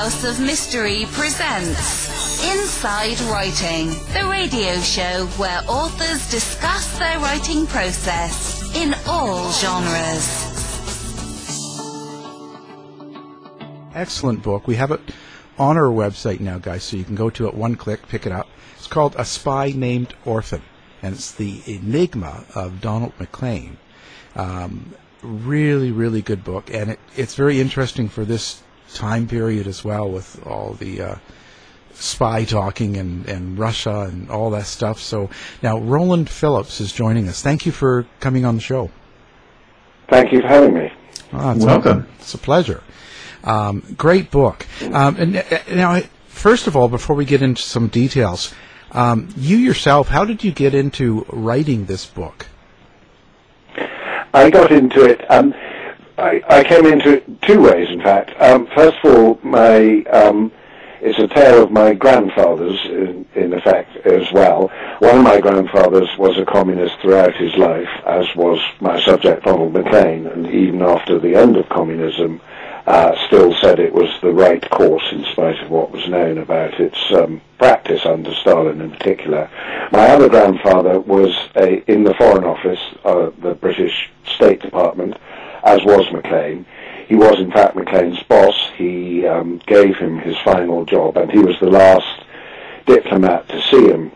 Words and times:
House 0.00 0.24
of 0.24 0.40
Mystery 0.40 1.04
presents 1.10 2.42
Inside 2.42 3.20
Writing, 3.30 3.88
the 4.14 4.26
radio 4.30 4.80
show 4.80 5.26
where 5.36 5.60
authors 5.68 6.30
discuss 6.30 6.98
their 6.98 7.18
writing 7.18 7.66
process 7.66 8.74
in 8.74 8.94
all 9.06 9.52
genres. 9.52 10.24
Excellent 13.94 14.42
book. 14.42 14.66
We 14.66 14.76
have 14.76 14.90
it 14.90 15.02
on 15.58 15.76
our 15.76 15.92
website 15.92 16.40
now, 16.40 16.56
guys, 16.56 16.82
so 16.82 16.96
you 16.96 17.04
can 17.04 17.14
go 17.14 17.28
to 17.28 17.46
it 17.46 17.52
one 17.52 17.74
click, 17.74 18.08
pick 18.08 18.24
it 18.24 18.32
up. 18.32 18.48
It's 18.78 18.86
called 18.86 19.14
A 19.18 19.24
Spy 19.26 19.74
Named 19.76 20.14
Orphan, 20.24 20.62
and 21.02 21.14
it's 21.14 21.32
the 21.32 21.60
enigma 21.66 22.46
of 22.54 22.80
Donald 22.80 23.12
Maclean. 23.20 23.76
Um, 24.34 24.94
really, 25.20 25.92
really 25.92 26.22
good 26.22 26.42
book, 26.42 26.72
and 26.72 26.92
it, 26.92 27.00
it's 27.18 27.34
very 27.34 27.60
interesting 27.60 28.08
for 28.08 28.24
this 28.24 28.62
time 28.94 29.26
period 29.26 29.66
as 29.66 29.84
well, 29.84 30.10
with 30.10 30.44
all 30.46 30.74
the 30.74 31.00
uh, 31.00 31.14
spy 31.94 32.44
talking 32.44 32.96
and, 32.96 33.28
and 33.28 33.58
Russia 33.58 34.08
and 34.10 34.30
all 34.30 34.50
that 34.50 34.66
stuff. 34.66 35.00
So 35.00 35.30
now 35.62 35.78
Roland 35.78 36.30
Philipps 36.30 36.80
is 36.80 36.92
joining 36.92 37.28
us. 37.28 37.42
Thank 37.42 37.66
you 37.66 37.72
for 37.72 38.06
coming 38.20 38.44
on 38.44 38.56
the 38.56 38.60
show. 38.60 38.90
Thank 40.08 40.32
you 40.32 40.40
for 40.40 40.48
having 40.48 40.74
me. 40.74 40.92
Ah, 41.32 41.54
it's 41.54 41.64
Welcome. 41.64 42.00
A, 42.00 42.20
it's 42.20 42.34
a 42.34 42.38
pleasure. 42.38 42.82
Um, 43.44 43.82
great 43.96 44.30
book. 44.30 44.66
Um, 44.82 45.16
and 45.16 45.36
uh, 45.36 45.58
now, 45.72 46.00
first 46.26 46.66
of 46.66 46.76
all, 46.76 46.88
before 46.88 47.16
we 47.16 47.24
get 47.24 47.42
into 47.42 47.62
some 47.62 47.88
details, 47.88 48.52
um, 48.92 49.28
you 49.36 49.56
yourself, 49.56 50.08
how 50.08 50.24
did 50.24 50.42
you 50.42 50.50
get 50.50 50.74
into 50.74 51.24
writing 51.28 51.84
this 51.84 52.06
book? 52.06 52.46
I 54.34 54.50
got 54.50 54.72
into 54.72 55.04
it. 55.04 55.28
Um, 55.30 55.54
I, 56.20 56.42
I 56.48 56.64
came 56.64 56.86
into 56.86 57.14
it 57.14 57.42
two 57.42 57.60
ways, 57.62 57.88
in 57.88 58.00
fact. 58.00 58.32
Um, 58.40 58.66
first 58.74 58.98
of 59.02 59.14
all, 59.14 59.40
my 59.42 60.02
um, 60.04 60.52
it's 61.02 61.18
a 61.18 61.28
tale 61.28 61.62
of 61.62 61.72
my 61.72 61.94
grandfather's, 61.94 62.78
in, 62.84 63.24
in 63.34 63.54
effect, 63.54 63.96
as 64.04 64.30
well. 64.32 64.70
One 64.98 65.18
of 65.18 65.24
my 65.24 65.40
grandfathers 65.40 66.10
was 66.18 66.36
a 66.36 66.44
communist 66.44 66.98
throughout 67.00 67.34
his 67.34 67.54
life, 67.56 67.88
as 68.06 68.26
was 68.36 68.60
my 68.80 69.00
subject, 69.00 69.44
Donald 69.44 69.72
Maclean, 69.72 70.26
and 70.26 70.46
even 70.48 70.82
after 70.82 71.18
the 71.18 71.34
end 71.34 71.56
of 71.56 71.66
communism, 71.70 72.42
uh, 72.86 73.16
still 73.26 73.54
said 73.62 73.78
it 73.78 73.94
was 73.94 74.10
the 74.20 74.32
right 74.32 74.68
course 74.70 75.04
in 75.10 75.24
spite 75.32 75.58
of 75.60 75.70
what 75.70 75.90
was 75.90 76.06
known 76.06 76.36
about 76.36 76.78
its 76.78 76.98
um, 77.12 77.40
practice 77.56 78.04
under 78.04 78.34
Stalin 78.34 78.82
in 78.82 78.90
particular. 78.90 79.48
My 79.92 80.08
other 80.08 80.28
grandfather 80.28 81.00
was 81.00 81.34
a, 81.56 81.82
in 81.90 82.04
the 82.04 82.14
Foreign 82.14 82.44
Office, 82.44 82.80
uh, 83.04 83.30
the 83.40 83.54
British 83.54 84.10
State 84.26 84.60
Department, 84.60 85.16
as 85.64 85.84
was 85.84 86.10
Maclean. 86.12 86.64
He 87.08 87.16
was 87.16 87.38
in 87.40 87.50
fact 87.50 87.76
Maclean's 87.76 88.22
boss. 88.24 88.70
He 88.76 89.26
um, 89.26 89.60
gave 89.66 89.96
him 89.96 90.18
his 90.18 90.36
final 90.44 90.84
job, 90.84 91.16
and 91.16 91.30
he 91.30 91.38
was 91.38 91.58
the 91.60 91.70
last 91.70 92.24
diplomat 92.86 93.48
to 93.48 93.60
see 93.62 93.88
him 93.88 94.12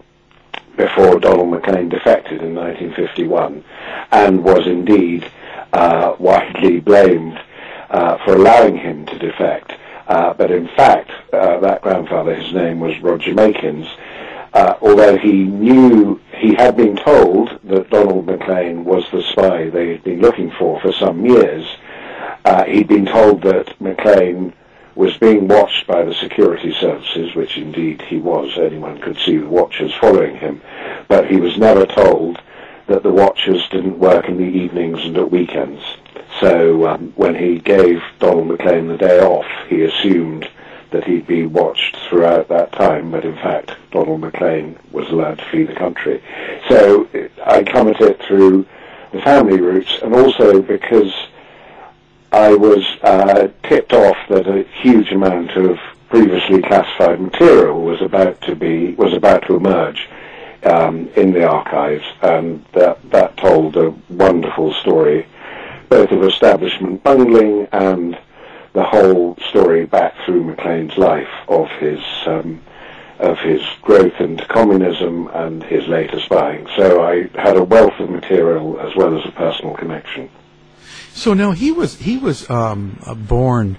before 0.77 1.21
Donald 1.21 1.51
Maclean 1.51 1.89
defected 1.89 2.43
in 2.43 2.55
1951, 2.55 3.65
and 4.13 4.45
was 4.45 4.67
indeed 4.67 5.31
uh, 5.73 6.15
widely 6.19 6.81
blamed 6.81 7.41
uh, 7.91 8.19
for 8.25 8.35
allowing 8.35 8.77
him 8.77 9.07
to 9.07 9.19
defect. 9.19 9.73
Uh, 10.07 10.35
but 10.35 10.51
in 10.51 10.69
fact, 10.69 11.11
uh, 11.33 11.59
that 11.61 11.81
grandfather, 11.83 12.35
his 12.35 12.53
name 12.53 12.81
was 12.81 12.99
Roger 13.01 13.33
Makins, 13.33 13.89
uh, 14.55 14.77
although 14.81 15.19
he 15.19 15.45
knew, 15.45 16.21
he 16.37 16.55
had 16.55 16.77
been 16.77 16.97
told 16.97 17.59
that 17.65 17.91
Donald 17.91 18.27
Maclean 18.27 18.85
was 18.85 19.05
the 19.11 19.23
spy 19.23 19.69
they 19.69 19.89
had 19.91 20.05
been 20.05 20.21
looking 20.21 20.51
for 20.53 20.81
for 20.81 20.93
some 20.93 21.27
years, 21.27 21.67
uh, 22.45 22.65
he'd 22.65 22.89
been 22.89 23.07
told 23.07 23.43
that 23.43 23.79
Maclean 23.81 24.53
was 24.95 25.17
being 25.19 25.49
watched 25.49 25.87
by 25.89 26.05
the 26.05 26.15
security 26.15 26.73
services, 26.81 27.35
which 27.35 27.57
indeed 27.57 28.01
he 28.03 28.19
was. 28.19 28.57
Anyone 28.57 29.01
could 29.01 29.19
see 29.19 29.39
the 29.39 29.49
watchers 29.49 29.93
following 29.95 30.37
him. 30.37 30.63
But 31.09 31.29
he 31.29 31.37
was 31.37 31.59
never 31.59 31.85
told 31.85 32.41
that 32.87 33.03
the 33.03 33.11
watchers 33.11 33.67
didn't 33.71 33.99
work 33.99 34.29
in 34.29 34.37
the 34.37 34.45
evenings 34.45 35.01
and 35.05 35.17
at 35.17 35.31
weekends. 35.31 35.83
So 36.41 36.87
um, 36.87 37.13
when 37.17 37.35
he 37.35 37.59
gave 37.59 38.03
Donald 38.21 38.49
Maclean 38.49 38.87
the 38.87 38.97
day 38.97 39.21
off, 39.21 39.47
he 39.69 39.83
assumed 39.83 40.49
that 40.95 41.05
he'd 41.05 41.27
be 41.27 41.45
watched 41.45 41.97
throughout 42.09 42.47
that 42.47 42.71
time, 42.71 43.11
but 43.11 43.25
in 43.25 43.35
fact 43.35 43.73
Donald 43.91 44.21
Maclean 44.21 44.79
was 44.93 45.09
allowed 45.11 45.39
to 45.39 45.45
flee 45.47 45.65
the 45.65 45.75
country. 45.75 46.23
So 46.69 47.09
I 47.45 47.65
come 47.65 47.89
at 47.89 48.01
it 48.01 48.23
through 48.23 48.65
the 49.13 49.21
family 49.21 49.61
roots, 49.61 49.99
and 50.03 50.15
also 50.15 50.63
because 50.63 51.13
I 52.31 52.55
was 52.55 52.85
uh, 53.03 53.49
tipped 53.65 53.93
off 53.93 54.17
that 54.29 54.47
a 54.47 54.63
huge 54.81 55.11
amount 55.11 55.51
of 55.57 55.79
previously 56.09 56.63
classified 56.63 57.21
material 57.21 57.83
was 57.83 58.01
about 58.01 58.41
to 58.43 58.55
be 58.55 58.95
was 58.95 59.15
about 59.15 59.43
to 59.49 59.57
emerge 59.57 60.09
um, 60.63 61.09
in 61.17 61.33
the 61.33 61.45
archives, 61.45 62.05
and 62.23 62.65
that 62.73 62.99
that 63.11 63.37
told 63.37 63.77
a 63.77 63.91
wonderful 64.11 64.73
story 64.75 65.27
both 65.89 66.13
of 66.13 66.23
establishment 66.23 67.03
bungling 67.03 67.67
and 67.73 68.17
the 68.75 68.85
whole 68.85 69.37
story 69.49 69.87
back 69.87 70.15
through 70.25 70.45
Maclean's 70.45 70.99
life 70.99 71.31
of 71.49 71.69
his 71.79 72.01
um, 72.27 72.61
of 73.21 73.39
his 73.39 73.63
growth 73.81 74.21
into 74.21 74.45
communism 74.47 75.29
and 75.29 75.63
his 75.63 75.87
later 75.87 76.21
spying. 76.21 76.67
So 76.77 77.03
I 77.03 77.29
had 77.41 77.57
a 77.57 77.63
wealth 77.63 77.99
of 78.01 78.11
material 78.11 78.79
as 78.81 78.95
well 78.97 79.17
as 79.17 79.25
a 79.25 79.31
personal 79.31 79.75
connection. 79.75 80.29
So 81.13 81.33
now 81.33 81.53
he 81.53 81.71
was 81.71 82.01
he 82.01 82.19
was 82.19 82.51
um, 82.51 82.99
uh, 83.07 83.15
born 83.15 83.79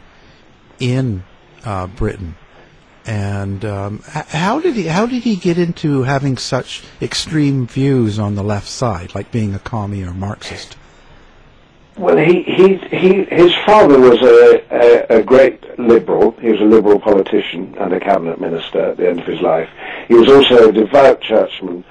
in 0.80 1.26
uh, 1.66 1.88
Britain, 1.88 2.36
and 3.06 3.66
um, 3.66 4.02
how 4.06 4.62
did 4.62 4.76
he 4.76 4.88
how 4.88 5.06
did 5.06 5.24
he 5.24 5.36
get 5.36 5.58
into 5.58 6.04
having 6.04 6.38
such 6.38 6.84
extreme 7.02 7.68
views 7.68 8.18
on 8.18 8.36
the 8.36 8.44
left 8.44 8.70
side, 8.70 9.14
like 9.14 9.30
being 9.32 9.54
a 9.54 9.60
commie 9.60 10.04
or 10.04 10.14
Marxist? 10.14 10.78
Well, 11.98 12.18
he, 12.18 12.44
he, 12.44 12.76
he, 12.76 13.24
his 13.24 13.54
father 13.66 13.98
was 13.98 14.22
a, 14.22 14.64
a, 14.70 15.20
a 15.20 15.24
great 15.24 15.80
liberal. 15.80 16.32
He 16.42 16.50
was 16.50 16.60
a 16.60 16.66
liberal 16.66 17.00
politician 17.00 17.74
and 17.80 17.94
a 17.94 18.00
cabinet 18.02 18.42
minister 18.42 18.92
at 18.92 18.98
the 18.98 19.10
end 19.10 19.22
of 19.22 19.26
his 19.26 19.40
life. 19.40 19.70
He 20.10 20.16
was 20.16 20.30
also 20.30 20.70
a 20.70 20.72
devout 20.74 21.22
churchman, 21.22 21.86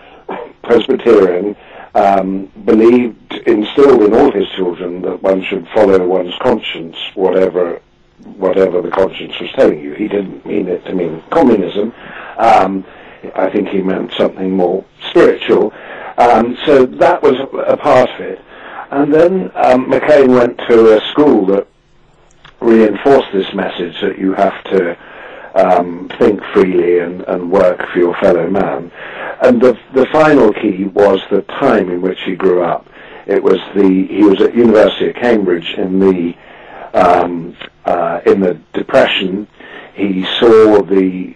Presbyterian, 0.63 1.57
um, 1.95 2.53
believed, 2.67 3.33
instilled 3.47 4.03
in 4.03 4.15
all 4.15 4.31
his 4.31 4.49
children 4.51 5.01
that 5.03 5.23
one 5.23 5.43
should 5.43 5.67
follow 5.69 6.07
one's 6.07 6.35
conscience, 6.43 6.97
whatever 7.15 7.81
whatever 8.37 8.81
the 8.81 8.91
conscience 8.91 9.39
was 9.39 9.51
telling 9.53 9.81
you. 9.81 9.95
He 9.95 10.09
didn't 10.09 10.47
mean 10.47 10.69
it 10.69 10.85
to 10.87 10.95
mean 10.95 11.23
communism. 11.31 11.93
Um, 12.39 12.85
I 13.35 13.51
think 13.51 13.69
he 13.69 13.83
meant 13.83 14.13
something 14.17 14.51
more 14.51 14.85
spiritual. 15.11 15.73
Um, 16.17 16.57
so 16.65 16.87
that 16.87 17.23
was 17.23 17.35
a 17.67 17.77
part 17.77 18.11
of 18.11 18.21
it. 18.21 18.41
And 18.91 19.13
then 19.13 19.51
um, 19.55 19.89
MacLean 19.89 20.33
went 20.33 20.59
to 20.69 20.97
a 20.97 21.11
school 21.11 21.47
that 21.47 21.67
reinforced 22.61 23.33
this 23.33 23.53
message 23.55 24.01
that 24.01 24.19
you 24.19 24.33
have 24.35 24.65
to 24.65 24.97
um, 25.55 26.09
think 26.19 26.43
freely 26.53 26.99
and, 26.99 27.23
and 27.23 27.51
work 27.51 27.87
for 27.89 27.99
your 27.99 28.15
fellow 28.17 28.49
man. 28.49 28.91
And 29.43 29.61
the, 29.61 29.79
the 29.93 30.07
final 30.07 30.53
key 30.53 30.85
was 30.85 31.21
the 31.31 31.43
time 31.43 31.91
in 31.91 32.01
which 32.03 32.21
he 32.23 32.35
grew 32.35 32.63
up. 32.63 32.89
It 33.27 33.43
was 33.43 33.59
the 33.75 34.07
he 34.07 34.23
was 34.23 34.41
at 34.43 34.55
University 34.55 35.09
of 35.09 35.17
Cambridge 35.17 35.75
in 35.79 35.99
the 35.99 36.37
um, 36.93 37.57
uh, 37.85 38.21
in 38.27 38.41
the 38.41 38.61
Depression. 38.75 39.49
He 39.95 40.25
saw 40.39 40.83
the 40.83 41.35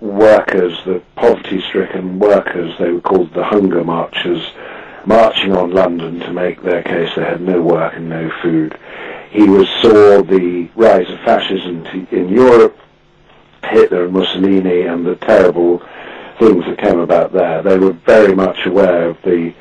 workers, 0.00 0.78
the 0.86 1.02
poverty-stricken 1.16 2.18
workers, 2.18 2.72
they 2.78 2.90
were 2.90 3.00
called 3.00 3.34
the 3.34 3.44
hunger 3.44 3.84
marchers, 3.84 4.42
marching 5.06 5.52
on 5.52 5.72
London 5.72 6.20
to 6.20 6.32
make 6.32 6.62
their 6.62 6.82
case 6.82 7.10
they 7.16 7.24
had 7.24 7.40
no 7.40 7.60
work 7.62 7.94
and 7.94 8.08
no 8.08 8.30
food. 8.42 8.78
He 9.30 9.44
was 9.44 9.68
saw 9.80 10.22
the 10.22 10.68
rise 10.74 11.08
of 11.08 11.20
fascism 11.20 11.86
in 12.10 12.28
Europe, 12.28 12.78
Hitler 13.62 14.04
and 14.04 14.12
Mussolini, 14.12 14.82
and 14.82 15.06
the 15.06 15.16
terrible 15.16 15.78
things 16.38 16.64
that 16.64 16.78
came 16.78 16.98
about 16.98 17.32
there. 17.32 17.62
They 17.62 17.78
were 17.78 17.92
very 17.92 18.34
much 18.34 18.66
aware 18.66 19.08
of 19.10 19.22
the 19.22 19.54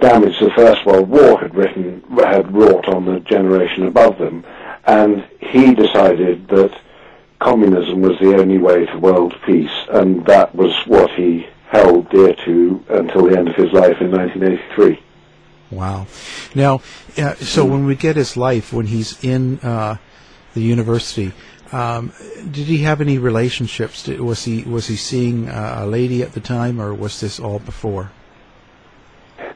damage 0.00 0.38
the 0.38 0.50
First 0.50 0.86
World 0.86 1.08
War 1.08 1.38
had 1.38 1.54
written 1.54 2.02
had 2.18 2.54
wrought 2.54 2.88
on 2.88 3.04
the 3.04 3.20
generation 3.20 3.86
above 3.86 4.18
them, 4.18 4.44
and 4.86 5.24
he 5.40 5.74
decided 5.74 6.48
that 6.48 6.78
communism 7.38 8.02
was 8.02 8.18
the 8.18 8.36
only 8.36 8.58
way 8.58 8.86
to 8.86 8.98
world 8.98 9.34
peace, 9.44 9.86
and 9.90 10.24
that 10.26 10.54
was 10.54 10.74
what 10.86 11.10
he 11.12 11.46
held 11.70 12.08
dear 12.10 12.34
to 12.34 12.84
until 12.88 13.28
the 13.28 13.38
end 13.38 13.48
of 13.48 13.54
his 13.54 13.72
life 13.72 14.00
in 14.00 14.10
1983. 14.10 15.00
Wow. 15.70 16.06
Now, 16.54 16.82
uh, 17.16 17.34
so 17.36 17.64
when 17.64 17.86
we 17.86 17.94
get 17.94 18.16
his 18.16 18.36
life, 18.36 18.72
when 18.72 18.86
he's 18.86 19.22
in 19.22 19.60
uh, 19.60 19.96
the 20.54 20.62
university, 20.62 21.32
um, 21.70 22.12
did 22.50 22.66
he 22.66 22.78
have 22.78 23.00
any 23.00 23.18
relationships? 23.18 24.02
Did, 24.02 24.20
was 24.20 24.44
he 24.44 24.64
was 24.64 24.88
he 24.88 24.96
seeing 24.96 25.48
uh, 25.48 25.76
a 25.78 25.86
lady 25.86 26.22
at 26.22 26.32
the 26.32 26.40
time, 26.40 26.80
or 26.80 26.92
was 26.92 27.20
this 27.20 27.38
all 27.38 27.60
before? 27.60 28.10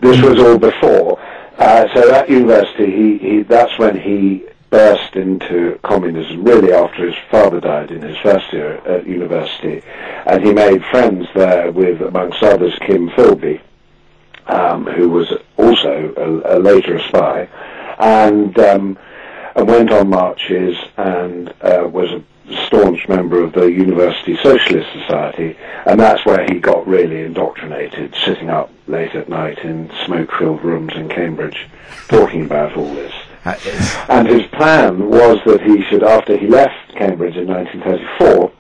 This 0.01 0.21
was 0.23 0.39
all 0.39 0.59
before. 0.59 1.19
Uh, 1.59 1.87
so 1.95 2.15
at 2.15 2.31
university, 2.31 2.91
he, 2.91 3.19
he 3.19 3.43
that's 3.43 3.77
when 3.79 3.99
he 3.99 4.45
burst 4.71 5.17
into 5.17 5.79
communism 5.83 6.45
really 6.45 6.73
after 6.73 7.07
his 7.07 7.17
father 7.31 7.61
died 7.61 7.91
in 7.91 8.03
his 8.03 8.17
first 8.19 8.53
year 8.53 8.77
at 8.87 9.07
university, 9.07 9.83
and 10.27 10.45
he 10.45 10.53
made 10.53 10.85
friends 10.87 11.27
there 11.35 11.71
with, 11.71 12.01
amongst 12.01 12.43
others, 12.43 12.75
Kim 12.81 13.09
Philby, 13.11 13.61
um, 14.47 14.85
who 14.87 15.09
was 15.09 15.33
also 15.57 16.13
a, 16.17 16.57
a 16.57 16.59
later 16.59 16.99
spy, 17.09 17.49
and, 17.99 18.59
um, 18.59 18.99
and 19.55 19.69
went 19.69 19.91
on 19.93 20.09
marches 20.09 20.77
and 20.97 21.49
uh, 21.61 21.89
was 21.89 22.11
a 22.11 22.23
staunch 22.67 23.09
member 23.09 23.43
of 23.43 23.53
the 23.53 23.67
University 23.67 24.37
Socialist 24.43 24.91
Society, 24.93 25.57
and 25.87 25.99
that's 25.99 26.27
where 26.27 26.45
he 26.45 26.59
got 26.59 26.87
really 26.87 27.23
indoctrinated, 27.23 28.15
sitting 28.25 28.51
up 28.51 28.71
late 28.87 29.15
at 29.15 29.29
night 29.29 29.59
in 29.59 29.91
smoke-filled 30.05 30.63
rooms 30.63 30.93
in 30.95 31.09
Cambridge, 31.09 31.67
talking 32.09 32.45
about 32.45 32.77
all 32.77 32.93
this. 32.95 33.15
And 34.09 34.27
his 34.27 34.47
plan 34.53 35.11
was 35.11 35.39
that 35.45 35.61
he 35.63 35.83
should, 35.85 36.03
after 36.03 36.37
he 36.37 36.47
left 36.47 36.95
Cambridge 36.97 37.37
in 37.37 37.47
1934, 37.49 38.51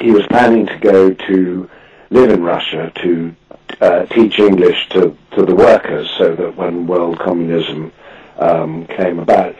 he 0.00 0.10
was 0.10 0.26
planning 0.26 0.66
to 0.66 0.78
go 0.78 1.14
to 1.14 1.70
live 2.10 2.30
in 2.30 2.42
Russia 2.42 2.92
to 3.02 3.34
uh, 3.80 4.06
teach 4.06 4.38
English 4.38 4.88
to, 4.90 5.16
to 5.32 5.44
the 5.44 5.54
workers 5.54 6.10
so 6.18 6.34
that 6.34 6.56
when 6.56 6.86
world 6.86 7.18
communism 7.18 7.92
um, 8.38 8.86
came 8.86 9.18
about, 9.18 9.56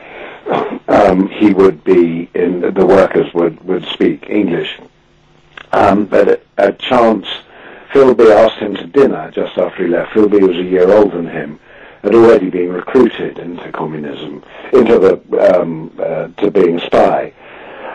um, 0.87 1.27
he 1.29 1.51
would 1.53 1.83
be 1.83 2.29
in 2.33 2.61
the 2.61 2.85
workers 2.85 3.33
would, 3.33 3.59
would 3.63 3.85
speak 3.85 4.29
English. 4.29 4.79
Um, 5.71 6.05
but 6.05 6.27
a, 6.29 6.39
a 6.57 6.71
chance, 6.73 7.27
Philby 7.91 8.31
asked 8.31 8.59
him 8.59 8.75
to 8.75 8.87
dinner 8.87 9.31
just 9.31 9.57
after 9.57 9.83
he 9.83 9.89
left. 9.89 10.13
Philby 10.13 10.41
was 10.41 10.57
a 10.57 10.63
year 10.63 10.89
older 10.91 11.17
than 11.17 11.27
him, 11.27 11.59
had 12.07 12.15
already 12.15 12.49
been 12.49 12.71
recruited 12.71 13.37
into 13.37 13.69
communism, 13.71 14.43
into 14.71 14.97
the 14.97 15.59
um, 15.59 15.91
uh, 15.99 16.27
to 16.41 16.49
being 16.49 16.79
a 16.79 16.85
spy 16.85 17.33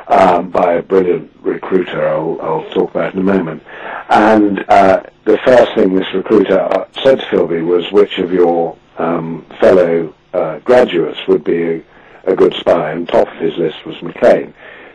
um, 0.09 0.51
by 0.51 0.75
a 0.75 0.83
brilliant 0.83 1.31
recruiter. 1.41 2.07
I'll, 2.07 2.39
I'll 2.43 2.71
talk 2.71 2.91
about 2.91 3.15
in 3.15 3.21
a 3.21 3.23
moment. 3.23 3.63
And 4.11 4.65
uh, 4.69 5.05
the 5.25 5.39
first 5.39 5.75
thing 5.75 5.95
this 5.95 6.13
recruiter 6.13 6.69
said 7.03 7.21
to 7.21 7.27
Philby 7.27 7.65
was, 7.65 7.91
"Which 7.91 8.19
of 8.19 8.33
your 8.33 8.77
um, 8.99 9.47
fellow 9.59 10.15
uh, 10.35 10.59
graduates 10.59 11.27
would 11.27 11.45
be 11.45 11.83
a 12.25 12.37
good 12.37 12.55
spy, 12.55 12.93
and 12.93 13.09
top 13.09 13.29
of 13.29 13.39
his 13.39 13.57
list 13.57 13.85
was 13.87 14.01
Maclean. 14.03 14.53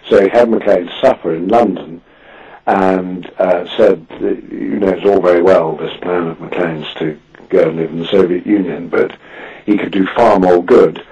So 0.10 0.22
he 0.22 0.30
had 0.30 0.50
Maclean's 0.50 0.92
supper 1.02 1.36
in 1.36 1.48
London 1.48 2.02
and 2.66 3.32
uh, 3.40 3.66
said, 3.78 4.08
that, 4.10 4.44
you 4.52 4.80
know, 4.80 4.90
it's 4.90 5.06
all 5.06 5.22
very 5.22 5.42
well, 5.42 5.76
this 5.76 5.96
plan 6.02 6.28
of 6.28 6.40
Maclean's 6.40 6.94
to 6.96 7.20
go 7.50 7.70
and 7.70 7.78
live 7.78 7.92
in 7.92 8.00
the 8.00 8.08
Soviet 8.08 8.46
Union, 8.46 8.90
but 8.90 9.16
he 9.66 9.78
could 9.78 9.92
do 9.92 10.08
far 10.16 10.40
more 10.40 10.64
good 10.64 11.06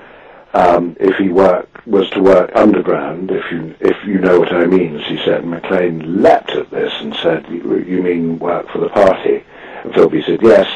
um, 0.54 0.96
if 1.00 1.18
he 1.18 1.30
work, 1.30 1.82
was 1.86 2.10
to 2.12 2.22
work 2.22 2.52
underground, 2.56 3.32
if 3.32 3.52
you, 3.52 3.76
if 3.80 3.98
you 4.06 4.20
know 4.20 4.40
what 4.40 4.54
I 4.54 4.66
mean, 4.66 4.96
as 4.96 5.08
he 5.08 5.18
said. 5.18 5.42
And 5.42 5.52
Maclean 5.52 6.22
leapt 6.22 6.52
at 6.52 6.72
this 6.72 6.94
and 7.02 7.14
said, 7.16 7.46
you 7.50 8.02
mean 8.02 8.40
work 8.40 8.70
for 8.70 8.80
the 8.80 8.90
party? 8.90 9.44
And 9.84 9.94
Philby 9.94 10.26
said, 10.26 10.42
yes 10.42 10.68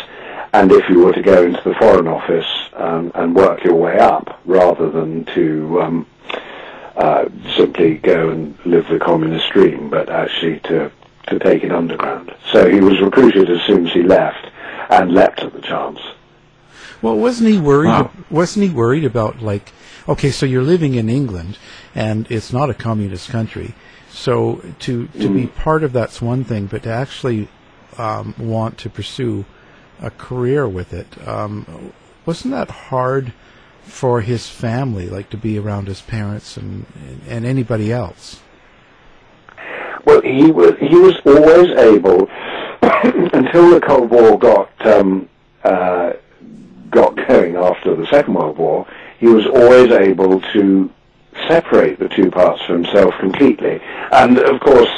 and 0.53 0.71
if 0.71 0.89
you 0.89 0.99
were 1.05 1.13
to 1.13 1.21
go 1.21 1.43
into 1.43 1.61
the 1.63 1.75
Foreign 1.75 2.07
Office 2.07 2.47
um, 2.73 3.11
and 3.13 3.35
work 3.35 3.63
your 3.63 3.75
way 3.75 3.99
up, 3.99 4.39
rather 4.45 4.89
than 4.89 5.25
to 5.25 5.81
um, 5.81 6.07
uh, 6.95 7.25
simply 7.55 7.97
go 7.97 8.29
and 8.29 8.57
live 8.65 8.87
the 8.87 8.99
communist 8.99 9.49
dream, 9.51 9.89
but 9.89 10.09
actually 10.09 10.59
to, 10.61 10.91
to 11.27 11.39
take 11.39 11.63
it 11.63 11.71
underground. 11.71 12.33
So 12.51 12.67
he 12.69 12.79
was 12.79 12.99
recruited 12.99 13.49
as 13.49 13.61
soon 13.67 13.87
as 13.87 13.93
he 13.93 14.01
left 14.01 14.47
and 14.89 15.13
leapt 15.13 15.39
at 15.41 15.53
the 15.53 15.61
chance. 15.61 15.99
Well, 17.01 17.17
wasn't 17.17 17.49
he 17.49 17.59
worried? 17.59 17.87
Wow. 17.87 18.11
Wasn't 18.29 18.65
he 18.65 18.73
worried 18.73 19.05
about 19.05 19.41
like, 19.41 19.71
okay, 20.07 20.31
so 20.31 20.45
you're 20.45 20.63
living 20.63 20.95
in 20.95 21.09
England, 21.09 21.57
and 21.95 22.29
it's 22.29 22.51
not 22.51 22.69
a 22.69 22.73
communist 22.73 23.29
country, 23.29 23.73
so 24.09 24.57
to 24.79 25.07
to 25.07 25.29
mm. 25.29 25.33
be 25.33 25.47
part 25.47 25.83
of 25.83 25.93
that's 25.93 26.21
one 26.21 26.43
thing, 26.43 26.65
but 26.65 26.83
to 26.83 26.89
actually 26.89 27.47
um, 27.97 28.35
want 28.37 28.77
to 28.79 28.89
pursue 28.89 29.45
a 30.01 30.09
career 30.09 30.67
with 30.67 30.93
it. 30.93 31.27
Um, 31.27 31.93
wasn't 32.25 32.53
that 32.53 32.69
hard 32.69 33.33
for 33.83 34.21
his 34.21 34.49
family, 34.49 35.09
like 35.09 35.29
to 35.29 35.37
be 35.37 35.57
around 35.57 35.87
his 35.87 36.01
parents 36.01 36.57
and 36.57 36.85
and 37.27 37.45
anybody 37.45 37.93
else? 37.93 38.41
Well, 40.05 40.21
he 40.21 40.51
was 40.51 40.73
he 40.79 40.95
was 40.95 41.15
always 41.25 41.69
able 41.77 42.27
until 43.33 43.71
the 43.71 43.81
Cold 43.81 44.09
War 44.09 44.37
got 44.37 44.85
um, 44.85 45.29
uh, 45.63 46.13
got 46.89 47.15
going 47.27 47.55
after 47.55 47.95
the 47.95 48.05
Second 48.07 48.33
World 48.33 48.57
War. 48.57 48.87
He 49.19 49.27
was 49.27 49.45
always 49.45 49.91
able 49.91 50.41
to 50.53 50.91
separate 51.47 51.99
the 51.99 52.09
two 52.09 52.31
parts 52.31 52.61
for 52.63 52.73
himself 52.73 53.13
completely, 53.19 53.81
and 54.11 54.37
of 54.37 54.59
course. 54.59 54.89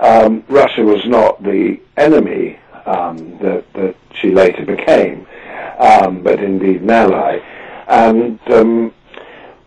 Um, 0.00 0.44
Russia 0.46 0.82
was 0.84 1.04
not 1.06 1.42
the 1.42 1.80
enemy 1.96 2.60
um, 2.86 3.38
that, 3.38 3.64
that 3.74 3.96
she 4.14 4.30
later 4.30 4.64
became, 4.64 5.26
um, 5.78 6.22
but 6.22 6.40
indeed 6.40 6.82
an 6.82 6.90
ally. 6.90 7.40
And 7.88 8.38
um, 8.50 8.94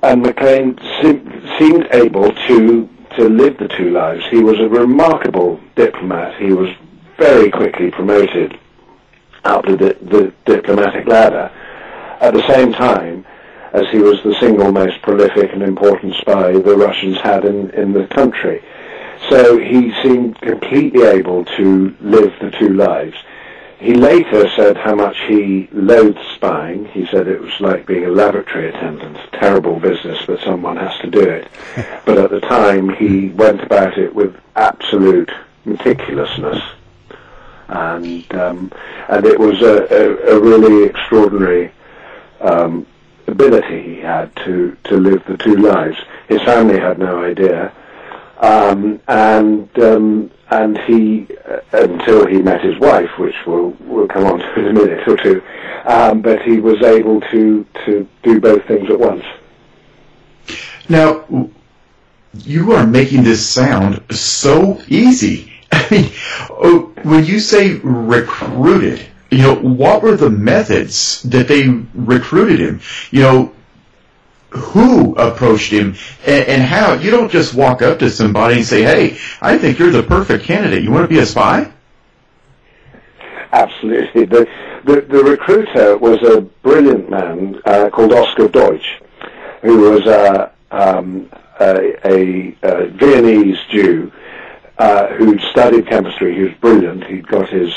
and 0.03 0.21
Maclean 0.21 0.77
se- 1.01 1.57
seemed 1.59 1.87
able 1.91 2.31
to 2.31 2.89
to 3.17 3.29
live 3.29 3.57
the 3.57 3.67
two 3.67 3.91
lives. 3.91 4.25
He 4.29 4.41
was 4.41 4.59
a 4.59 4.69
remarkable 4.69 5.59
diplomat. 5.75 6.39
He 6.41 6.53
was 6.53 6.69
very 7.21 7.51
quickly 7.51 7.91
promoted 7.91 8.59
up 9.44 9.63
the, 9.65 9.95
the 10.01 10.33
diplomatic 10.45 11.07
ladder. 11.07 11.51
At 12.19 12.33
the 12.33 12.47
same 12.47 12.73
time, 12.73 13.25
as 13.73 13.88
he 13.91 14.00
was 14.00 14.21
the 14.23 14.35
single 14.39 14.71
most 14.71 15.01
prolific 15.03 15.53
and 15.53 15.62
important 15.62 16.15
spy 16.15 16.51
the 16.53 16.75
Russians 16.75 17.18
had 17.21 17.45
in, 17.45 17.69
in 17.71 17.94
the 17.94 18.07
country. 18.07 18.63
So 19.29 19.59
he 19.59 19.94
seemed 20.01 20.41
completely 20.41 21.03
able 21.03 21.45
to 21.45 21.95
live 22.01 22.33
the 22.41 22.50
two 22.51 22.73
lives. 22.73 23.15
He 23.79 23.94
later 23.94 24.50
said 24.56 24.77
how 24.77 24.95
much 24.95 25.17
he 25.27 25.69
loathed 25.71 26.19
spying. 26.35 26.85
He 26.88 27.06
said 27.06 27.27
it 27.27 27.39
was 27.39 27.59
like 27.59 27.85
being 27.85 28.06
a 28.06 28.09
laboratory 28.09 28.69
attendant, 28.69 29.17
a 29.17 29.38
terrible 29.38 29.79
business, 29.79 30.19
but 30.25 30.39
someone 30.41 30.77
has 30.77 31.00
to 31.01 31.07
do 31.09 31.21
it. 31.21 31.47
but 32.06 32.17
at 32.17 32.31
the 32.31 32.41
time, 32.41 32.89
he 32.89 33.29
went 33.29 33.62
about 33.62 33.97
it 33.97 34.13
with 34.13 34.35
absolute 34.56 35.31
meticulousness. 35.65 36.62
And, 37.71 38.33
um, 38.35 38.71
and 39.09 39.25
it 39.25 39.39
was 39.39 39.62
a, 39.62 39.88
a, 39.89 40.35
a 40.35 40.39
really 40.39 40.85
extraordinary 40.85 41.71
um, 42.41 42.85
ability 43.27 43.81
he 43.81 44.00
had 44.00 44.35
to, 44.38 44.75
to 44.85 44.97
live 44.97 45.23
the 45.25 45.38
two 45.38 45.56
lives. 45.56 45.97
His 46.27 46.41
family 46.41 46.79
had 46.79 47.00
no 47.00 47.23
idea. 47.23 47.71
Um, 48.39 49.00
and 49.07 49.69
um, 49.79 50.31
and 50.50 50.77
he 50.79 51.27
uh, 51.48 51.60
until 51.74 52.25
he 52.25 52.41
met 52.41 52.62
his 52.62 52.77
wife, 52.79 53.17
which 53.19 53.36
we'll 53.45 53.75
we'll 53.81 54.07
come 54.07 54.25
on 54.25 54.39
to 54.39 54.60
in 54.60 54.67
a 54.67 54.74
minute 54.74 55.07
or 55.07 55.15
two, 55.15 55.43
um, 55.86 56.22
but 56.24 56.41
he 56.41 56.60
was 56.60 56.81
able 56.81 57.22
to 57.22 57.65
to 57.86 58.07
do 58.24 58.39
both 58.39 58.65
things 58.65 58.89
at 58.89 59.00
once. 59.00 59.24
Now, 60.89 61.50
you 62.34 62.72
are 62.74 62.88
making 62.88 63.24
this 63.24 63.48
sound 63.48 64.03
so 64.12 64.81
easy. 64.88 65.50
Mean, 65.91 66.11
oh, 66.49 66.93
when 67.03 67.25
you 67.25 67.39
say 67.39 67.75
recruited, 67.83 69.05
you 69.29 69.39
know, 69.39 69.55
what 69.55 70.03
were 70.03 70.15
the 70.15 70.29
methods 70.29 71.23
that 71.23 71.47
they 71.47 71.67
recruited 71.93 72.59
him? 72.59 72.81
You 73.11 73.21
know, 73.21 73.53
who 74.51 75.15
approached 75.15 75.71
him 75.71 75.95
and, 76.25 76.47
and, 76.47 76.61
how. 76.61 76.93
You 76.93 77.11
don't 77.11 77.31
just 77.31 77.53
walk 77.53 77.81
up 77.81 77.99
to 77.99 78.09
somebody 78.09 78.55
and 78.55 78.65
say, 78.65 78.83
hey, 78.83 79.17
I 79.41 79.57
think 79.57 79.79
you're 79.79 79.91
the 79.91 80.03
perfect 80.03 80.43
candidate. 80.43 80.83
You 80.83 80.91
want 80.91 81.05
to 81.05 81.07
be 81.13 81.19
a 81.19 81.25
spy? 81.25 81.71
Absolutely. 83.53 84.25
The, 84.25 84.47
the, 84.85 85.01
the 85.01 85.23
recruiter 85.23 85.97
was 85.97 86.21
a 86.23 86.41
brilliant 86.41 87.09
man 87.09 87.61
uh, 87.65 87.89
called 87.89 88.13
Oscar 88.13 88.49
Deutsch, 88.49 89.01
who 89.61 89.91
was 89.91 90.05
uh, 90.07 90.51
um, 90.71 91.29
a, 91.59 92.07
a, 92.07 92.57
a, 92.63 92.87
Viennese 92.87 93.59
Jew 93.69 94.11
uh, 94.77 95.07
who'd 95.07 95.41
studied 95.41 95.87
chemistry. 95.87 96.35
He 96.35 96.43
was 96.43 96.53
brilliant. 96.55 97.03
He'd 97.05 97.27
got 97.27 97.49
his 97.49 97.73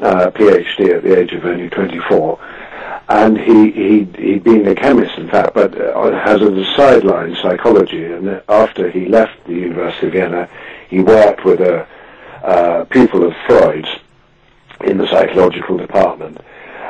uh, 0.00 0.30
PhD 0.30 0.96
at 0.96 1.02
the 1.02 1.18
age 1.18 1.32
of 1.32 1.44
only 1.44 1.68
24 1.68 2.38
and 3.10 3.36
he 3.36 3.72
he 3.72 4.04
he'd 4.16 4.44
been 4.44 4.68
a 4.68 4.74
chemist, 4.74 5.18
in 5.18 5.28
fact, 5.28 5.52
but 5.52 5.78
uh, 5.78 6.12
has 6.24 6.40
a 6.40 6.64
sideline 6.76 7.34
psychology. 7.42 8.04
And 8.04 8.40
after 8.48 8.88
he 8.88 9.06
left 9.06 9.32
the 9.46 9.54
University 9.54 10.06
of 10.06 10.12
Vienna, 10.12 10.48
he 10.88 11.00
worked 11.00 11.44
with 11.44 11.60
a 11.60 11.86
uh, 12.44 12.84
pupil 12.84 13.24
of 13.26 13.34
Freud's 13.46 13.88
in 14.84 14.96
the 14.96 15.08
psychological 15.08 15.76
department. 15.76 16.38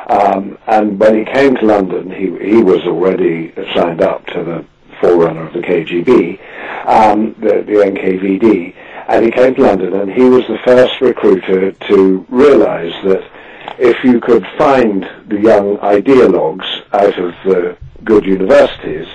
Um, 0.07 0.59
and 0.67 0.99
when 0.99 1.17
he 1.17 1.25
came 1.25 1.55
to 1.55 1.65
London, 1.65 2.11
he 2.11 2.25
he 2.49 2.61
was 2.61 2.81
already 2.81 3.51
signed 3.73 4.03
up 4.03 4.25
to 4.27 4.43
the 4.43 4.65
forerunner 4.99 5.47
of 5.47 5.53
the 5.53 5.61
KGB, 5.61 6.39
um, 6.87 7.33
the, 7.39 7.63
the 7.63 7.81
NKVD, 7.81 8.75
and 9.11 9.25
he 9.25 9.31
came 9.31 9.53
to 9.53 9.61
London, 9.61 9.93
and 9.93 10.09
he 10.09 10.23
was 10.23 10.47
the 10.47 10.57
first 10.63 11.01
recruiter 11.01 11.73
to 11.73 12.25
realise 12.29 12.93
that 13.03 13.29
if 13.77 14.01
you 14.05 14.21
could 14.21 14.47
find 14.57 15.03
the 15.27 15.37
young 15.37 15.77
ideologues 15.79 16.65
out 16.93 17.19
of 17.19 17.33
the 17.43 17.77
good 18.05 18.25
universities 18.25 19.07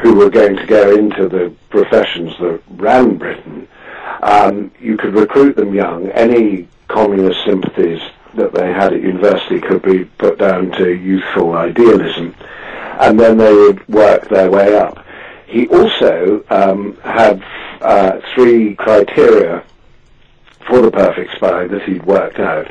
who 0.00 0.14
were 0.14 0.30
going 0.30 0.56
to 0.56 0.64
go 0.64 0.92
into 0.96 1.28
the 1.28 1.54
professions 1.68 2.32
that 2.40 2.62
ran 2.70 3.18
Britain, 3.18 3.68
um, 4.22 4.70
you 4.80 4.96
could 4.96 5.12
recruit 5.12 5.56
them 5.56 5.74
young. 5.74 6.08
Any 6.12 6.66
communist 6.88 7.44
sympathies 7.44 8.00
that 8.34 8.54
they 8.54 8.72
had 8.72 8.94
at 8.94 9.02
university 9.02 9.60
could 9.60 9.82
be 9.82 10.06
put 10.06 10.38
down 10.38 10.70
to 10.72 10.90
youthful 10.90 11.52
idealism, 11.52 12.34
and 12.98 13.20
then 13.20 13.36
they 13.36 13.52
would 13.52 13.86
work 13.88 14.26
their 14.30 14.50
way 14.50 14.74
up. 14.74 15.04
He 15.46 15.68
also 15.68 16.42
um, 16.48 16.96
had 17.02 17.44
uh, 17.82 18.20
three 18.34 18.74
criteria 18.74 19.64
for 20.66 20.80
the 20.80 20.90
perfect 20.90 21.34
spy 21.36 21.66
that 21.66 21.82
he'd 21.82 22.04
worked 22.04 22.38
out, 22.38 22.68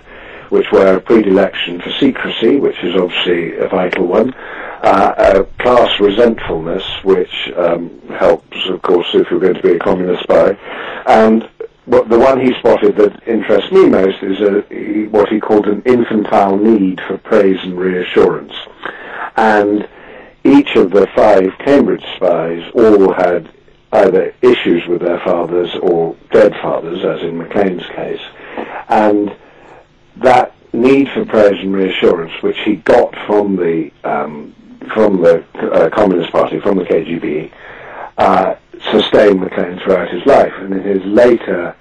which 0.50 0.72
were 0.72 0.96
a 0.96 1.02
predilection 1.02 1.82
for 1.82 1.92
secrecy, 2.00 2.58
which 2.58 2.78
is 2.84 2.96
obviously 2.96 3.58
a 3.58 3.68
vital 3.68 4.08
one, 4.08 4.34
uh, 4.84 5.14
a 5.18 5.44
class 5.62 6.00
resentfulness, 6.00 6.84
which 7.04 7.52
um, 7.58 8.02
helps, 8.10 8.58
of 8.70 8.82
course, 8.82 9.08
if 9.14 9.30
you're 9.30 9.40
going 9.40 9.54
to 9.54 9.62
be 9.62 9.74
a 9.74 9.80
communist 9.80 10.24
spy, 10.24 10.58
and 11.08 11.50
what, 11.86 12.10
the 12.10 12.20
one 12.20 12.40
he 12.40 12.54
spotted 12.60 12.96
that 12.98 13.28
interests 13.28 13.72
me 13.72 13.88
most 13.88 14.22
is 14.24 14.40
a, 14.40 14.62
what 15.10 15.30
he 15.30 15.40
called 15.40 15.68
an 15.68 15.82
infantile 15.84 16.56
need 16.58 17.02
for 17.08 17.18
praise 17.18 17.60
and 17.64 17.78
reassurance. 17.78 18.54
And 19.36 19.88
each 20.44 20.76
of 20.76 20.92
the 20.92 21.08
five 21.16 21.52
Cambridge 21.60 22.06
spies 22.16 22.64
all 22.74 23.14
had 23.14 23.50
either 23.94 24.34
issues 24.42 24.86
with 24.88 25.02
their 25.02 25.20
fathers 25.20 25.70
or 25.82 26.16
dead 26.32 26.54
fathers, 26.62 27.04
as 27.04 27.22
in 27.22 27.38
Maclean's 27.38 27.86
case. 27.88 28.22
And 28.90 29.36
that 30.18 30.54
need 30.74 31.10
for 31.10 31.26
praise 31.26 31.60
and 31.60 31.74
reassurance, 31.74 32.32
which 32.42 32.58
he 32.60 32.78
got 32.78 33.14
from 33.28 33.56
the 33.56 33.92
um, 34.04 34.56
from 34.94 35.22
the 35.22 35.46
uh, 35.72 35.90
Communist 35.90 36.32
Party, 36.32 36.60
from 36.60 36.78
the 36.78 36.84
KGB, 36.84 37.52
uh, 38.18 38.56
sustained 38.92 39.40
Maclean 39.40 39.80
throughout 39.80 40.10
his 40.10 40.26
life. 40.26 40.54
And 40.58 40.74
in 40.74 40.84
his 40.84 41.04
later 41.06 41.76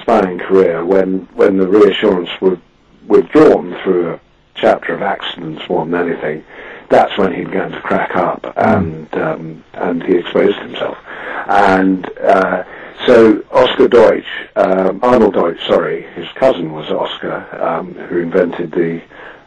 spying 0.00 0.38
career, 0.38 0.84
when 0.84 1.28
when 1.34 1.56
the 1.58 1.68
reassurance 1.68 2.30
was 2.40 2.58
withdrawn 3.06 3.76
through 3.82 4.14
a 4.14 4.20
chapter 4.54 4.94
of 4.94 5.02
accidents 5.02 5.62
more 5.68 5.84
than 5.84 5.94
anything, 5.94 6.44
that's 6.90 7.16
when 7.16 7.32
he 7.32 7.44
began 7.44 7.70
to 7.70 7.80
crack 7.80 8.14
up 8.16 8.52
and 8.56 9.12
um, 9.14 9.64
and 9.74 10.02
he 10.02 10.16
exposed 10.16 10.58
himself. 10.58 10.98
And 11.46 12.06
uh, 12.18 12.64
so 13.06 13.42
Oscar 13.50 13.88
Deutsch, 13.88 14.26
um, 14.56 15.00
Arnold 15.02 15.34
Deutsch, 15.34 15.66
sorry, 15.66 16.02
his 16.14 16.28
cousin 16.34 16.72
was 16.72 16.90
Oscar, 16.90 17.46
um, 17.62 17.94
who 17.94 18.18
invented 18.18 18.72
the, 18.72 19.00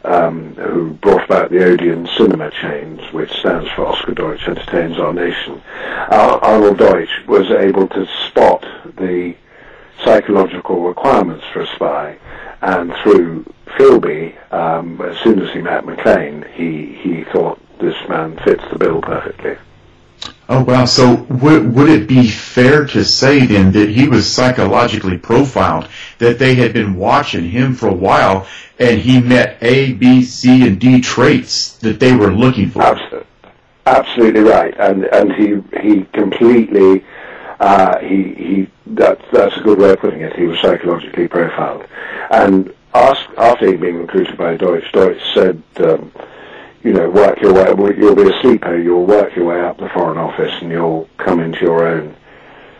um, 0.04 0.54
who 0.56 0.94
brought 0.94 1.24
about 1.24 1.50
the 1.50 1.64
Odeon 1.64 2.08
cinema 2.16 2.50
chains, 2.50 3.00
which 3.12 3.30
stands 3.30 3.70
for 3.70 3.86
Oscar 3.86 4.12
Deutsch 4.12 4.48
Entertains 4.48 4.98
Our 4.98 5.12
Nation. 5.12 5.62
Uh, 6.10 6.38
Arnold 6.42 6.78
Deutsch 6.78 7.26
was 7.28 7.48
able 7.50 7.86
to 7.88 8.06
spot 8.28 8.66
the 8.96 9.36
psychological 10.02 10.82
requirements 10.82 11.44
for 11.52 11.60
a 11.60 11.66
spy, 11.76 12.18
and 12.64 12.94
through 13.02 13.44
Philby, 13.76 14.34
um, 14.52 15.00
as 15.02 15.18
soon 15.18 15.40
as 15.40 15.52
he 15.52 15.60
met 15.60 15.84
Maclean, 15.84 16.44
he, 16.54 16.94
he 16.94 17.24
thought 17.24 17.60
this 17.78 17.96
man 18.08 18.38
fits 18.44 18.64
the 18.72 18.78
bill 18.78 19.02
perfectly. 19.02 19.56
Oh 20.48 20.62
wow! 20.62 20.84
So 20.84 21.14
would 21.28 21.74
would 21.74 21.88
it 21.90 22.08
be 22.08 22.28
fair 22.28 22.86
to 22.86 23.04
say 23.04 23.46
then 23.46 23.72
that 23.72 23.90
he 23.90 24.08
was 24.08 24.30
psychologically 24.30 25.18
profiled? 25.18 25.88
That 26.18 26.38
they 26.38 26.54
had 26.54 26.72
been 26.72 26.96
watching 26.96 27.50
him 27.50 27.74
for 27.74 27.88
a 27.88 27.94
while, 27.94 28.46
and 28.78 29.00
he 29.00 29.20
met 29.20 29.58
A, 29.62 29.92
B, 29.92 30.22
C, 30.22 30.66
and 30.66 30.78
D 30.78 31.00
traits 31.00 31.76
that 31.78 31.98
they 31.98 32.14
were 32.14 32.32
looking 32.32 32.70
for. 32.70 32.82
Absolutely, 32.82 33.26
absolutely 33.86 34.40
right. 34.42 34.74
And 34.78 35.04
and 35.04 35.32
he 35.32 35.80
he 35.80 36.04
completely 36.12 37.04
uh, 37.60 37.98
he 37.98 38.34
he 38.34 38.70
that 38.86 39.20
that's 39.32 39.53
good 39.64 39.78
way 39.78 39.90
of 39.90 40.00
putting 40.00 40.20
it. 40.20 40.36
He 40.36 40.44
was 40.44 40.60
psychologically 40.60 41.28
profiled, 41.28 41.86
and 42.30 42.72
after 42.94 43.66
he'd 43.66 43.80
been 43.80 43.98
recruited 43.98 44.36
by 44.36 44.56
Deutsch, 44.56 44.90
Deutsch 44.92 45.22
said. 45.34 45.62
Um, 45.78 46.12
you 46.84 46.92
know, 46.92 47.08
work 47.08 47.40
your 47.40 47.54
way. 47.54 47.94
You'll 47.96 48.14
be 48.14 48.28
a 48.28 48.40
sleeper. 48.42 48.78
You'll 48.78 49.06
work 49.06 49.34
your 49.34 49.46
way 49.46 49.60
up 49.62 49.78
the 49.78 49.88
Foreign 49.88 50.18
Office, 50.18 50.52
and 50.60 50.70
you'll 50.70 51.08
come 51.16 51.40
into 51.40 51.60
your 51.60 51.88
own 51.88 52.14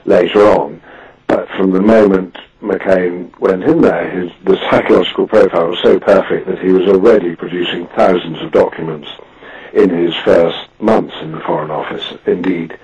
later 0.04 0.40
on. 0.42 0.82
But 1.26 1.48
from 1.56 1.70
the 1.72 1.80
moment 1.80 2.36
Maclean 2.60 3.32
went 3.40 3.64
in 3.64 3.80
there, 3.80 4.10
his 4.10 4.30
the 4.44 4.56
psychological 4.70 5.26
profile 5.26 5.68
was 5.68 5.78
so 5.82 5.98
perfect 5.98 6.46
that 6.46 6.58
he 6.58 6.68
was 6.68 6.86
already 6.86 7.34
producing 7.34 7.86
thousands 7.88 8.40
of 8.42 8.52
documents 8.52 9.08
in 9.72 9.90
his 9.90 10.14
first 10.16 10.68
months 10.80 11.14
in 11.22 11.32
the 11.32 11.40
Foreign 11.40 11.70
Office. 11.70 12.14
Indeed, 12.26 12.78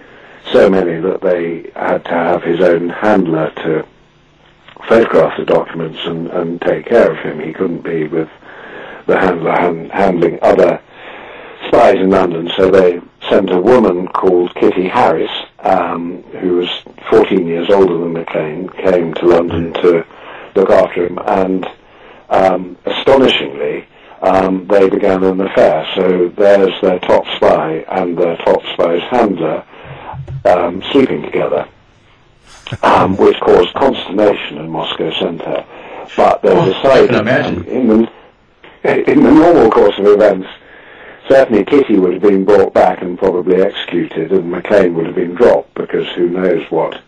so 0.53 0.69
many 0.69 1.01
that 1.01 1.21
they 1.21 1.71
had 1.75 2.05
to 2.05 2.11
have 2.11 2.43
his 2.43 2.61
own 2.61 2.89
handler 2.89 3.51
to 3.57 3.87
photograph 4.89 5.37
the 5.39 5.45
documents 5.45 5.99
and, 6.05 6.29
and 6.29 6.61
take 6.61 6.87
care 6.87 7.13
of 7.13 7.19
him. 7.19 7.39
He 7.41 7.53
couldn't 7.53 7.83
be 7.83 8.07
with 8.07 8.29
the 9.07 9.19
handler 9.19 9.53
hand, 9.53 9.93
handling 9.93 10.39
other 10.43 10.81
spies 11.67 11.97
in 11.97 12.11
London, 12.11 12.51
so 12.57 12.71
they 12.71 13.01
sent 13.29 13.51
a 13.51 13.61
woman 13.61 14.09
called 14.09 14.55
Kitty 14.55 14.89
Harris, 14.89 15.31
um, 15.61 16.23
who 16.41 16.57
was 16.57 16.69
14 17.11 17.47
years 17.47 17.69
older 17.71 17.99
than 17.99 18.13
Maclean, 18.13 18.69
came 18.71 19.15
to 19.15 19.27
London 19.27 19.73
to 19.75 20.05
look 20.57 20.71
after 20.71 21.07
him, 21.07 21.19
and 21.27 21.67
um, 22.31 22.77
astonishingly, 22.87 23.87
um, 24.23 24.67
they 24.67 24.89
began 24.89 25.23
an 25.23 25.41
affair. 25.41 25.87
So 25.95 26.29
there's 26.29 26.81
their 26.81 26.99
top 27.01 27.25
spy 27.37 27.85
and 27.89 28.17
their 28.17 28.37
top 28.39 28.63
spy's 28.73 29.03
handler 29.11 29.65
um, 30.45 30.83
sleeping 30.93 31.23
together, 31.23 31.67
um, 32.83 33.17
which 33.17 33.39
caused 33.41 33.73
consternation 33.75 34.59
in 34.59 34.69
Moscow 34.71 35.11
Centre. 35.19 35.65
But 36.17 36.43
they 36.43 36.51
Oh, 36.51 36.65
decided 36.73 37.11
I 37.11 37.19
can 37.19 37.21
imagine. 37.21 37.65
in 37.67 37.89
the 37.89 38.11
in 39.11 39.23
the 39.23 39.31
normal 39.31 39.71
course 39.71 39.99
of 39.99 40.07
events 40.07 40.49
certainly 41.29 41.65
Kitty 41.65 41.97
would 41.99 42.15
have 42.15 42.23
been 42.23 42.45
brought 42.45 42.73
back 42.75 43.03
and 43.03 43.17
probably 43.19 43.63
executed, 43.63 44.33
and 44.33 44.51
Maclean 44.51 44.95
would 44.95 45.07
have 45.07 45.15
been 45.15 45.35
dropped 45.35 45.73
because 45.75 46.09
who 46.17 46.29
knows 46.29 46.69
what 46.71 47.01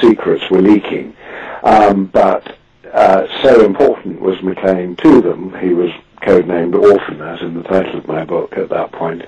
secrets 0.00 0.42
were 0.50 0.60
leaking. 0.62 1.14
Um, 1.62 2.06
but 2.06 2.56
uh, 2.92 3.26
so 3.42 3.64
important 3.64 4.20
was 4.20 4.42
Maclean 4.42 4.96
to 4.96 5.20
them, 5.20 5.54
he 5.60 5.74
was 5.74 5.90
codenamed 6.22 6.74
Orphan, 6.74 7.20
as 7.20 7.40
in 7.40 7.54
the 7.54 7.62
title 7.62 7.98
of 7.98 8.08
my 8.08 8.24
book 8.24 8.56
at 8.56 8.68
that 8.70 8.90
point. 8.90 9.22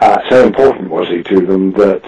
Uh, 0.00 0.18
so 0.28 0.44
important 0.46 0.90
was 0.90 1.08
he 1.08 1.22
to 1.22 1.46
them 1.46 1.72
that 1.72 2.02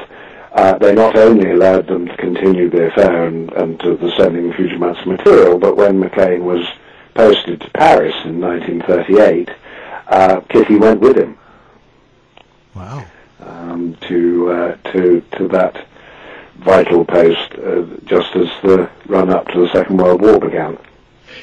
uh, 0.54 0.78
they 0.78 0.94
not 0.94 1.16
only 1.16 1.50
allowed 1.50 1.86
them 1.88 2.06
to 2.06 2.16
continue 2.16 2.70
the 2.70 2.86
affair 2.86 3.26
and, 3.26 3.52
and 3.52 3.78
to 3.80 3.96
the 3.96 4.10
sending 4.16 4.48
of 4.50 4.56
huge 4.56 4.72
amounts 4.72 5.00
of 5.00 5.06
material, 5.08 5.58
but 5.58 5.76
when 5.76 5.98
Maclean 5.98 6.44
was 6.44 6.64
posted 7.14 7.60
to 7.60 7.70
Paris 7.70 8.14
in 8.24 8.40
1938, 8.40 9.50
uh, 10.08 10.40
Kitty 10.48 10.76
went 10.76 11.00
with 11.00 11.16
him 11.16 11.36
Wow. 12.74 13.04
um, 13.40 13.96
to 14.08 14.50
uh, 14.50 14.76
to 14.92 15.22
to 15.36 15.48
that 15.48 15.86
vital 16.58 17.04
post 17.04 17.52
uh, 17.54 17.82
just 18.04 18.34
as 18.36 18.48
the 18.62 18.88
run 19.06 19.30
up 19.30 19.46
to 19.48 19.60
the 19.60 19.68
Second 19.72 19.96
World 19.98 20.20
War 20.22 20.38
began. 20.38 20.78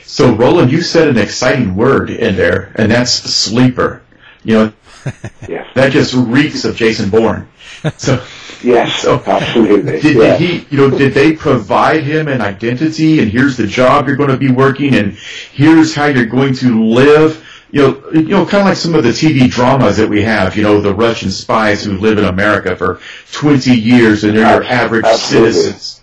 So 0.03 0.33
Roland, 0.33 0.71
you 0.71 0.81
said 0.81 1.07
an 1.09 1.17
exciting 1.17 1.75
word 1.75 2.09
in 2.09 2.35
there, 2.35 2.71
and 2.75 2.91
that's 2.91 3.11
sleeper. 3.11 4.01
You 4.43 4.53
know, 4.55 4.73
Yes, 5.47 5.67
that 5.75 5.91
just 5.91 6.13
reeks 6.13 6.65
of 6.65 6.75
Jason 6.75 7.09
Bourne. 7.09 7.47
So. 7.97 8.23
yes, 8.63 9.01
So, 9.01 9.23
absolutely. 9.25 9.99
Did, 10.01 10.15
yeah. 10.15 10.37
did 10.37 10.39
he, 10.39 10.67
you 10.69 10.77
know, 10.77 10.95
did 10.95 11.13
they 11.13 11.33
provide 11.35 12.03
him 12.03 12.27
an 12.27 12.41
identity 12.41 13.19
and 13.19 13.31
here's 13.31 13.57
the 13.57 13.65
job 13.65 14.07
you're 14.07 14.15
going 14.17 14.29
to 14.29 14.37
be 14.37 14.51
working 14.51 14.93
and 14.93 15.13
here's 15.51 15.95
how 15.95 16.05
you're 16.05 16.27
going 16.27 16.53
to 16.55 16.83
live? 16.83 17.43
You 17.71 17.81
know, 17.81 18.03
you 18.13 18.23
know, 18.23 18.45
kind 18.45 18.61
of 18.61 18.67
like 18.67 18.77
some 18.77 18.93
of 18.93 19.03
the 19.03 19.09
TV 19.09 19.49
dramas 19.49 19.97
that 19.97 20.09
we 20.09 20.21
have, 20.21 20.55
you 20.55 20.61
know, 20.63 20.79
the 20.79 20.93
Russian 20.93 21.31
spies 21.31 21.83
who 21.83 21.93
live 21.97 22.19
in 22.19 22.25
America 22.25 22.75
for 22.75 22.99
20 23.31 23.71
years 23.71 24.23
and 24.23 24.37
they're 24.37 24.53
your 24.53 24.63
average 24.63 25.05
absolutely. 25.05 25.51
citizens. 25.53 26.01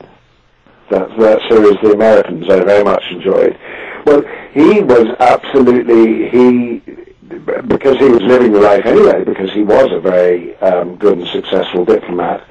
that 0.90 1.08
that 1.18 1.38
series 1.48 1.76
the 1.82 1.92
Americans 1.92 2.44
I 2.50 2.64
very 2.64 2.82
much 2.82 3.04
enjoyed. 3.12 3.56
Well, 4.04 4.22
he 4.52 4.80
was 4.80 5.06
absolutely 5.20 6.28
he 6.30 6.97
because 7.38 7.98
he 7.98 8.08
was 8.08 8.22
living 8.22 8.52
the 8.52 8.60
life 8.60 8.84
anyway. 8.86 9.24
Because 9.24 9.52
he 9.52 9.62
was 9.62 9.90
a 9.92 10.00
very 10.00 10.56
um, 10.58 10.96
good 10.96 11.18
and 11.18 11.28
successful 11.28 11.84
diplomat. 11.84 12.44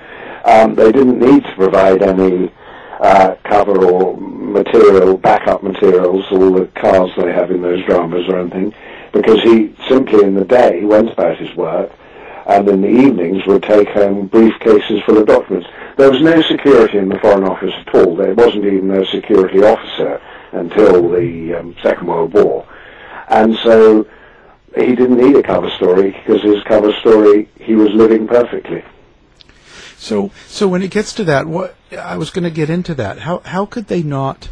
Um, 0.46 0.76
they 0.76 0.92
didn't 0.92 1.20
need 1.20 1.44
to 1.44 1.56
provide 1.56 2.02
any 2.02 2.52
uh, 3.00 3.36
cover 3.44 3.86
or 3.86 4.18
material, 4.18 5.18
backup 5.18 5.62
materials, 5.62 6.26
all 6.32 6.54
the 6.54 6.66
cars 6.68 7.12
they 7.18 7.32
have 7.32 7.52
in 7.52 7.62
those 7.62 7.84
dramas 7.86 8.28
or 8.28 8.40
anything, 8.40 8.74
because 9.12 9.42
he 9.42 9.76
simply 9.88 10.24
in 10.24 10.36
the 10.36 10.46
day 10.46 10.84
went 10.84 11.12
about 11.12 11.38
his 11.38 11.54
work 11.56 11.92
and 12.48 12.68
in 12.70 12.82
the 12.82 12.88
evenings 12.88 13.46
would 13.46 13.64
take 13.64 13.90
home 13.90 14.30
briefcases 14.30 15.04
full 15.06 15.18
of 15.18 15.28
documents. 15.28 15.68
There 15.98 16.10
was 16.10 16.22
no 16.22 16.42
security 16.44 16.98
in 16.98 17.10
the 17.10 17.20
Foreign 17.20 17.44
Office 17.44 17.74
at 17.76 17.94
all. 17.94 18.16
There 18.16 18.34
wasn't 18.34 18.66
even 18.66 18.92
a 18.92 19.06
security 19.08 19.64
officer 19.64 20.22
until 20.54 21.10
the 21.10 21.56
um, 21.56 21.76
Second 21.84 22.08
World 22.08 22.34
War. 22.34 22.66
And 23.28 23.58
so 23.58 24.08
he 24.80 24.96
didn't 24.96 25.18
need 25.18 25.36
a 25.36 25.44
cover 25.44 25.70
story 25.72 26.12
because 26.12 26.42
his 26.42 26.64
cover 26.64 26.94
story, 27.00 27.50
he 27.60 27.76
was 27.76 27.90
living 27.94 28.28
perfectly. 28.28 28.84
So, 29.98 30.32
so 30.48 30.68
when 30.68 30.82
it 30.82 30.92
gets 30.92 31.14
to 31.14 31.24
that, 31.26 31.48
what 31.48 31.76
I 31.96 32.18
was 32.18 32.30
going 32.30 32.44
to 32.44 32.52
get 32.52 32.70
into 32.70 32.94
that. 32.96 33.20
How 33.20 33.40
how 33.40 33.66
could 33.66 33.88
they 33.88 34.04
not 34.04 34.50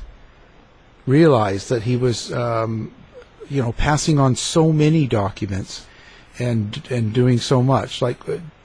realize 1.05 1.67
that 1.69 1.83
he 1.83 1.97
was, 1.97 2.31
um, 2.33 2.93
you 3.49 3.61
know, 3.61 3.73
passing 3.73 4.19
on 4.19 4.35
so 4.35 4.71
many 4.71 5.07
documents 5.07 5.85
and 6.39 6.81
and 6.89 7.13
doing 7.13 7.39
so 7.39 7.61
much? 7.61 8.01
Like, 8.01 8.19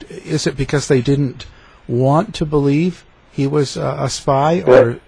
is 0.09 0.47
it 0.47 0.55
because 0.55 0.87
they 0.87 1.01
didn't 1.01 1.45
want 1.87 2.33
to 2.35 2.45
believe 2.45 3.05
he 3.31 3.47
was 3.47 3.77
uh, 3.77 3.97
a 3.99 4.09
spy, 4.09 4.61
or 4.61 4.99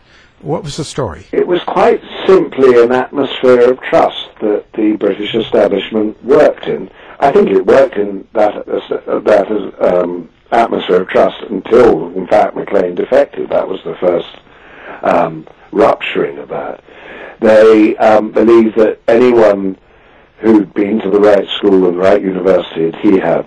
what 0.41 0.63
was 0.63 0.77
the 0.77 0.83
story? 0.83 1.25
It 1.31 1.47
was 1.47 1.61
quite 1.63 2.01
simply 2.27 2.81
an 2.83 2.91
atmosphere 2.91 3.71
of 3.71 3.79
trust 3.81 4.22
that 4.43 4.71
the 4.73 4.95
British 4.97 5.33
establishment 5.33 6.21
worked 6.23 6.67
in. 6.67 6.89
I 7.19 7.31
think 7.31 7.49
it 7.49 7.65
worked 7.65 7.95
in 7.95 8.27
that 8.33 8.65
that 8.65 9.73
um, 9.79 10.29
atmosphere 10.51 11.01
of 11.01 11.07
trust 11.07 11.41
until, 11.49 12.07
in 12.15 12.27
fact, 12.27 12.55
Maclean 12.55 12.95
defected. 12.95 13.49
That 13.49 13.67
was 13.67 13.81
the 13.83 13.95
first 13.95 14.35
um, 15.01 15.47
rupturing 15.71 16.37
of 16.37 16.49
that. 16.49 16.83
They 17.39 17.97
um, 17.97 18.31
believed 18.31 18.75
that 18.77 18.99
anyone 19.07 19.77
who'd 20.39 20.73
been 20.73 20.99
to 21.01 21.09
the 21.09 21.19
right 21.19 21.47
school 21.57 21.85
and 21.87 21.95
the 21.95 22.01
right 22.01 22.21
university, 22.21 22.85
and 22.85 22.95
he 22.97 23.17
had, 23.17 23.45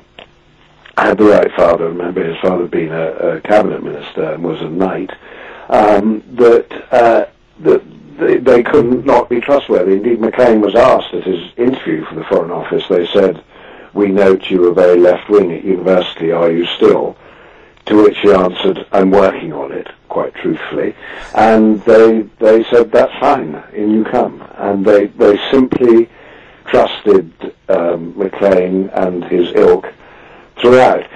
had 0.97 1.19
the 1.19 1.25
right 1.25 1.53
father. 1.53 1.89
Remember, 1.89 2.25
his 2.25 2.41
father 2.41 2.67
been 2.67 2.93
a, 2.93 3.37
a 3.37 3.41
cabinet 3.43 3.83
minister 3.83 4.33
and 4.33 4.43
was 4.43 4.61
a 4.61 4.69
knight. 4.69 5.13
Um, 5.69 6.23
that 6.37 6.69
uh, 6.93 7.27
that 7.61 7.83
they, 8.19 8.39
they 8.39 8.63
could 8.63 9.05
not 9.05 9.29
be 9.29 9.41
trustworthy. 9.41 9.95
Indeed, 9.95 10.21
Maclean 10.21 10.61
was 10.61 10.75
asked 10.75 11.15
at 11.15 11.25
his 11.25 11.53
interview 11.57 12.05
for 12.05 12.15
the 12.15 12.25
Foreign 12.25 12.51
Office. 12.51 12.85
They 12.89 13.07
said 13.09 13.43
we 13.95 14.09
note 14.09 14.51
you 14.51 14.61
were 14.61 14.75
very 14.75 14.99
left 15.01 15.29
wing 15.29 15.53
at 15.53 15.65
university, 15.65 16.31
are 16.31 16.51
you 16.51 16.67
still? 16.77 17.17
To 17.87 18.03
which 18.03 18.19
he 18.19 18.33
answered, 18.33 18.87
I'm 18.93 19.11
working 19.11 19.53
on 19.53 19.73
it, 19.73 19.89
quite 20.09 20.35
truthfully. 20.35 20.95
And 21.35 21.81
they 21.83 22.23
they 22.39 22.65
said, 22.65 22.91
that's 22.91 23.17
fine, 23.19 23.63
in 23.73 23.91
you 23.91 24.05
come. 24.05 24.47
And 24.57 24.85
they, 24.85 25.07
they 25.07 25.39
simply 25.51 26.09
trusted 26.67 27.33
um, 27.69 28.19
Maclean 28.19 28.91
and 28.91 29.25
his 29.25 29.53
ilk 29.55 29.93
throughout, 30.61 31.07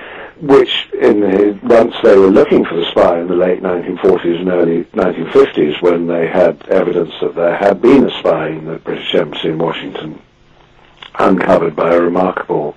which 0.40 0.88
in 0.94 1.22
his, 1.22 1.62
once 1.62 1.94
they 2.02 2.16
were 2.16 2.30
looking 2.30 2.64
for 2.64 2.76
the 2.76 2.90
spy 2.90 3.20
in 3.20 3.28
the 3.28 3.34
late 3.34 3.62
1940s 3.62 4.40
and 4.40 4.48
early 4.48 4.84
1950s, 4.84 5.82
when 5.82 6.06
they 6.06 6.26
had 6.26 6.66
evidence 6.68 7.12
that 7.20 7.34
there 7.34 7.56
had 7.56 7.82
been 7.82 8.08
a 8.08 8.18
spy 8.18 8.48
in 8.48 8.64
the 8.64 8.76
British 8.78 9.14
Embassy 9.14 9.48
in 9.48 9.58
Washington, 9.58 10.20
uncovered 11.18 11.76
by 11.76 11.92
a 11.92 12.00
remarkable 12.00 12.74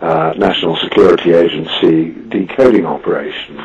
uh, 0.00 0.34
National 0.36 0.76
Security 0.76 1.32
Agency 1.32 2.10
decoding 2.28 2.84
operation. 2.84 3.64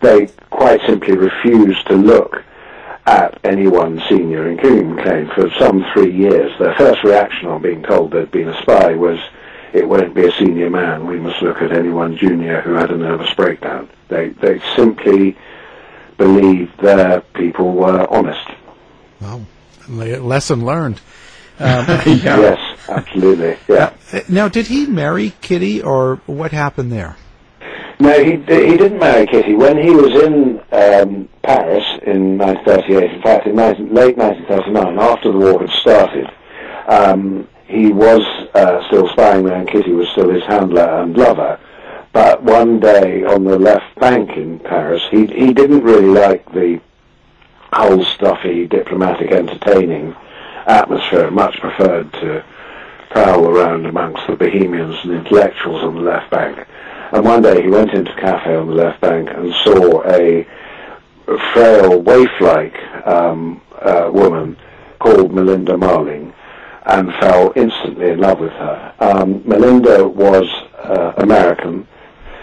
They 0.00 0.26
quite 0.50 0.80
simply 0.86 1.16
refused 1.16 1.86
to 1.88 1.94
look 1.94 2.44
at 3.06 3.40
anyone 3.42 4.02
senior, 4.08 4.48
including 4.48 4.94
Maclean, 4.94 5.28
for 5.34 5.50
some 5.58 5.84
three 5.94 6.14
years. 6.14 6.52
Their 6.58 6.74
first 6.76 7.02
reaction 7.02 7.48
on 7.48 7.62
being 7.62 7.82
told 7.82 8.10
there'd 8.10 8.30
been 8.30 8.48
a 8.48 8.62
spy 8.62 8.94
was, 8.94 9.18
it 9.72 9.88
won't 9.88 10.14
be 10.14 10.26
a 10.26 10.32
senior 10.32 10.70
man, 10.70 11.06
we 11.06 11.18
must 11.18 11.40
look 11.42 11.62
at 11.62 11.72
anyone 11.72 12.16
junior 12.16 12.60
who 12.60 12.74
had 12.74 12.90
a 12.90 12.96
nervous 12.96 13.32
breakdown. 13.34 13.88
They, 14.08 14.30
they 14.30 14.60
simply 14.76 15.36
believed 16.16 16.78
their 16.80 17.20
people 17.20 17.72
were 17.72 18.06
honest. 18.12 18.48
Well, 19.20 19.46
lesson 19.88 20.64
learned. 20.64 21.00
Um, 21.58 21.86
yeah. 21.88 22.04
Yes, 22.06 22.78
absolutely. 22.88 23.56
Yeah. 23.68 23.92
Uh, 24.12 24.20
now, 24.28 24.48
did 24.48 24.66
he 24.66 24.86
marry 24.86 25.32
Kitty, 25.40 25.82
or 25.82 26.20
what 26.26 26.52
happened 26.52 26.92
there? 26.92 27.16
No, 28.00 28.12
he 28.12 28.32
he 28.36 28.76
didn't 28.76 29.00
marry 29.00 29.26
Kitty. 29.26 29.54
When 29.54 29.76
he 29.76 29.90
was 29.90 30.22
in 30.22 30.60
um, 30.70 31.28
Paris 31.42 31.84
in 32.06 32.38
1938, 32.38 33.10
in 33.10 33.22
fact, 33.22 33.46
in 33.46 33.56
19, 33.56 33.92
late 33.92 34.16
1939, 34.16 34.98
after 35.00 35.32
the 35.32 35.38
war 35.38 35.60
had 35.60 35.70
started, 35.80 36.30
um, 36.86 37.48
he 37.68 37.92
was 37.92 38.22
uh, 38.54 38.84
still 38.88 39.08
spying 39.10 39.44
there, 39.44 39.56
and 39.56 39.68
Kitty 39.68 39.92
was 39.92 40.08
still 40.08 40.30
his 40.30 40.42
handler 40.44 41.02
and 41.02 41.16
lover. 41.16 41.60
But 42.12 42.42
one 42.42 42.80
day 42.80 43.22
on 43.24 43.44
the 43.44 43.58
left 43.58 43.94
bank 44.00 44.30
in 44.36 44.58
Paris, 44.58 45.02
he 45.10 45.26
he 45.26 45.52
didn't 45.52 45.84
really 45.84 46.08
like 46.08 46.50
the 46.52 46.80
whole 47.72 48.02
stuffy, 48.04 48.66
diplomatic, 48.66 49.30
entertaining 49.30 50.16
atmosphere, 50.66 51.30
much 51.30 51.60
preferred 51.60 52.10
to 52.14 52.42
prowl 53.10 53.46
around 53.46 53.86
amongst 53.86 54.26
the 54.26 54.36
bohemians 54.36 54.96
and 55.04 55.12
intellectuals 55.12 55.82
on 55.82 55.94
the 55.94 56.00
left 56.00 56.30
bank. 56.30 56.66
And 57.12 57.24
one 57.24 57.42
day 57.42 57.62
he 57.62 57.68
went 57.68 57.92
into 57.92 58.12
a 58.12 58.20
cafe 58.20 58.54
on 58.54 58.68
the 58.68 58.74
left 58.74 59.00
bank 59.00 59.28
and 59.30 59.54
saw 59.64 60.02
a 60.04 60.46
frail, 61.52 62.00
waif-like 62.00 63.06
um, 63.06 63.60
uh, 63.80 64.10
woman 64.12 64.56
called 64.98 65.32
Melinda 65.32 65.76
Marling 65.76 66.32
and 66.88 67.12
fell 67.20 67.52
instantly 67.54 68.10
in 68.10 68.18
love 68.20 68.40
with 68.40 68.52
her. 68.52 68.94
Um, 68.98 69.42
Melinda 69.46 70.06
was 70.06 70.46
uh, 70.78 71.12
American. 71.18 71.86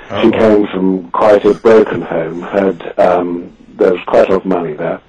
Oh. 0.09 0.21
She 0.21 0.31
came 0.31 0.67
from 0.67 1.11
quite 1.11 1.43
a 1.45 1.53
broken 1.53 2.01
home. 2.01 2.41
Had 2.41 2.97
um, 2.99 3.55
there 3.75 3.93
was 3.93 4.01
quite 4.05 4.29
a 4.29 4.33
lot 4.33 4.41
of 4.41 4.45
money 4.45 4.73
there 4.73 5.01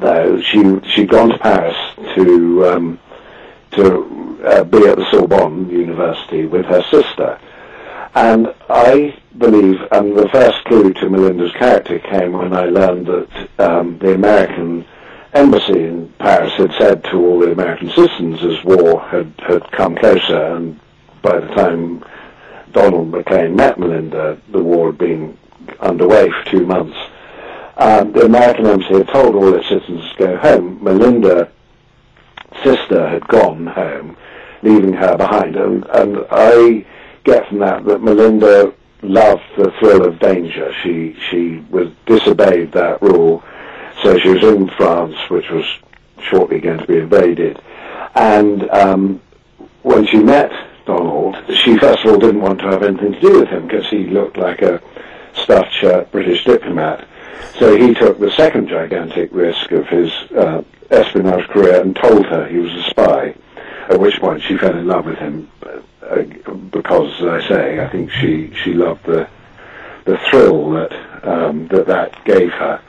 though, 0.00 0.40
she 0.40 0.80
she'd 0.90 1.08
gone 1.08 1.30
to 1.30 1.38
Paris 1.38 1.76
to 2.14 2.66
um, 2.66 2.98
to 3.72 4.40
uh, 4.44 4.64
be 4.64 4.86
at 4.86 4.96
the 4.96 5.10
Sorbonne 5.10 5.68
University 5.70 6.46
with 6.46 6.66
her 6.66 6.82
sister, 6.90 7.38
and 8.14 8.52
I 8.68 9.16
believe, 9.38 9.80
and 9.92 10.16
the 10.16 10.28
first 10.30 10.64
clue 10.64 10.92
to 10.94 11.10
Melinda's 11.10 11.52
character 11.52 11.98
came 11.98 12.32
when 12.32 12.52
I 12.52 12.64
learned 12.64 13.06
that 13.06 13.48
um, 13.58 13.98
the 13.98 14.14
American 14.14 14.84
embassy 15.32 15.84
in 15.84 16.08
Paris 16.18 16.52
had 16.54 16.72
said 16.78 17.04
to 17.04 17.16
all 17.16 17.40
the 17.40 17.52
American 17.52 17.90
citizens 17.90 18.42
as 18.42 18.64
war 18.64 19.00
had, 19.00 19.32
had 19.38 19.70
come 19.72 19.96
closer, 19.96 20.56
and 20.56 20.78
by 21.22 21.38
the 21.38 21.48
time 21.48 22.04
Donald 22.72 23.10
Maclean 23.10 23.54
met 23.54 23.78
Melinda, 23.78 24.40
the 24.50 24.62
war 24.62 24.86
had 24.88 24.98
been 24.98 25.36
underway 25.80 26.30
for 26.30 26.50
two 26.50 26.66
months. 26.66 26.96
Um, 27.76 28.12
the 28.12 28.26
American 28.26 28.66
embassy 28.66 28.94
had 28.94 29.08
told 29.08 29.34
all 29.34 29.54
its 29.54 29.68
citizens 29.68 30.04
to 30.12 30.18
go 30.18 30.36
home. 30.36 30.82
Melinda's 30.82 31.48
sister 32.62 33.08
had 33.08 33.26
gone 33.28 33.66
home, 33.66 34.16
leaving 34.62 34.92
her 34.92 35.16
behind. 35.16 35.56
And, 35.56 35.86
and 35.86 36.18
I 36.30 36.84
get 37.24 37.48
from 37.48 37.58
that 37.60 37.84
that 37.84 38.02
Melinda 38.02 38.72
loved 39.02 39.42
the 39.56 39.72
thrill 39.78 40.04
of 40.04 40.18
danger. 40.18 40.72
She 40.82 41.16
she 41.30 41.64
was 41.70 41.88
disobeyed 42.06 42.72
that 42.72 43.00
rule, 43.00 43.42
so 44.02 44.18
she 44.18 44.30
was 44.30 44.42
in 44.42 44.68
France, 44.70 45.16
which 45.28 45.48
was 45.50 45.64
shortly 46.22 46.60
going 46.60 46.78
to 46.78 46.86
be 46.86 46.98
invaded. 46.98 47.60
And 48.14 48.68
um, 48.70 49.20
when 49.82 50.06
she 50.06 50.18
met 50.18 50.50
Donald, 50.86 51.36
she 51.54 51.76
first 51.78 52.04
of 52.04 52.12
all 52.12 52.18
didn't 52.18 52.40
want 52.40 52.60
to 52.60 52.66
have 52.66 52.82
anything 52.82 53.12
to 53.12 53.20
do 53.20 53.40
with 53.40 53.48
him 53.48 53.66
because 53.66 53.88
he 53.88 54.06
looked 54.06 54.36
like 54.36 54.62
a 54.62 54.82
stuffed 55.34 55.72
shirt 55.72 56.10
British 56.12 56.44
diplomat. 56.44 57.06
So 57.58 57.76
he 57.76 57.94
took 57.94 58.18
the 58.18 58.30
second 58.32 58.68
gigantic 58.68 59.30
risk 59.32 59.70
of 59.72 59.86
his 59.88 60.10
uh, 60.32 60.62
espionage 60.90 61.46
career 61.48 61.80
and 61.80 61.94
told 61.94 62.26
her 62.26 62.46
he 62.46 62.58
was 62.58 62.72
a 62.72 62.82
spy, 62.90 63.34
at 63.88 64.00
which 64.00 64.18
point 64.18 64.42
she 64.42 64.56
fell 64.56 64.76
in 64.76 64.86
love 64.86 65.06
with 65.06 65.18
him 65.18 65.50
uh, 66.02 66.22
because, 66.70 67.12
as 67.20 67.44
I 67.44 67.48
say, 67.48 67.80
I 67.80 67.88
think 67.88 68.10
she, 68.10 68.52
she 68.62 68.72
loved 68.72 69.04
the 69.04 69.28
the 70.06 70.18
thrill 70.30 70.70
that 70.70 70.92
um, 71.24 71.68
that 71.68 71.86
that 71.86 72.24
gave 72.24 72.50
her 72.52 72.80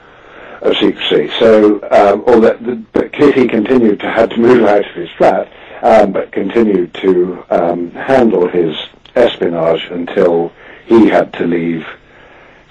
of 0.62 0.76
secrecy. 0.76 1.30
So, 1.38 1.82
um, 1.90 2.24
although 2.26 2.56
the, 2.56 2.76
but 2.92 3.12
Kitty 3.12 3.48
continued 3.48 4.00
to 4.00 4.10
have 4.10 4.30
to 4.30 4.38
move 4.38 4.64
out 4.64 4.86
of 4.86 4.94
his 4.94 5.10
flat, 5.18 5.52
um, 5.82 6.12
but 6.12 6.32
continued 6.32 6.94
to 6.94 7.44
um, 7.50 7.90
handle 7.90 8.48
his 8.48 8.76
espionage 9.14 9.84
until 9.90 10.52
he 10.86 11.08
had 11.08 11.32
to 11.34 11.46
leave 11.46 11.84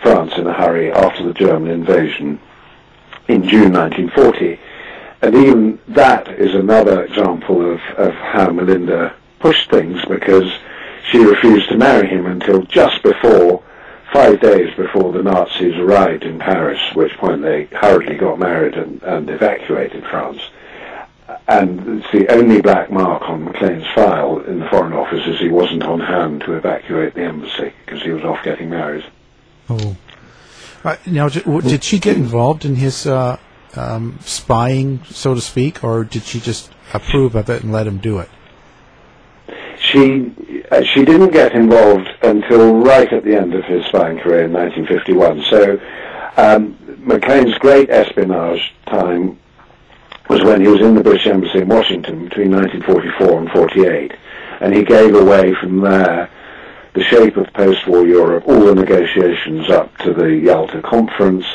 France 0.01 0.33
in 0.37 0.47
a 0.47 0.53
hurry 0.53 0.91
after 0.91 1.23
the 1.23 1.33
German 1.33 1.71
invasion 1.71 2.39
in 3.27 3.47
June 3.47 3.73
1940. 3.73 4.59
And 5.21 5.35
even 5.35 5.79
that 5.89 6.27
is 6.29 6.55
another 6.55 7.03
example 7.03 7.73
of, 7.73 7.79
of 7.97 8.13
how 8.13 8.49
Melinda 8.51 9.15
pushed 9.39 9.69
things 9.69 10.03
because 10.05 10.51
she 11.11 11.19
refused 11.19 11.69
to 11.69 11.77
marry 11.77 12.07
him 12.07 12.25
until 12.25 12.63
just 12.63 13.03
before, 13.03 13.61
five 14.11 14.39
days 14.41 14.73
before 14.75 15.11
the 15.11 15.23
Nazis 15.23 15.77
arrived 15.77 16.23
in 16.23 16.39
Paris, 16.39 16.79
which 16.93 17.17
point 17.17 17.41
they 17.41 17.65
hurriedly 17.65 18.15
got 18.15 18.39
married 18.39 18.75
and, 18.75 19.01
and 19.03 19.29
evacuated 19.29 20.03
France. 20.05 20.41
And 21.47 22.03
the 22.11 22.27
only 22.29 22.61
black 22.61 22.91
mark 22.91 23.23
on 23.23 23.45
Maclean's 23.45 23.87
file 23.95 24.39
in 24.39 24.59
the 24.59 24.67
Foreign 24.67 24.93
Office 24.93 25.25
is 25.27 25.39
he 25.39 25.49
wasn't 25.49 25.83
on 25.83 25.99
hand 25.99 26.41
to 26.41 26.53
evacuate 26.53 27.13
the 27.13 27.23
embassy 27.23 27.73
because 27.85 28.01
he 28.03 28.11
was 28.11 28.23
off 28.23 28.43
getting 28.43 28.69
married. 28.69 29.05
Oh. 29.69 29.95
Uh, 30.83 30.97
now, 31.05 31.29
did 31.29 31.83
she 31.83 31.99
get 31.99 32.17
involved 32.17 32.65
in 32.65 32.75
his 32.75 33.05
uh, 33.05 33.37
um, 33.75 34.17
spying, 34.21 35.03
so 35.05 35.35
to 35.35 35.41
speak, 35.41 35.83
or 35.83 36.03
did 36.03 36.23
she 36.23 36.39
just 36.39 36.71
approve 36.93 37.35
of 37.35 37.49
it 37.49 37.63
and 37.63 37.71
let 37.71 37.87
him 37.87 37.99
do 37.99 38.19
it? 38.19 38.29
She 39.91 40.31
uh, 40.71 40.83
she 40.83 41.05
didn't 41.05 41.31
get 41.31 41.53
involved 41.53 42.07
until 42.23 42.75
right 42.75 43.11
at 43.11 43.23
the 43.23 43.35
end 43.35 43.53
of 43.53 43.65
his 43.65 43.85
spying 43.85 44.17
career 44.19 44.45
in 44.45 44.53
1951. 44.53 45.43
So 45.49 45.79
um, 46.37 46.77
Maclean's 46.99 47.57
great 47.57 47.89
espionage 47.89 48.73
time 48.85 49.37
was 50.29 50.43
when 50.43 50.61
he 50.61 50.67
was 50.67 50.81
in 50.81 50.95
the 50.95 51.03
British 51.03 51.27
Embassy 51.27 51.59
in 51.59 51.67
Washington 51.67 52.25
between 52.25 52.51
1944 52.51 53.39
and 53.39 53.51
48, 53.51 54.13
and 54.61 54.73
he 54.73 54.83
gave 54.83 55.13
away 55.13 55.53
from 55.55 55.81
there 55.81 56.29
the 56.93 57.03
shape 57.03 57.37
of 57.37 57.51
post-war 57.53 58.05
Europe, 58.05 58.47
all 58.47 58.65
the 58.65 58.75
negotiations 58.75 59.69
up 59.69 59.95
to 59.99 60.13
the 60.13 60.35
Yalta 60.35 60.81
Conference. 60.81 61.45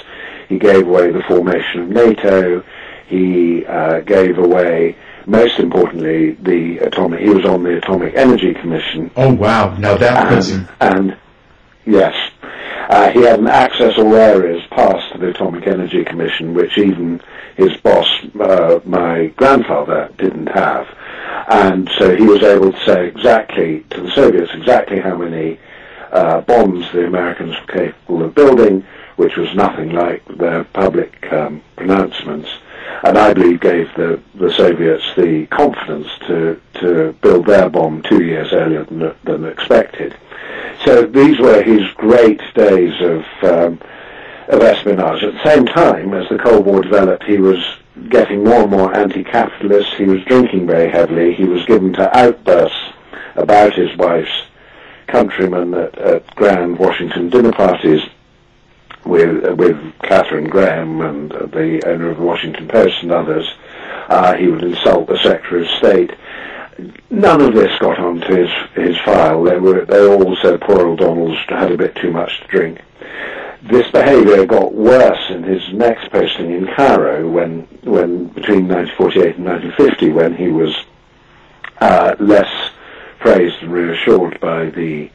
He 0.49 0.59
gave 0.59 0.87
away 0.87 1.11
the 1.11 1.23
formation 1.23 1.83
of 1.83 1.89
NATO. 1.89 2.65
He 3.07 3.65
uh, 3.67 4.01
gave 4.01 4.39
away, 4.39 4.97
most 5.27 5.59
importantly, 5.59 6.33
the 6.33 6.79
atomic. 6.79 7.21
He 7.21 7.31
was 7.31 7.45
on 7.45 7.63
the 7.63 7.79
Atomic 7.79 8.15
Energy 8.15 8.55
Commission. 8.55 9.11
Oh 9.17 9.35
wow! 9.35 9.77
Now 9.77 9.97
that 9.97 10.29
puts 10.29 10.49
him. 10.49 10.69
And 10.81 11.17
yes, 11.85 12.15
uh, 12.89 13.11
he 13.11 13.23
had 13.23 13.41
an 13.41 13.49
access 13.49 13.99
all 13.99 14.15
areas 14.15 14.63
pass 14.71 15.03
to 15.13 15.19
the 15.19 15.31
Atomic 15.31 15.67
Energy 15.67 16.05
Commission, 16.05 16.55
which 16.55 16.79
even 16.79 17.21
his 17.57 17.77
boss, 17.79 18.07
uh, 18.41 18.81
my 18.85 19.27
grandfather, 19.37 20.11
didn't 20.19 20.47
have. 20.47 20.87
And 21.49 21.91
so 21.99 22.15
he 22.17 22.25
was 22.25 22.43
able 22.43 22.73
to 22.73 22.85
say 22.85 23.09
exactly 23.09 23.85
to 23.91 24.03
the 24.03 24.11
Soviets 24.13 24.53
exactly 24.55 25.01
how 25.01 25.17
many 25.17 25.59
uh, 26.13 26.41
bombs 26.43 26.91
the 26.93 27.07
Americans 27.07 27.55
were 27.61 27.75
capable 27.75 28.25
of 28.25 28.35
building, 28.35 28.85
which 29.17 29.37
was 29.37 29.53
nothing 29.55 29.91
like 29.91 30.25
their 30.39 30.65
public 30.65 31.33
um, 31.33 31.63
pronouncements. 31.77 32.49
And 33.05 33.19
I 33.19 33.35
believe 33.35 33.61
gave 33.61 33.95
the, 33.95 34.21
the 34.35 34.53
Soviets 34.53 35.05
the 35.17 35.47
confidence 35.47 36.09
to, 36.27 36.61
to 36.81 37.13
build 37.21 37.47
their 37.47 37.69
bomb 37.69 38.03
two 38.03 38.25
years 38.25 38.53
earlier 38.53 38.85
than, 38.85 39.15
than 39.25 39.45
expected. 39.45 40.17
So 40.85 41.03
these 41.07 41.39
were 41.39 41.63
his 41.63 41.83
great 41.97 42.41
days 42.55 42.95
of 43.01 43.25
um, 43.43 43.81
of 44.49 44.63
espionage. 44.63 45.23
At 45.23 45.33
the 45.33 45.45
same 45.45 45.67
time, 45.67 46.15
as 46.15 46.29
the 46.29 46.39
Cold 46.39 46.67
War 46.67 46.83
developed, 46.83 47.25
he 47.25 47.39
was 47.39 47.59
getting 48.09 48.45
more 48.45 48.63
and 48.63 48.71
more 48.71 48.95
anti-capitalist. 48.95 49.95
He 49.95 50.05
was 50.05 50.23
drinking 50.25 50.67
very 50.67 50.91
heavily. 50.91 51.35
He 51.35 51.45
was 51.45 51.65
given 51.65 51.93
to 51.95 52.17
outbursts 52.17 52.79
about 53.35 53.75
his 53.75 53.95
wife's 53.97 54.45
countrymen 55.09 55.75
at, 55.75 55.99
at 55.99 56.35
grand 56.37 56.79
Washington 56.79 57.29
dinner 57.31 57.53
parties 57.53 58.03
with 59.07 59.45
uh, 59.45 59.55
with 59.55 59.77
Katharine 60.01 60.49
Graham 60.49 61.01
and 61.01 61.33
uh, 61.33 61.47
the 61.47 61.83
owner 61.87 62.11
of 62.11 62.19
the 62.19 62.25
Washington 62.25 62.69
Post 62.69 63.03
and 63.03 63.13
others. 63.13 63.49
Uh, 64.09 64.35
he 64.35 64.47
would 64.49 64.63
insult 64.63 65.09
the 65.09 65.19
Secretary 65.19 65.63
of 65.63 65.71
State. 65.79 66.13
None 67.11 67.41
of 67.41 67.55
this 67.55 67.77
got 67.79 67.99
onto 67.99 68.35
his 68.35 68.51
his 68.75 68.97
file. 69.05 69.43
They 69.43 69.59
were 69.59 69.85
they 69.85 70.07
all 70.07 70.37
said 70.43 70.61
poor 70.61 70.87
old 70.87 70.99
Donald's 70.99 71.39
had 71.49 71.73
a 71.73 71.77
bit 71.77 71.95
too 71.97 72.11
much 72.11 72.41
to 72.41 72.47
drink 72.49 72.81
this 73.69 73.91
behaviour 73.91 74.47
got 74.47 74.75
worse 74.75 75.31
in 75.31 75.43
his 75.43 75.63
next 75.73 76.11
posting 76.11 76.53
in 76.53 76.67
Cairo 76.75 77.29
when, 77.29 77.63
when 77.83 78.27
between 78.29 78.69
1948 78.69 79.37
and 79.37 79.45
1950, 79.45 80.13
when 80.13 80.35
he 80.37 80.49
was 80.49 80.75
uh, 81.81 82.15
less 82.21 82.71
praised 83.19 83.57
and 83.63 83.73
reassured 83.73 84.39
by 84.41 84.67
the 84.67 85.11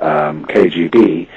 um, 0.00 0.44
KGB. 0.46 1.28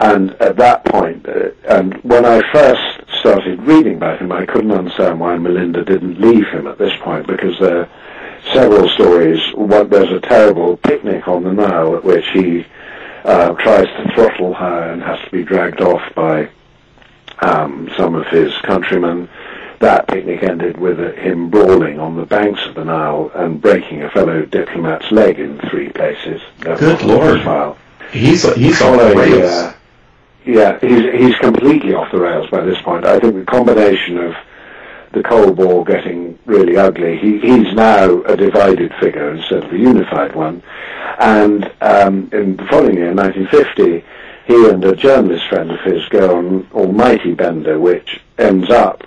And 0.00 0.30
at 0.40 0.56
that 0.56 0.84
point, 0.84 1.28
uh, 1.28 1.50
and 1.68 1.94
when 2.04 2.24
I 2.24 2.40
first 2.52 3.18
started 3.20 3.60
reading 3.62 3.96
about 3.96 4.20
him, 4.20 4.30
I 4.30 4.46
couldn't 4.46 4.70
understand 4.70 5.18
why 5.18 5.36
Melinda 5.38 5.84
didn't 5.84 6.20
leave 6.20 6.46
him 6.48 6.66
at 6.66 6.78
this 6.78 6.96
point 7.00 7.26
because 7.26 7.58
there 7.58 7.80
are 7.80 7.88
several 8.52 8.88
stories. 8.90 9.40
One, 9.54 9.88
there's 9.88 10.12
a 10.12 10.20
terrible 10.20 10.76
picnic 10.76 11.26
on 11.26 11.42
the 11.42 11.52
Nile 11.52 11.96
at 11.96 12.04
which 12.04 12.24
he 12.32 12.64
uh, 13.24 13.54
tries 13.54 13.86
to 13.86 14.12
throttle 14.14 14.54
her 14.54 14.92
and 14.92 15.02
has 15.02 15.20
to 15.24 15.30
be 15.30 15.42
dragged 15.42 15.80
off 15.80 16.02
by 16.14 16.48
um, 17.40 17.90
some 17.96 18.14
of 18.14 18.26
his 18.28 18.52
countrymen. 18.62 19.28
That 19.80 20.08
picnic 20.08 20.42
ended 20.42 20.76
with 20.76 20.98
him 21.16 21.50
brawling 21.50 22.00
on 22.00 22.16
the 22.16 22.26
banks 22.26 22.64
of 22.66 22.74
the 22.74 22.84
Nile 22.84 23.30
and 23.34 23.60
breaking 23.60 24.02
a 24.02 24.10
fellow 24.10 24.44
diplomat's 24.44 25.10
leg 25.12 25.38
in 25.38 25.58
three 25.70 25.88
places. 25.90 26.40
Good 26.60 27.02
lord! 27.02 27.42
Trial. 27.42 27.78
He's 28.10 28.42
he's 28.54 28.80
off 28.82 28.98
the 28.98 29.14
rails. 29.14 29.50
Uh, 29.50 29.74
yeah, 30.44 30.78
he's 30.80 31.12
he's 31.12 31.36
completely 31.36 31.94
off 31.94 32.10
the 32.10 32.18
rails 32.18 32.48
by 32.50 32.62
this 32.62 32.80
point. 32.82 33.04
I 33.04 33.18
think 33.18 33.34
the 33.34 33.44
combination 33.44 34.18
of 34.18 34.34
the 35.12 35.22
Cold 35.22 35.56
War 35.56 35.84
getting 35.84 36.38
really 36.44 36.76
ugly. 36.76 37.18
He, 37.18 37.38
he's 37.38 37.74
now 37.74 38.22
a 38.24 38.36
divided 38.36 38.92
figure 39.00 39.30
instead 39.30 39.64
of 39.64 39.72
a 39.72 39.78
unified 39.78 40.34
one. 40.34 40.62
And 41.18 41.70
um, 41.80 42.30
in 42.32 42.56
the 42.56 42.66
following 42.66 42.96
year, 42.96 43.14
1950, 43.14 44.04
he 44.46 44.68
and 44.68 44.84
a 44.84 44.94
journalist 44.94 45.46
friend 45.48 45.70
of 45.70 45.80
his 45.80 46.06
go 46.08 46.38
on 46.38 46.68
Almighty 46.72 47.34
Bender, 47.34 47.78
which 47.78 48.20
ends 48.38 48.70
up 48.70 49.06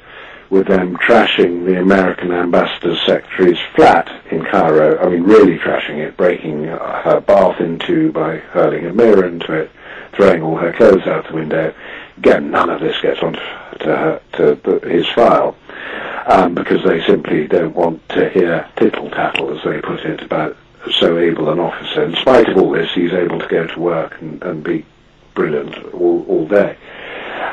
with 0.51 0.67
them 0.67 0.97
trashing 0.97 1.65
the 1.65 1.79
American 1.79 2.31
ambassador's 2.31 2.99
secretary's 3.05 3.57
flat 3.73 4.11
in 4.31 4.43
Cairo. 4.43 4.99
I 4.99 5.09
mean, 5.09 5.23
really 5.23 5.57
trashing 5.57 5.97
it, 5.99 6.17
breaking 6.17 6.65
her 6.65 7.23
bath 7.25 7.61
into 7.61 8.11
by 8.11 8.37
hurling 8.37 8.85
a 8.85 8.93
mirror 8.93 9.25
into 9.25 9.53
it, 9.53 9.71
throwing 10.13 10.41
all 10.41 10.57
her 10.57 10.73
clothes 10.73 11.07
out 11.07 11.25
the 11.27 11.33
window. 11.33 11.73
Again, 12.17 12.51
none 12.51 12.69
of 12.69 12.81
this 12.81 12.99
gets 13.01 13.21
onto 13.23 13.39
to, 13.39 13.85
her, 13.85 14.21
to 14.33 14.79
his 14.87 15.07
file 15.07 15.55
um, 16.27 16.53
because 16.53 16.83
they 16.83 17.01
simply 17.05 17.47
don't 17.47 17.73
want 17.73 18.07
to 18.09 18.29
hear 18.29 18.69
tittle-tattle, 18.75 19.57
as 19.57 19.63
they 19.63 19.79
put 19.79 20.01
it, 20.01 20.21
about 20.21 20.57
so 20.99 21.17
able 21.17 21.49
an 21.49 21.59
officer. 21.59 22.03
In 22.03 22.15
spite 22.15 22.49
of 22.49 22.57
all 22.57 22.71
this, 22.71 22.91
he's 22.93 23.13
able 23.13 23.39
to 23.39 23.47
go 23.47 23.67
to 23.67 23.79
work 23.79 24.19
and, 24.19 24.43
and 24.43 24.63
be 24.63 24.85
brilliant 25.33 25.77
all, 25.93 26.25
all 26.27 26.45
day. 26.45 26.75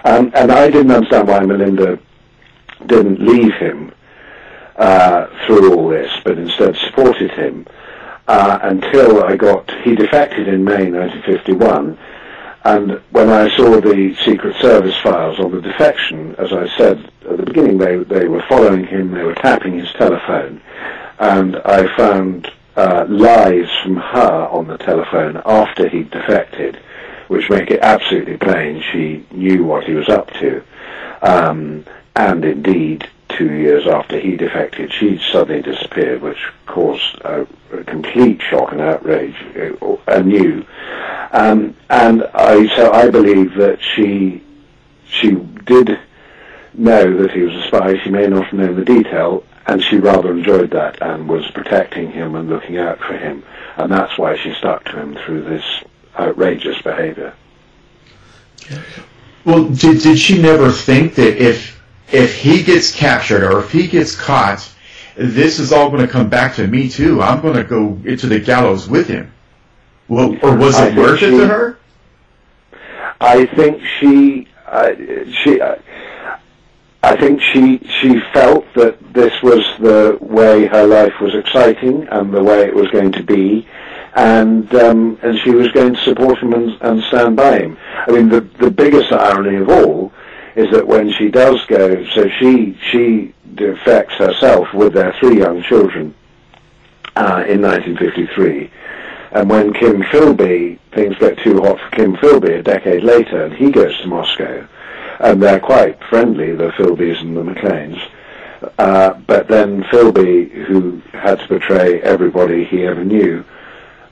Um, 0.05 0.33
and 0.35 0.51
I 0.51 0.69
didn't 0.69 0.91
understand 0.91 1.29
why 1.29 1.41
Melinda 1.41 1.99
didn't 2.87 3.21
leave 3.21 3.55
him 3.55 3.93
uh, 4.77 5.27
through 5.47 5.75
all 5.75 5.89
this, 5.89 6.13
but 6.25 6.39
instead 6.39 6.77
supported 6.77 7.31
him 7.33 7.67
uh, 8.29 8.59
until 8.63 9.25
I 9.25 9.37
got, 9.37 9.71
he 9.83 9.95
defected 9.95 10.49
in 10.49 10.65
May 10.65 10.91
1951, 10.91 11.99
and 12.65 13.01
when 13.11 13.31
I 13.31 13.55
saw 13.57 13.81
the 13.81 14.15
Secret 14.25 14.57
Service 14.61 14.97
files 15.03 15.39
on 15.41 15.53
the 15.53 15.63
defection, 15.63 16.35
as 16.37 16.53
I 16.53 16.69
said 16.77 17.11
at 17.29 17.37
the 17.39 17.45
beginning, 17.45 17.79
they, 17.79 17.97
they 17.97 18.29
were 18.29 18.45
following 18.49 18.87
him, 18.87 19.13
they 19.13 19.23
were 19.23 19.35
tapping 19.35 19.79
his 19.79 19.91
telephone, 19.93 20.61
and 21.19 21.57
I 21.65 21.97
found 21.97 22.53
uh, 22.77 23.07
lies 23.09 23.69
from 23.83 23.97
her 23.97 24.49
on 24.51 24.69
the 24.69 24.79
telephone 24.79 25.41
after 25.45 25.89
he'd 25.89 26.11
defected, 26.11 26.79
which 27.29 27.51
make 27.51 27.71
it 27.71 27.81
absolutely 27.81 28.37
plain 28.37 28.83
she 28.93 29.27
knew 29.33 29.65
what 29.65 29.85
he 29.85 29.95
was 29.95 30.09
up 30.09 30.31
to. 30.35 30.63
Um, 31.23 31.85
and 32.19 32.45
indeed, 32.45 33.09
two 33.29 33.53
years 33.53 33.87
after 33.87 34.19
he 34.19 34.37
defected, 34.37 34.93
she 34.93 35.21
suddenly 35.31 35.63
disappeared, 35.63 36.21
which 36.21 36.49
caused 36.67 37.15
a, 37.21 37.47
a 37.73 37.85
complete 37.85 38.43
shock 38.43 38.73
and 38.73 38.81
outrage 38.81 39.37
uh, 39.57 39.97
anew. 40.09 40.67
Um, 41.31 41.77
and 41.89 42.25
I, 42.35 42.67
so 42.75 42.91
I 42.91 43.09
believe 43.09 43.55
that 43.55 43.79
she, 43.81 44.43
she 45.07 45.31
did 45.65 45.97
know 46.75 47.17
that 47.19 47.31
he 47.31 47.43
was 47.43 47.55
a 47.55 47.63
spy. 47.69 48.03
She 48.03 48.11
may 48.11 48.27
not 48.27 48.47
have 48.47 48.53
known 48.53 48.75
the 48.75 48.85
detail, 48.85 49.45
and 49.69 49.81
she 49.81 49.99
rather 49.99 50.33
enjoyed 50.33 50.71
that 50.73 51.01
and 51.01 51.29
was 51.29 51.49
protecting 51.53 52.11
him 52.11 52.35
and 52.35 52.49
looking 52.49 52.79
out 52.79 52.99
for 52.99 53.17
him. 53.17 53.45
And 53.77 53.93
that's 53.93 54.19
why 54.19 54.37
she 54.37 54.53
stuck 54.55 54.87
to 54.87 54.99
him 54.99 55.15
through 55.25 55.45
this 55.45 55.85
outrageous 56.19 56.83
behavior. 56.83 57.33
Well, 59.45 59.69
did, 59.69 60.03
did 60.03 60.19
she 60.19 60.43
never 60.43 60.73
think 60.73 61.15
that 61.15 61.41
if 61.41 61.78
if 62.11 62.35
he 62.35 62.63
gets 62.63 62.93
captured 62.95 63.45
or 63.45 63.61
if 63.61 63.71
he 63.71 63.87
gets 63.87 64.15
caught, 64.15 64.69
this 65.17 65.59
is 65.59 65.73
all 65.73 65.91
going 65.91 66.07
to 66.07 66.11
come 66.11 66.29
back 66.29 66.55
to 66.55 66.67
me 66.67 66.89
too. 66.89 67.21
I'm 67.21 67.41
going 67.41 67.57
to 67.57 67.65
go 67.65 67.99
into 68.05 68.27
the 68.27 68.39
gallows 68.39 68.89
with 68.89 69.09
him. 69.09 69.33
Well, 70.07 70.37
or 70.43 70.57
was 70.57 70.79
it 70.79 70.97
worth 70.97 71.23
it 71.23 71.31
to 71.31 71.47
her? 71.47 71.79
I 73.21 73.47
think 73.47 73.83
she, 73.99 74.47
uh, 74.67 74.95
she, 75.43 75.61
uh, 75.61 75.77
I 77.03 77.17
think 77.17 77.41
she 77.53 77.79
she 78.01 78.21
felt 78.33 78.65
that 78.75 78.97
this 79.13 79.33
was 79.43 79.65
the 79.81 80.19
way 80.21 80.67
her 80.67 80.87
life 80.87 81.15
was 81.21 81.35
exciting 81.35 82.07
and 82.09 82.33
the 82.33 82.43
way 82.43 82.63
it 82.63 82.75
was 82.75 82.89
going 82.89 83.13
to 83.13 83.23
be, 83.23 83.67
and 84.15 84.73
um, 84.75 85.19
and 85.23 85.39
she 85.41 85.51
was 85.51 85.69
going 85.73 85.95
to 85.95 86.01
support 86.05 86.39
him 86.39 86.55
and, 86.55 86.71
and 86.81 87.03
stand 87.05 87.37
by 87.37 87.59
him. 87.59 87.77
I 88.07 88.13
mean, 88.13 88.29
the 88.29 88.41
the 88.41 88.71
biggest 88.71 89.13
irony 89.13 89.57
of 89.57 89.69
all 89.69 90.13
is 90.59 90.71
that 90.73 90.87
when 90.87 91.13
she 91.13 91.29
does 91.29 91.65
go, 91.67 92.05
so 92.15 92.29
she 92.39 92.77
she 92.91 93.35
defects 93.55 94.15
herself 94.15 94.73
with 94.75 94.93
their 94.95 95.13
three 95.21 95.39
young 95.39 95.63
children 95.63 96.15
uh, 97.17 97.45
in 97.47 97.63
1953 97.63 98.71
and 99.33 99.51
when 99.51 99.75
Kim 99.75 100.03
Philby, 100.03 100.79
things 100.95 101.17
get 101.19 101.39
too 101.39 101.61
hot 101.61 101.79
for 101.79 101.91
Kim 101.91 102.17
Philby 102.17 102.59
a 102.59 102.63
decade 102.63 103.03
later, 103.03 103.45
and 103.45 103.55
he 103.55 103.71
goes 103.71 103.97
to 104.01 104.07
Moscow, 104.07 104.67
and 105.21 105.43
they're 105.43 105.61
quite 105.61 106.03
friendly, 106.05 106.55
the 106.55 106.71
Philbys 106.71 107.21
and 107.21 107.37
the 107.37 107.45
Macleans. 107.45 107.99
Uh, 108.79 109.15
but 109.27 109.47
then 109.49 109.83
Philby, 109.85 110.51
who 110.65 111.03
had 111.13 111.41
to 111.41 111.49
betray 111.49 112.01
everybody 112.01 112.65
he 112.65 112.87
ever 112.87 113.05
knew, 113.05 113.45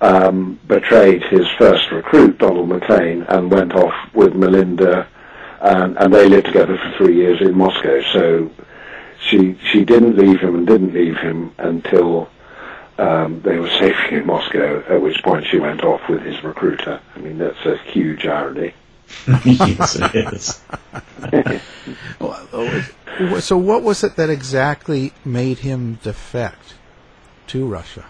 um, 0.03 0.61
betrayed 0.69 1.23
his 1.23 1.49
first 1.59 1.91
recruit, 1.91 2.39
Donald 2.39 2.69
Maclean, 2.69 3.23
and 3.23 3.51
went 3.51 3.75
off 3.75 3.95
with 4.15 4.35
Melinda, 4.35 5.09
and, 5.61 5.97
and 5.99 6.13
they 6.13 6.29
lived 6.29 6.47
together 6.47 6.77
for 6.77 6.95
three 6.97 7.17
years 7.17 7.41
in 7.41 7.57
Moscow. 7.57 8.03
So 8.13 8.51
she 9.21 9.59
she 9.71 9.85
didn't 9.85 10.17
leave 10.17 10.41
him 10.41 10.55
and 10.55 10.67
didn't 10.67 10.95
leave 10.95 11.17
him 11.17 11.53
until 11.59 12.29
um, 12.99 13.43
they 13.43 13.59
were 13.59 13.69
safely 13.71 14.19
in 14.19 14.27
Moscow, 14.27 14.83
at 14.89 15.01
which 15.01 15.23
point 15.23 15.47
she 15.47 15.59
went 15.59 15.83
off 15.83 16.09
with 16.09 16.23
his 16.23 16.43
recruiter. 16.43 17.01
I 17.15 17.19
mean, 17.19 17.39
that's 17.39 17.65
a 17.67 17.77
huge 17.79 18.27
irony. 18.27 18.73
yes, 19.45 19.97
it 20.01 20.33
is. 20.33 20.61
so, 23.45 23.57
what 23.57 23.83
was 23.83 24.03
it 24.03 24.17
that 24.17 24.31
exactly 24.31 25.13
made 25.25 25.59
him 25.59 25.99
defect 26.03 26.75
to 27.49 27.67
Russia? 27.67 28.05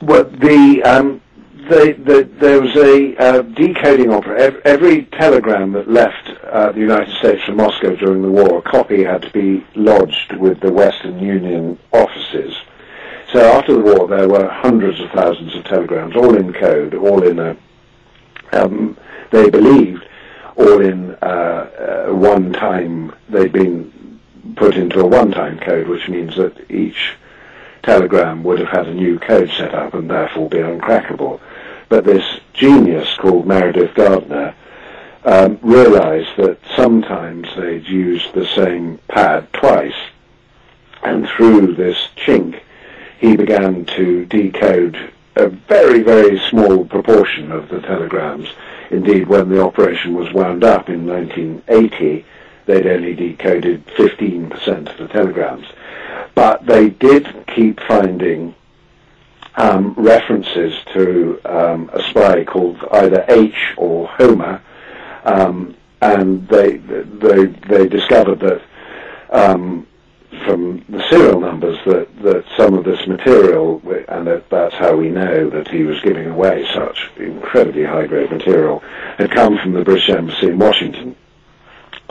Well, 0.00 0.24
the, 0.24 0.82
um, 0.84 1.20
the, 1.68 1.96
the 2.04 2.30
there 2.38 2.60
was 2.60 2.74
a 2.76 3.16
uh, 3.16 3.42
decoding 3.42 4.10
opera. 4.10 4.60
Every 4.64 5.04
telegram 5.04 5.72
that 5.72 5.90
left 5.90 6.28
uh, 6.44 6.72
the 6.72 6.80
United 6.80 7.14
States 7.16 7.44
from 7.44 7.56
Moscow 7.56 7.96
during 7.96 8.22
the 8.22 8.30
war, 8.30 8.58
a 8.58 8.62
copy 8.62 9.04
had 9.04 9.22
to 9.22 9.30
be 9.30 9.66
lodged 9.74 10.32
with 10.36 10.60
the 10.60 10.72
Western 10.72 11.18
Union 11.18 11.78
offices. 11.92 12.54
So 13.32 13.40
after 13.40 13.74
the 13.74 13.80
war, 13.80 14.08
there 14.08 14.28
were 14.28 14.48
hundreds 14.48 15.00
of 15.00 15.10
thousands 15.10 15.54
of 15.54 15.64
telegrams, 15.64 16.16
all 16.16 16.36
in 16.36 16.52
code, 16.52 16.94
all 16.94 17.22
in 17.22 17.38
a. 17.38 17.56
Um, 18.52 18.96
they 19.30 19.50
believed 19.50 20.06
all 20.56 20.80
in 20.80 21.14
uh, 21.22 22.06
uh, 22.08 22.14
one 22.14 22.52
time. 22.52 23.14
They'd 23.28 23.52
been 23.52 24.20
put 24.56 24.76
into 24.76 25.00
a 25.00 25.06
one-time 25.06 25.58
code, 25.60 25.88
which 25.88 26.08
means 26.08 26.36
that 26.36 26.70
each 26.70 27.16
telegram 27.82 28.42
would 28.42 28.58
have 28.58 28.68
had 28.68 28.88
a 28.88 28.94
new 28.94 29.18
code 29.18 29.50
set 29.56 29.74
up 29.74 29.94
and 29.94 30.10
therefore 30.10 30.48
be 30.48 30.58
uncrackable. 30.58 31.40
But 31.88 32.04
this 32.04 32.40
genius 32.52 33.08
called 33.16 33.46
Meredith 33.46 33.94
Gardner 33.94 34.54
um, 35.24 35.58
realized 35.62 36.36
that 36.36 36.58
sometimes 36.76 37.48
they'd 37.56 37.86
used 37.86 38.32
the 38.34 38.46
same 38.46 38.98
pad 39.08 39.52
twice, 39.52 39.96
and 41.02 41.28
through 41.28 41.74
this 41.74 41.96
chink, 42.16 42.60
he 43.18 43.36
began 43.36 43.84
to 43.84 44.24
decode 44.26 45.12
a 45.36 45.48
very, 45.48 46.02
very 46.02 46.38
small 46.50 46.84
proportion 46.84 47.52
of 47.52 47.68
the 47.68 47.80
telegrams. 47.80 48.48
Indeed, 48.90 49.28
when 49.28 49.48
the 49.48 49.62
operation 49.62 50.14
was 50.14 50.32
wound 50.32 50.64
up 50.64 50.88
in 50.88 51.06
1980, 51.06 52.24
they'd 52.66 52.86
only 52.86 53.14
decoded 53.14 53.86
15% 53.86 54.90
of 54.90 54.98
the 54.98 55.08
telegrams. 55.08 55.66
But 56.34 56.66
they 56.66 56.90
did 56.90 57.46
keep 57.54 57.80
finding 57.80 58.54
um, 59.58 59.94
references 59.96 60.72
to 60.94 61.40
um, 61.44 61.90
a 61.92 62.02
spy 62.10 62.44
called 62.44 62.78
either 62.92 63.24
H 63.28 63.74
or 63.76 64.06
Homer, 64.06 64.62
um, 65.24 65.74
and 66.00 66.46
they 66.48 66.76
they 66.76 67.46
they 67.46 67.88
discovered 67.88 68.40
that 68.40 68.62
um, 69.30 69.86
from 70.44 70.84
the 70.88 71.02
serial 71.10 71.40
numbers 71.40 71.78
that, 71.86 72.08
that 72.22 72.44
some 72.56 72.74
of 72.74 72.84
this 72.84 73.06
material, 73.06 73.82
and 74.08 74.26
that, 74.26 74.48
that's 74.50 74.74
how 74.74 74.94
we 74.94 75.08
know 75.08 75.50
that 75.50 75.68
he 75.68 75.82
was 75.82 76.00
giving 76.02 76.28
away 76.28 76.66
such 76.74 77.10
incredibly 77.16 77.84
high-grade 77.84 78.30
material, 78.30 78.78
had 79.16 79.30
come 79.30 79.58
from 79.58 79.72
the 79.72 79.82
British 79.82 80.08
Embassy 80.08 80.48
in 80.48 80.58
Washington. 80.58 81.16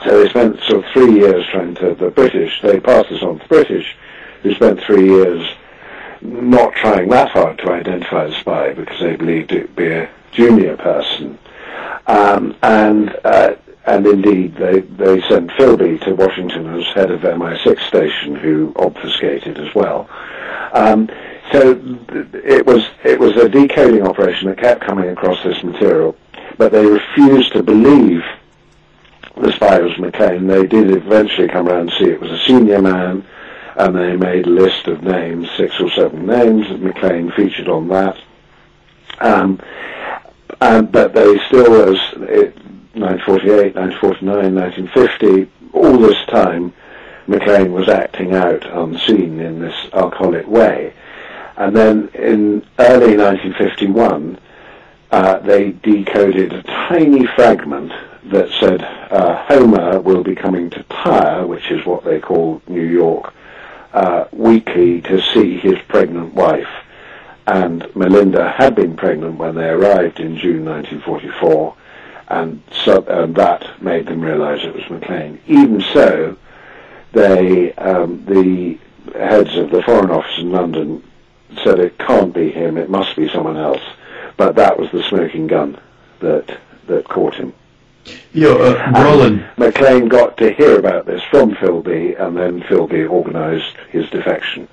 So 0.04 0.22
they 0.22 0.30
spent 0.30 0.60
sort 0.64 0.84
of 0.84 0.92
three 0.92 1.14
years 1.14 1.46
trying 1.52 1.76
to, 1.76 1.96
the 1.96 2.10
British, 2.10 2.62
they 2.62 2.80
passed 2.80 3.10
this 3.10 3.22
on 3.22 3.38
to 3.38 3.44
the 3.44 3.48
British, 3.48 3.96
who 4.42 4.54
spent 4.56 4.82
three 4.82 5.06
years 5.06 5.48
not 6.22 6.74
trying 6.74 7.10
that 7.10 7.30
hard 7.30 7.58
to 7.60 7.72
identify 7.72 8.28
the 8.28 8.40
spy 8.40 8.74
because 8.74 9.00
they 9.00 9.16
believed 9.16 9.52
it 9.52 9.64
would 9.64 9.76
be 9.76 9.88
a 9.88 10.10
junior 10.32 10.78
person. 10.78 11.38
Um, 12.08 12.56
and 12.64 13.16
uh, 13.24 13.56
and 13.86 14.06
indeed 14.06 14.56
they, 14.56 14.82
they 14.82 15.22
sent 15.22 15.50
Philby 15.52 16.00
to 16.02 16.14
Washington 16.14 16.68
as 16.78 16.86
head 16.94 17.10
of 17.10 17.22
MI6 17.22 17.88
station, 17.88 18.36
who 18.36 18.74
obfuscated 18.76 19.58
as 19.58 19.74
well. 19.74 20.10
Um, 20.74 21.10
so 21.52 21.72
it 22.34 22.66
was 22.66 22.86
it 23.04 23.18
was 23.20 23.36
a 23.38 23.48
decoding 23.48 24.06
operation 24.06 24.50
that 24.50 24.58
kept 24.58 24.84
coming 24.84 25.10
across 25.10 25.42
this 25.44 25.64
material, 25.64 26.18
but 26.58 26.72
they 26.72 26.86
refused 26.86 27.54
to 27.54 27.64
believe 27.64 28.24
the 29.38 29.54
spy 29.54 29.80
was 29.80 29.98
Maclean. 29.98 30.46
They 30.48 30.66
did 30.66 30.92
eventually 30.92 31.48
come 31.48 31.70
around 31.70 31.90
and 31.90 31.92
see 31.92 32.06
it 32.06 32.20
was 32.20 32.32
a 32.32 32.40
senior 32.40 32.82
man 32.82 33.26
and 33.78 33.96
they 33.96 34.16
made 34.18 34.48
a 34.48 34.50
list 34.50 34.88
of 34.88 35.04
names, 35.04 35.48
six 35.56 35.80
or 35.80 35.90
seven 35.92 36.26
names, 36.26 36.68
and 36.68 36.82
Maclean 36.82 37.32
featured 37.32 37.68
on 37.68 37.88
that. 37.90 38.18
Um, 39.20 39.60
and, 40.60 40.92
but 40.92 41.14
they 41.14 41.38
still, 41.48 41.94
as 41.94 42.00
it, 42.14 42.56
1948, 42.96 43.76
1949, 43.76 44.56
1950, 44.56 45.52
all 45.74 45.98
this 46.00 46.26
time, 46.26 46.74
Maclean 47.28 47.72
was 47.72 47.88
acting 47.88 48.34
out 48.34 48.66
unseen 48.66 49.40
in 49.40 49.60
this 49.60 49.76
alcoholic 49.94 50.48
way. 50.48 50.94
And 51.58 51.76
then 51.76 52.10
in 52.16 52.66
early 52.80 53.16
1951, 53.16 54.40
uh, 55.12 55.40
they 55.40 55.72
decoded 55.72 56.54
a 56.54 56.64
tiny 56.64 57.28
fragment 57.28 57.92
that 58.26 58.50
said 58.60 58.82
uh, 58.82 59.46
Homer 59.46 60.00
will 60.00 60.24
be 60.24 60.36
coming 60.36 60.70
to 60.72 60.84
Tyre, 60.84 61.46
which 61.46 61.70
is 61.70 61.86
what 61.86 62.04
they 62.04 62.20
call 62.20 62.62
New 62.68 62.86
York, 62.86 63.34
uh, 63.98 64.28
weekly 64.32 65.02
to 65.02 65.20
see 65.34 65.58
his 65.58 65.80
pregnant 65.88 66.32
wife. 66.36 66.70
And 67.48 67.88
Melinda 67.96 68.52
had 68.52 68.76
been 68.76 68.96
pregnant 68.96 69.40
when 69.40 69.56
they 69.56 69.70
arrived 69.70 70.20
in 70.20 70.38
June 70.38 70.66
1944, 70.66 71.76
and, 72.28 72.62
so, 72.84 73.04
and 73.06 73.36
that 73.36 73.82
made 73.82 74.06
them 74.06 74.22
realize 74.22 74.64
it 74.64 74.76
was 74.76 74.88
Maclean. 74.92 75.42
Even 75.48 75.82
so, 75.82 76.38
they, 77.14 77.74
um, 77.74 78.24
the 78.26 78.78
heads 79.18 79.56
of 79.56 79.72
the 79.72 79.82
Foreign 79.82 80.12
Office 80.12 80.38
in 80.38 80.52
London 80.52 81.04
said 81.64 81.80
it 81.80 81.98
can't 81.98 82.36
be 82.36 82.52
him, 82.52 82.78
it 82.78 82.92
must 82.92 83.16
be 83.16 83.28
someone 83.30 83.58
else. 83.58 83.82
But 84.36 84.56
that 84.58 84.78
was 84.78 84.92
the 84.92 85.02
smoking 85.10 85.48
gun 85.48 85.80
that, 86.20 86.60
that 86.86 87.10
caught 87.10 87.34
him. 87.34 87.54
You 88.34 88.42
know, 88.42 88.62
uh, 88.62 88.92
Roland. 88.94 89.46
Maclean 89.58 90.08
got 90.08 90.38
to 90.38 90.54
hear 90.54 90.78
about 90.78 91.06
this 91.06 91.22
from 91.30 91.56
Philby, 91.56 92.20
and 92.20 92.38
then 92.38 92.62
Philby 92.62 93.10
organized 93.10 93.76
his 93.90 94.10
defection. 94.10 94.68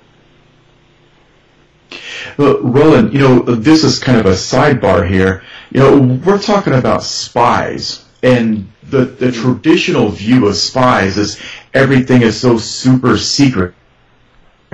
Well, 2.37 2.61
Roland, 2.61 3.13
you 3.13 3.19
know, 3.19 3.39
this 3.39 3.83
is 3.83 3.99
kind 3.99 4.19
of 4.19 4.25
a 4.25 4.31
sidebar 4.31 5.07
here. 5.07 5.43
You 5.71 5.79
know, 5.79 6.21
we're 6.25 6.41
talking 6.41 6.73
about 6.73 7.03
spies, 7.03 8.05
and 8.23 8.69
the, 8.83 9.05
the 9.05 9.31
traditional 9.31 10.09
view 10.09 10.47
of 10.47 10.55
spies 10.55 11.17
is 11.17 11.41
everything 11.73 12.21
is 12.21 12.39
so 12.39 12.57
super 12.57 13.17
secret. 13.17 13.73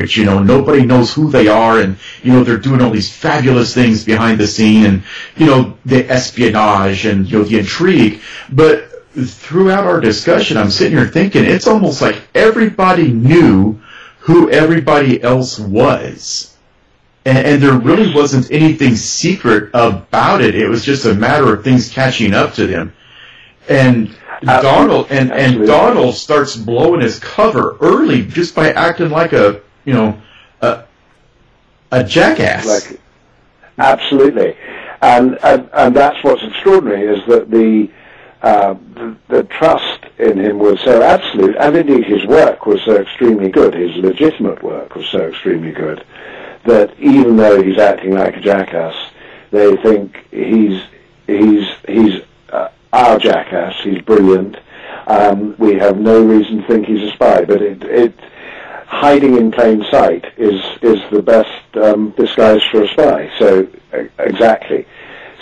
You 0.10 0.26
know, 0.26 0.42
nobody 0.42 0.86
knows 0.86 1.14
who 1.14 1.30
they 1.30 1.48
are, 1.48 1.80
and 1.80 1.98
you 2.24 2.32
know 2.32 2.44
they're 2.44 2.58
doing 2.58 2.82
all 2.82 2.92
these 2.92 3.14
fabulous 3.16 3.74
things 3.74 4.04
behind 4.04 4.40
the 4.40 4.48
scene, 4.48 4.86
and 4.86 5.04
you 5.36 5.46
know 5.46 5.78
the 5.86 6.10
espionage 6.10 7.06
and 7.06 7.30
you 7.30 7.40
know 7.40 7.44
the 7.44 7.60
intrigue. 7.60 8.22
But 8.52 8.90
throughout 9.16 9.86
our 9.86 10.00
discussion, 10.00 10.58
I'm 10.58 10.72
sitting 10.72 10.98
here 10.98 11.08
thinking 11.08 11.46
it's 11.46 11.68
almost 11.68 12.02
like 12.02 12.22
everybody 12.34 13.12
knew 13.12 13.82
who 14.20 14.50
everybody 14.50 15.22
else 15.22 15.60
was, 15.60 16.56
and, 17.26 17.38
and 17.38 17.62
there 17.62 17.78
really 17.78 18.14
wasn't 18.14 18.52
anything 18.52 18.96
secret 18.96 19.70
about 19.74 20.42
it. 20.42 20.56
It 20.56 20.68
was 20.68 20.84
just 20.84 21.06
a 21.06 21.14
matter 21.14 21.54
of 21.54 21.64
things 21.64 21.90
catching 21.90 22.34
up 22.34 22.54
to 22.56 22.68
them, 22.68 22.94
and. 23.70 24.16
Donald 24.44 25.06
and, 25.12 25.32
and 25.32 25.68
Donald 25.68 26.16
starts 26.16 26.56
blowing 26.56 27.02
his 27.02 27.20
cover 27.20 27.78
early 27.80 28.26
just 28.26 28.56
by 28.56 28.72
acting 28.72 29.12
like 29.12 29.34
a 29.34 29.62
you 29.86 29.94
know, 29.94 30.22
a, 30.62 30.84
a 31.92 32.04
jackass. 32.04 32.66
Like, 32.66 33.00
absolutely, 33.78 34.56
and, 35.02 35.38
and 35.44 35.70
and 35.74 35.96
that's 35.96 36.24
what's 36.24 36.44
extraordinary 36.44 37.06
is 37.06 37.26
that 37.28 37.50
the, 37.50 37.90
uh, 38.42 38.76
the 38.96 39.16
the 39.28 39.44
trust 39.44 40.06
in 40.20 40.38
him 40.40 40.60
was 40.60 40.80
so 40.82 41.02
absolute, 41.02 41.56
and 41.58 41.76
indeed 41.76 42.06
his 42.06 42.26
work 42.26 42.66
was 42.66 42.82
so 42.84 42.96
extremely 42.98 43.50
good. 43.50 43.74
His 43.74 43.96
legitimate 43.98 44.62
work 44.64 44.96
was 44.96 45.08
so 45.08 45.28
extremely 45.28 45.72
good 45.72 46.06
that 46.66 46.98
even 47.00 47.38
though 47.38 47.62
he's 47.62 47.78
acting 47.78 48.14
like 48.14 48.38
a 48.38 48.42
jackass, 48.42 48.96
they 49.52 49.76
think 49.78 50.26
he's 50.32 50.82
he's 51.28 51.68
he's 51.88 52.22
uh, 52.50 52.70
our 52.94 53.18
jackass. 53.20 53.76
He's 53.84 54.02
brilliant. 54.02 54.58
Um, 55.08 55.56
we 55.58 55.76
have 55.76 55.98
no 55.98 56.24
reason 56.24 56.62
to 56.62 56.68
think 56.68 56.86
he's 56.86 57.10
a 57.10 57.12
spy, 57.14 57.46
but 57.46 57.62
it 57.62 57.84
it 57.84 58.20
hiding 58.92 59.38
in 59.38 59.52
plain 59.52 59.84
sight 59.90 60.26
is 60.38 60.62
is 60.82 61.00
the 61.12 61.22
best 61.22 61.78
um, 61.78 62.12
disguise 62.18 62.62
for 62.70 62.84
a 62.84 62.88
spy. 62.90 63.32
So 63.40 63.68
exactly. 64.20 64.86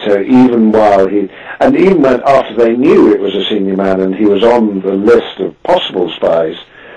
So 0.06 0.22
even 0.22 0.72
while 0.72 1.08
he, 1.08 1.30
and 1.60 1.76
even 1.76 2.02
when 2.04 2.22
after 2.26 2.56
they 2.56 2.76
knew 2.78 3.12
it 3.12 3.20
was 3.20 3.36
a 3.36 3.44
senior 3.50 3.76
man 3.76 4.00
and 4.00 4.16
he 4.16 4.26
was 4.26 4.44
on 4.44 4.80
the 4.82 4.94
list 4.94 5.40
of 5.40 5.62
possible 5.64 6.10
spies, 6.12 6.56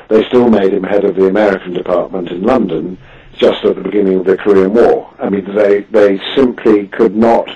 they 0.09 0.25
still 0.29 0.49
made 0.49 0.73
him 0.73 0.85
head 0.85 1.05
of 1.05 1.17
the 1.17 1.27
American 1.27 1.73
department 1.73 2.29
in 2.29 2.43
London, 2.43 2.99
just 3.35 3.65
at 3.65 3.75
the 3.75 3.81
beginning 3.81 4.19
of 4.21 4.27
the 4.27 4.37
Korean 4.37 4.75
War. 4.75 5.13
I 5.19 5.31
mean, 5.31 5.53
they 5.55 5.81
they 5.91 6.21
simply 6.37 6.87
could 6.89 7.17
not 7.17 7.49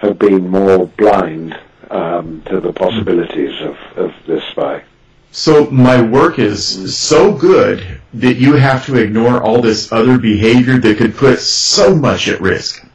have 0.00 0.18
been 0.18 0.50
more 0.50 0.86
blind 0.98 1.58
um, 1.90 2.42
to 2.46 2.60
the 2.60 2.72
possibilities 2.72 3.58
of, 3.62 3.76
of 3.96 4.12
this 4.26 4.42
spy. 4.50 4.82
So 5.36 5.68
my 5.68 6.00
work 6.00 6.38
is 6.38 6.96
so 6.96 7.36
good 7.36 8.00
that 8.14 8.36
you 8.36 8.54
have 8.54 8.86
to 8.86 8.94
ignore 8.94 9.42
all 9.42 9.60
this 9.60 9.90
other 9.90 10.16
behavior 10.16 10.78
that 10.78 10.96
could 10.96 11.16
put 11.16 11.40
so 11.40 11.92
much 11.92 12.28
at 12.28 12.40
risk. 12.40 12.86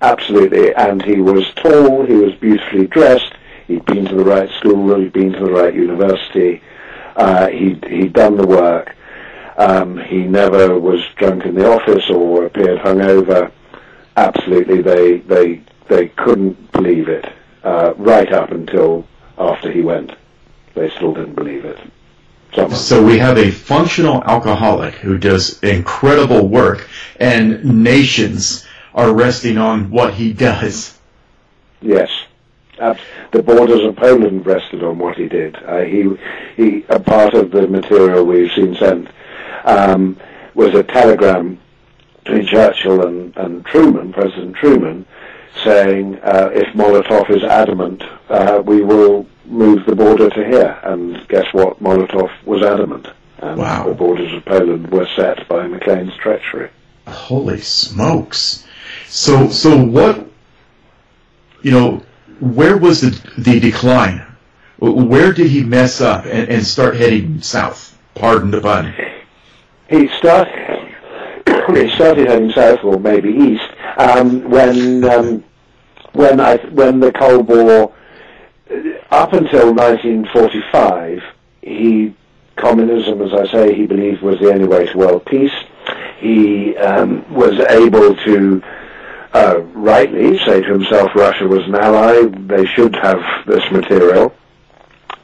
Absolutely, 0.00 0.72
and 0.72 1.02
he 1.02 1.20
was 1.20 1.52
tall, 1.56 2.06
he 2.06 2.14
was 2.14 2.32
beautifully 2.36 2.86
dressed, 2.86 3.34
he'd 3.66 3.84
been 3.86 4.04
to 4.04 4.14
the 4.14 4.24
right 4.24 4.48
school, 4.50 4.96
he'd 5.00 5.12
been 5.12 5.32
to 5.32 5.40
the 5.40 5.50
right 5.50 5.74
university, 5.74 6.62
uh, 7.16 7.48
he'd, 7.48 7.84
he'd 7.86 8.12
done 8.12 8.36
the 8.36 8.46
work, 8.46 8.94
um, 9.56 9.98
he 9.98 10.18
never 10.18 10.78
was 10.78 11.04
drunk 11.16 11.44
in 11.44 11.56
the 11.56 11.68
office 11.68 12.08
or 12.08 12.46
appeared 12.46 12.78
hungover. 12.78 13.50
Absolutely, 14.16 14.80
they, 14.80 15.18
they, 15.18 15.60
they 15.88 16.06
couldn't 16.06 16.70
believe 16.70 17.08
it, 17.08 17.26
uh, 17.64 17.94
right 17.96 18.32
up 18.32 18.52
until 18.52 19.04
after 19.36 19.72
he 19.72 19.82
went 19.82 20.12
they 20.74 20.90
still 20.90 21.12
didn't 21.12 21.34
believe 21.34 21.64
it. 21.64 21.78
So 22.74 23.02
we 23.02 23.18
have 23.18 23.38
a 23.38 23.50
functional 23.50 24.22
alcoholic 24.24 24.94
who 24.96 25.16
does 25.16 25.62
incredible 25.62 26.48
work, 26.48 26.86
and 27.18 27.82
nations 27.82 28.66
are 28.94 29.14
resting 29.14 29.56
on 29.56 29.90
what 29.90 30.14
he 30.14 30.34
does. 30.34 30.98
Yes. 31.80 32.10
Uh, 32.78 32.94
the 33.30 33.42
borders 33.42 33.82
of 33.84 33.96
Poland 33.96 34.44
rested 34.44 34.82
on 34.82 34.98
what 34.98 35.16
he 35.16 35.28
did. 35.28 35.56
Uh, 35.64 35.80
he, 35.80 36.14
he, 36.56 36.84
a 36.90 37.00
part 37.00 37.32
of 37.32 37.50
the 37.50 37.66
material 37.68 38.24
we've 38.24 38.52
seen 38.52 38.74
sent 38.74 39.08
um, 39.64 40.18
was 40.54 40.74
a 40.74 40.82
telegram 40.82 41.58
between 42.22 42.46
Churchill 42.46 43.06
and, 43.06 43.36
and 43.36 43.64
Truman, 43.64 44.12
President 44.12 44.56
Truman, 44.56 45.06
saying, 45.64 46.18
uh, 46.22 46.50
if 46.52 46.74
Molotov 46.74 47.30
is 47.30 47.42
adamant, 47.44 48.02
uh, 48.28 48.62
we 48.64 48.82
will 48.82 49.26
move 49.44 49.86
the 49.86 49.96
border 49.96 50.30
to 50.30 50.44
here. 50.44 50.78
And 50.82 51.26
guess 51.28 51.46
what? 51.52 51.82
Molotov 51.82 52.30
was 52.44 52.62
adamant. 52.62 53.08
And 53.38 53.58
wow. 53.58 53.88
the 53.88 53.94
borders 53.94 54.32
of 54.32 54.44
Poland 54.44 54.90
were 54.90 55.08
set 55.16 55.48
by 55.48 55.66
Maclean's 55.66 56.16
treachery. 56.16 56.70
Holy 57.06 57.60
smokes. 57.60 58.64
So, 59.06 59.48
so 59.50 59.76
what, 59.82 60.26
you 61.62 61.72
know, 61.72 62.02
where 62.40 62.76
was 62.76 63.00
the, 63.00 63.10
the 63.38 63.60
decline? 63.60 64.26
Where 64.78 65.32
did 65.32 65.48
he 65.48 65.62
mess 65.62 66.00
up 66.00 66.24
and, 66.24 66.48
and 66.48 66.66
start 66.66 66.96
heading 66.96 67.40
south? 67.40 67.98
Pardon 68.14 68.50
the 68.50 68.60
pun. 68.60 68.94
He 69.88 70.08
started, 70.18 70.94
he 71.74 71.90
started 71.94 72.28
heading 72.28 72.52
south 72.52 72.82
or 72.84 72.98
maybe 72.98 73.30
east 73.30 73.70
um, 73.96 74.48
when, 74.48 75.04
um, 75.04 75.44
when, 76.12 76.40
I, 76.40 76.56
when 76.70 77.00
the 77.00 77.12
Cold 77.12 77.48
War 77.48 77.92
up 79.10 79.32
until 79.32 79.74
1945, 79.74 81.22
he 81.62 82.14
communism, 82.56 83.22
as 83.22 83.32
I 83.32 83.50
say, 83.50 83.74
he 83.74 83.86
believed 83.86 84.22
was 84.22 84.38
the 84.38 84.52
only 84.52 84.66
way 84.66 84.86
to 84.86 84.98
world 84.98 85.24
peace. 85.26 85.52
He 86.18 86.76
um, 86.76 87.24
was 87.34 87.58
able 87.58 88.14
to 88.14 88.62
uh, 89.34 89.60
rightly 89.74 90.38
say 90.38 90.60
to 90.60 90.72
himself 90.72 91.14
Russia 91.14 91.46
was 91.46 91.66
an 91.66 91.74
ally, 91.74 92.26
they 92.46 92.66
should 92.66 92.94
have 92.96 93.20
this 93.46 93.64
material. 93.70 94.34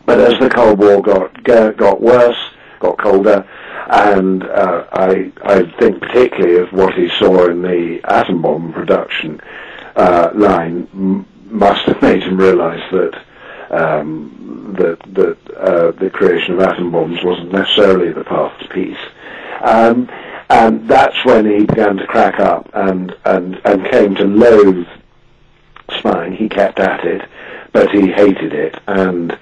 But 0.07 0.21
as 0.21 0.39
the 0.41 0.49
Cold 0.49 0.79
War 0.79 1.03
got 1.03 1.45
got 1.45 2.01
worse, 2.01 2.39
got 2.81 2.99
colder, 2.99 3.47
and 3.91 4.43
uh, 4.45 4.87
I, 4.93 5.31
I 5.43 5.63
think 5.79 6.01
particularly 6.01 6.57
of 6.57 6.73
what 6.73 6.95
he 6.95 7.11
saw 7.19 7.49
in 7.49 7.63
the 7.63 8.01
atom 8.05 8.41
bomb 8.41 8.73
production 8.73 9.41
uh, 9.97 10.31
line 10.35 11.27
must 11.45 11.83
have 11.83 12.01
made 12.01 12.23
him 12.23 12.39
realize 12.39 12.83
that 12.93 13.23
um, 13.71 14.75
that 14.79 14.99
that 15.15 15.57
uh, 15.57 15.91
the 15.93 16.11
creation 16.11 16.55
of 16.55 16.61
atom 16.61 16.91
bombs 16.91 17.23
wasn't 17.23 17.53
necessarily 17.53 18.13
the 18.13 18.25
path 18.25 18.59
to 18.61 18.69
peace. 18.69 18.99
Um, 19.61 20.09
and 20.51 20.89
that's 20.89 21.25
when 21.25 21.45
he 21.45 21.67
began 21.67 21.97
to 21.97 22.07
crack 22.07 22.41
up 22.41 22.71
and, 22.73 23.15
and, 23.27 23.61
and 23.67 23.91
came 23.91 24.15
to 24.15 24.25
loathe 24.25 24.87
spying. 25.99 26.33
He 26.33 26.49
kept 26.49 26.79
at 26.79 27.05
it, 27.05 27.29
but 27.73 27.91
he 27.91 28.09
hated 28.09 28.55
it, 28.55 28.81
and 28.87 29.33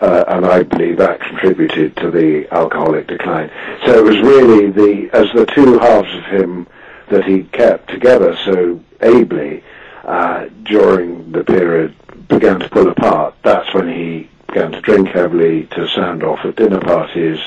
uh, 0.00 0.24
and 0.28 0.44
I 0.44 0.64
believe 0.64 0.98
that 0.98 1.20
contributed 1.20 1.96
to 1.96 2.10
the 2.10 2.52
alcoholic 2.52 3.06
decline. 3.06 3.50
So 3.86 3.98
it 3.98 4.04
was 4.04 4.18
really 4.20 4.70
the 4.70 5.10
as 5.12 5.32
the 5.32 5.46
two 5.46 5.78
halves 5.78 6.12
of 6.12 6.24
him 6.24 6.66
that 7.08 7.24
he 7.24 7.44
kept 7.44 7.88
together 7.88 8.36
so 8.44 8.80
ably 9.00 9.62
uh, 10.04 10.46
during 10.64 11.30
the 11.30 11.44
period 11.44 11.94
began 12.32 12.60
to 12.60 12.68
pull 12.68 12.88
apart, 12.88 13.34
that's 13.42 13.72
when 13.74 13.88
he 13.88 14.28
began 14.46 14.72
to 14.72 14.80
drink 14.80 15.08
heavily, 15.08 15.64
to 15.72 15.86
sound 15.88 16.22
off 16.22 16.44
at 16.44 16.56
dinner 16.56 16.80
parties, 16.80 17.38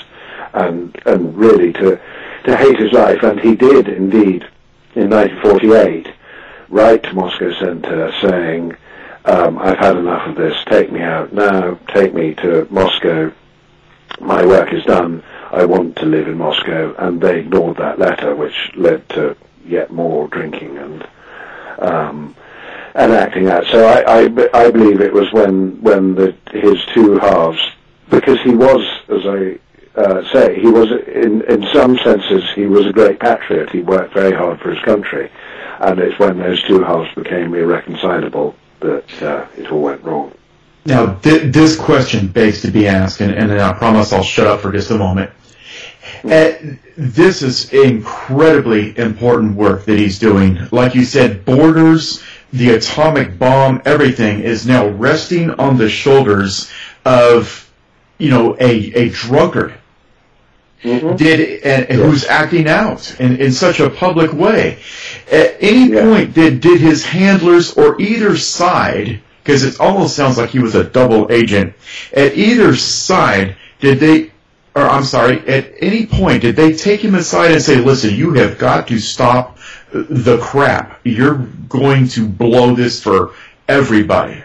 and 0.54 0.95
and 1.06 1.36
really 1.36 1.74
to 1.74 2.00
to 2.43 2.58
hate 2.58 2.80
his 2.80 2.91
life. 2.91 3.24
And 3.24 3.39
he 3.39 3.56
did 3.56 3.88
indeed 3.88 4.48
in 4.95 5.10
1948 5.10 6.08
write 6.69 7.04
to 7.04 7.13
Moscow 7.13 7.54
Center 7.60 8.13
saying, 8.21 8.76
um, 9.26 9.58
"I've 9.58 9.78
had 9.78 9.98
enough 9.98 10.28
of 10.28 10.36
this. 10.36 10.56
Take 10.65 10.91
me 10.91 11.02
out 11.02 11.34
now. 11.34 11.78
Take 11.88 12.13
me 12.13 12.34
to 12.36 12.67
Moscow. 12.69 13.32
My 14.19 14.45
work 14.45 14.71
is 14.71 14.84
done. 14.86 15.24
I 15.52 15.65
want 15.65 15.95
to 15.98 16.06
live 16.06 16.28
in 16.28 16.38
Moscow." 16.38 16.93
And 16.98 17.21
they 17.21 17.39
ignored 17.39 17.78
that 17.78 18.00
letter, 18.00 18.36
which 18.36 18.71
led 18.76 19.08
to 19.10 19.36
yet 19.65 19.91
more 19.91 20.28
drinking 20.28 20.78
and. 20.78 21.08
Um, 21.80 22.36
and 22.95 23.12
acting 23.12 23.47
out. 23.49 23.65
So 23.67 23.86
I, 23.86 24.23
I, 24.23 24.49
I 24.53 24.71
believe 24.71 25.01
it 25.01 25.13
was 25.13 25.31
when 25.34 25.81
when 25.81 26.15
the, 26.15 26.36
his 26.51 26.84
two 26.93 27.19
halves, 27.19 27.60
because 28.10 28.41
he 28.41 28.55
was, 28.55 28.81
as 29.10 29.25
I 29.25 29.60
uh, 29.99 30.34
say, 30.34 30.60
he 30.60 30.67
was 30.67 30.89
in 31.08 31.41
in 31.43 31.67
some 31.73 31.97
senses 31.99 32.43
he 32.55 32.65
was 32.65 32.88
a 32.88 32.93
great 32.93 33.19
patriot. 33.19 33.69
He 33.69 33.81
worked 33.81 34.13
very 34.13 34.34
hard 34.34 34.60
for 34.62 34.73
his 34.73 34.84
country, 34.84 35.29
and 35.79 35.99
it's 35.99 36.17
when 36.17 36.39
those 36.39 36.63
two 36.63 36.81
halves 36.84 37.13
became 37.15 37.53
irreconcilable 37.53 38.55
that 38.79 39.21
uh, 39.21 39.45
it 39.58 39.71
all 39.71 39.81
went 39.81 40.01
wrong. 40.03 40.34
Now, 40.86 41.15
th- 41.15 41.51
this 41.51 41.75
question 41.75 42.27
begs 42.27 42.62
to 42.62 42.71
be 42.71 42.88
asked, 42.88 43.19
and, 43.19 43.34
and 43.34 43.51
I 43.51 43.73
promise 43.73 44.13
I'll 44.13 44.23
shut 44.23 44.45
up 44.45 44.62
for 44.62 44.71
just 44.71 44.91
a 44.91 44.97
moment. 44.97 45.31
Uh, 46.23 46.53
this 46.95 47.41
is 47.41 47.73
incredibly 47.73 48.95
important 48.97 49.55
work 49.55 49.86
that 49.86 49.97
he's 49.97 50.19
doing. 50.19 50.60
Like 50.71 50.93
you 50.93 51.03
said, 51.03 51.43
borders, 51.43 52.23
the 52.55 52.71
atomic 52.71 53.37
bomb, 53.37 53.81
everything 53.85 54.41
is 54.41 54.65
now 54.65 54.87
resting 54.87 55.51
on 55.51 55.77
the 55.77 55.89
shoulders 55.89 56.71
of, 57.03 57.71
you 58.17 58.29
know, 58.29 58.55
a, 58.59 58.93
a 58.93 59.09
drunkard. 59.09 59.73
Mm-hmm. 60.83 61.15
Did 61.15 61.63
and 61.63 61.87
yes. 61.89 61.97
who's 61.97 62.25
acting 62.25 62.67
out 62.67 63.19
in, 63.19 63.37
in 63.37 63.51
such 63.51 63.79
a 63.79 63.89
public 63.89 64.31
way? 64.33 64.77
At 65.31 65.57
any 65.59 65.91
yeah. 65.91 66.03
point, 66.03 66.33
did 66.35 66.61
did 66.61 66.79
his 66.79 67.03
handlers 67.03 67.73
or 67.73 67.99
either 67.99 68.37
side, 68.37 69.21
because 69.43 69.63
it 69.63 69.79
almost 69.79 70.15
sounds 70.15 70.37
like 70.37 70.51
he 70.51 70.59
was 70.59 70.75
a 70.75 70.83
double 70.83 71.31
agent, 71.31 71.73
at 72.13 72.35
either 72.35 72.75
side, 72.75 73.55
did 73.79 73.99
they 73.99 74.31
or 74.75 74.83
I'm 74.83 75.05
sorry, 75.05 75.39
at 75.47 75.71
any 75.79 76.05
point 76.05 76.41
did 76.41 76.55
they 76.55 76.73
take 76.73 77.03
him 77.03 77.15
aside 77.15 77.51
and 77.51 77.61
say, 77.61 77.77
"Listen, 77.77 78.13
you 78.13 78.33
have 78.33 78.59
got 78.59 78.87
to 78.89 78.99
stop 78.99 79.57
the 80.10 80.38
crap. 80.41 80.99
You're 81.03 81.38
going 81.69 82.08
to 82.10 82.27
blow 82.27 82.75
this 82.75 83.01
for 83.01 83.31
everybody." 83.67 84.43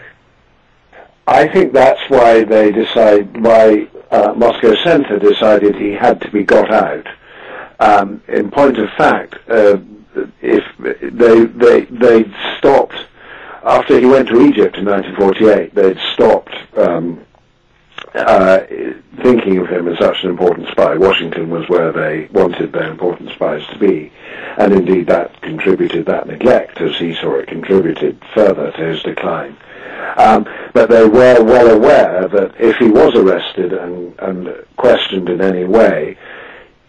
I 1.27 1.47
think 1.47 1.73
that's 1.73 2.01
why 2.09 2.43
they 2.43 2.71
decide 2.71 3.41
why 3.41 3.87
uh, 4.09 4.33
Moscow 4.35 4.75
Center 4.83 5.19
decided 5.19 5.75
he 5.75 5.91
had 5.91 6.19
to 6.21 6.31
be 6.31 6.43
got 6.43 6.71
out. 6.71 7.07
Um, 7.79 8.21
in 8.27 8.51
point 8.51 8.77
of 8.77 8.89
fact, 8.97 9.35
uh, 9.49 9.77
if 10.41 10.63
they 10.77 11.45
they 11.45 11.81
they 11.85 12.31
stopped 12.57 13.05
after 13.63 13.99
he 13.99 14.05
went 14.05 14.27
to 14.29 14.41
Egypt 14.41 14.77
in 14.77 14.85
1948, 14.85 15.75
they'd 15.75 15.99
stopped. 16.13 16.55
Um, 16.77 17.25
uh, 18.13 18.59
thinking 19.21 19.57
of 19.57 19.67
him 19.67 19.87
as 19.87 19.97
such 19.97 20.23
an 20.23 20.29
important 20.29 20.67
spy. 20.69 20.95
Washington 20.95 21.49
was 21.49 21.67
where 21.69 21.91
they 21.91 22.27
wanted 22.31 22.71
their 22.71 22.89
important 22.91 23.29
spies 23.31 23.65
to 23.67 23.77
be, 23.77 24.11
and 24.57 24.73
indeed 24.73 25.07
that 25.07 25.41
contributed, 25.41 26.05
that 26.05 26.27
neglect, 26.27 26.81
as 26.81 26.95
he 26.97 27.13
saw 27.15 27.35
it, 27.35 27.47
contributed 27.47 28.21
further 28.33 28.71
to 28.71 28.85
his 28.85 29.03
decline. 29.03 29.55
Um, 30.17 30.47
but 30.73 30.89
they 30.89 31.05
were 31.05 31.43
well 31.43 31.69
aware 31.69 32.27
that 32.27 32.59
if 32.59 32.75
he 32.77 32.89
was 32.89 33.15
arrested 33.15 33.73
and, 33.73 34.17
and 34.19 34.65
questioned 34.75 35.29
in 35.29 35.41
any 35.41 35.63
way, 35.63 36.17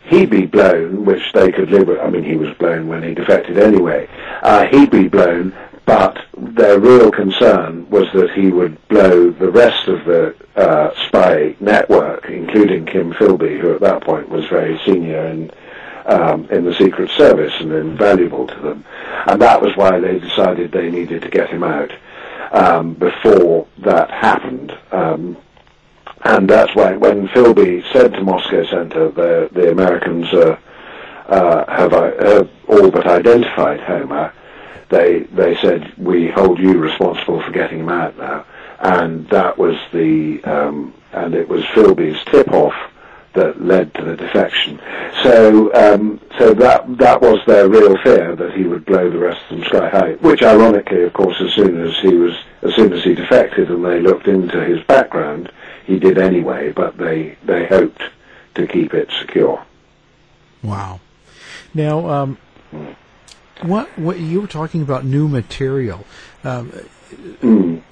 he'd 0.04 0.30
be 0.30 0.46
blown, 0.46 1.04
which 1.04 1.32
they 1.32 1.52
could 1.52 1.70
live 1.70 1.88
with. 1.88 2.00
I 2.00 2.10
mean, 2.10 2.24
he 2.24 2.36
was 2.36 2.54
blown 2.56 2.88
when 2.88 3.02
he 3.02 3.14
defected 3.14 3.58
anyway. 3.58 4.08
Uh, 4.42 4.66
he'd 4.66 4.90
be 4.90 5.08
blown, 5.08 5.54
but 5.84 6.24
their 6.36 6.78
real 6.78 7.10
concern 7.10 7.88
was 7.90 8.06
that 8.14 8.30
he 8.32 8.50
would 8.50 8.76
blow 8.88 9.30
the 9.30 9.50
rest 9.50 9.88
of 9.88 10.04
the 10.04 10.34
uh, 10.56 10.90
spy 11.06 11.56
network, 11.60 12.26
including 12.26 12.86
Kim 12.86 13.12
Philby, 13.12 13.60
who 13.60 13.74
at 13.74 13.80
that 13.80 14.02
point 14.02 14.28
was 14.28 14.46
very 14.46 14.80
senior 14.84 15.26
in 15.26 15.50
um, 16.06 16.48
in 16.50 16.64
the 16.64 16.74
Secret 16.74 17.10
Service 17.10 17.52
and 17.60 17.72
invaluable 17.72 18.46
to 18.46 18.60
them. 18.60 18.84
And 19.26 19.40
that 19.40 19.62
was 19.62 19.76
why 19.76 20.00
they 20.00 20.18
decided 20.18 20.72
they 20.72 20.90
needed 20.90 21.22
to 21.22 21.28
get 21.28 21.48
him 21.48 21.62
out 21.62 21.92
um, 22.52 22.94
before 22.94 23.66
that 23.78 24.10
happened. 24.10 24.76
Um, 24.90 25.36
and 26.24 26.48
that's 26.48 26.74
why 26.74 26.96
when 26.96 27.28
Philby 27.28 27.84
said 27.92 28.12
to 28.12 28.22
Moscow 28.22 28.64
Center, 28.66 29.10
the, 29.10 29.48
the 29.52 29.70
Americans 29.70 30.26
uh, 30.32 30.56
uh, 31.26 31.64
have, 31.72 31.92
uh, 31.92 32.12
have 32.24 32.50
all 32.68 32.90
but 32.90 33.06
identified 33.06 33.80
Homer, 33.80 34.32
they, 34.93 35.20
they 35.32 35.57
said, 35.57 35.93
we 35.97 36.28
hold 36.28 36.59
you 36.59 36.78
responsible 36.78 37.43
for 37.43 37.51
getting 37.51 37.80
him 37.80 37.88
out 37.88 38.16
now. 38.18 38.45
And 38.78 39.26
that 39.30 39.57
was 39.57 39.76
the, 39.93 40.45
um, 40.45 40.93
and 41.12 41.34
it 41.34 41.49
was 41.49 41.64
Philby's 41.74 42.22
tip-off 42.26 42.74
that 43.32 43.62
led 43.62 43.95
to 43.95 44.05
the 44.05 44.16
defection. 44.16 44.78
So, 45.22 45.72
um, 45.74 46.20
so 46.38 46.53
that 46.53 46.99
that 46.99 47.22
was 47.22 47.40
their 47.47 47.68
real 47.68 47.97
fear 48.03 48.36
that 48.36 48.53
he 48.53 48.64
would 48.64 48.84
blow 48.84 49.09
the 49.09 49.18
rest 49.18 49.40
of 49.49 49.57
them 49.57 49.66
sky 49.66 49.88
high. 49.88 50.12
Which, 50.16 50.43
ironically, 50.43 51.05
of 51.05 51.14
course, 51.14 51.40
as 51.40 51.55
soon 51.55 51.80
as 51.80 51.97
he 52.01 52.14
was, 52.14 52.34
as 52.61 52.74
soon 52.74 52.93
as 52.93 53.03
he 53.03 53.14
defected 53.14 53.70
and 53.70 53.82
they 53.82 54.01
looked 54.01 54.28
into 54.28 54.62
his 54.62 54.84
background, 54.84 55.51
he 55.86 55.99
did 55.99 56.18
anyway. 56.18 56.72
But 56.72 56.99
they 56.99 57.38
they 57.45 57.64
hoped 57.66 58.03
to 58.57 58.66
keep 58.66 58.93
it 58.93 59.09
secure. 59.20 59.64
Wow. 60.62 61.01
Now, 61.72 62.07
um, 62.11 62.38
what 63.62 63.88
what 63.98 64.18
you 64.18 64.40
were 64.40 64.46
talking 64.46 64.82
about 64.82 65.05
new 65.05 65.28
material? 65.28 66.05
Um, 66.44 66.72
Mm. 67.12 67.82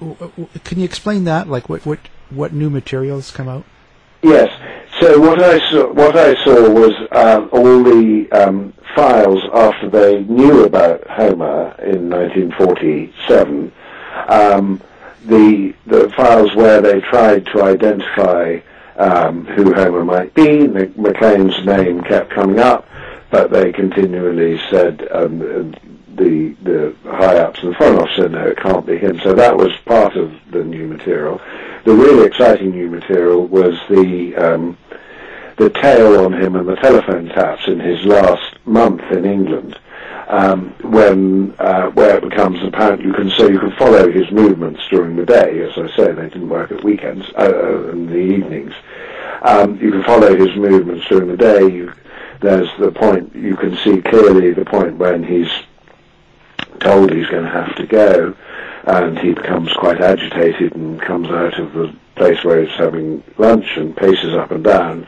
Can 0.63 0.79
you 0.79 0.85
explain 0.85 1.25
that? 1.25 1.47
Like 1.47 1.69
what 1.69 1.85
what 1.85 1.99
what 2.29 2.53
new 2.53 2.69
material 2.69 3.17
has 3.17 3.31
come 3.31 3.47
out? 3.47 3.65
Yes. 4.21 4.49
So 4.99 5.19
what 5.19 5.41
I 5.41 5.57
saw, 5.69 5.91
what 5.93 6.15
I 6.15 6.43
saw 6.43 6.69
was 6.69 6.93
um, 7.11 7.49
all 7.51 7.83
the 7.83 8.27
um, 8.31 8.73
files 8.95 9.43
after 9.53 9.89
they 9.89 10.23
knew 10.23 10.63
about 10.63 11.07
Homer 11.07 11.75
in 11.81 12.09
1947. 12.09 13.71
Um, 14.27 14.81
the 15.25 15.73
the 15.85 16.09
files 16.11 16.55
where 16.55 16.81
they 16.81 17.01
tried 17.01 17.45
to 17.47 17.63
identify 17.63 18.59
um, 18.97 19.45
who 19.45 19.73
Homer 19.73 20.03
might 20.03 20.33
be. 20.33 20.67
Maclean's 20.67 21.65
name 21.65 22.01
kept 22.03 22.31
coming 22.31 22.59
up, 22.59 22.87
but 23.31 23.49
they 23.49 23.71
continually 23.71 24.59
said 24.69 25.07
um, 25.11 25.39
the 26.15 26.55
the 26.61 26.95
high 27.05 27.37
ups 27.37 27.63
and 27.63 27.71
the 27.73 27.77
foreign 27.77 28.07
said 28.15 28.31
no, 28.31 28.47
it 28.47 28.57
can't 28.57 28.85
be 28.85 28.97
him. 28.97 29.19
So 29.23 29.33
that 29.33 29.55
was 29.55 29.71
part 29.85 30.15
of 30.15 30.33
the 30.51 30.63
new 30.63 30.87
material. 30.87 31.41
The 31.85 31.93
really 31.93 32.27
exciting 32.27 32.71
new 32.71 32.89
material 32.89 33.47
was 33.47 33.79
the 33.89 34.35
um, 34.35 34.77
the 35.57 35.69
tale 35.69 36.23
on 36.25 36.33
him 36.33 36.55
and 36.55 36.67
the 36.67 36.75
telephone 36.75 37.27
taps 37.29 37.67
in 37.67 37.79
his 37.79 38.03
last 38.05 38.55
month 38.65 39.01
in 39.11 39.25
England. 39.25 39.79
Um, 40.27 40.69
when 40.81 41.55
uh, 41.59 41.89
where 41.89 42.17
it 42.17 42.29
becomes 42.29 42.63
apparent 42.63 43.01
you 43.01 43.11
can 43.11 43.29
so 43.31 43.49
you 43.49 43.59
can 43.59 43.71
follow 43.73 44.09
his 44.09 44.31
movements 44.31 44.81
during 44.89 45.15
the 45.15 45.25
day. 45.25 45.61
As 45.61 45.77
I 45.77 45.93
say, 45.95 46.11
they 46.11 46.29
didn't 46.29 46.49
work 46.49 46.71
at 46.71 46.83
weekends 46.83 47.25
uh, 47.37 47.51
uh 47.53 47.91
in 47.91 48.07
the 48.07 48.17
evenings. 48.17 48.73
Um, 49.41 49.77
you 49.81 49.91
can 49.91 50.03
follow 50.03 50.35
his 50.35 50.55
movements 50.55 51.07
during 51.07 51.27
the 51.27 51.37
day. 51.37 51.67
You, 51.67 51.93
there's 52.41 52.69
the 52.79 52.91
point 52.91 53.35
you 53.35 53.55
can 53.55 53.77
see 53.77 54.01
clearly 54.01 54.51
the 54.51 54.65
point 54.65 54.97
when 54.97 55.23
he's 55.23 55.49
told 56.79 57.13
he's 57.13 57.27
going 57.27 57.43
to 57.43 57.49
have 57.49 57.75
to 57.75 57.85
go, 57.85 58.35
and 58.85 59.17
he 59.19 59.33
becomes 59.33 59.71
quite 59.73 60.01
agitated 60.01 60.75
and 60.75 60.99
comes 61.01 61.29
out 61.29 61.59
of 61.59 61.73
the 61.73 61.95
place 62.15 62.43
where 62.43 62.63
he's 62.63 62.75
having 62.77 63.23
lunch 63.37 63.77
and 63.77 63.95
paces 63.95 64.33
up 64.33 64.51
and 64.51 64.63
down, 64.63 65.07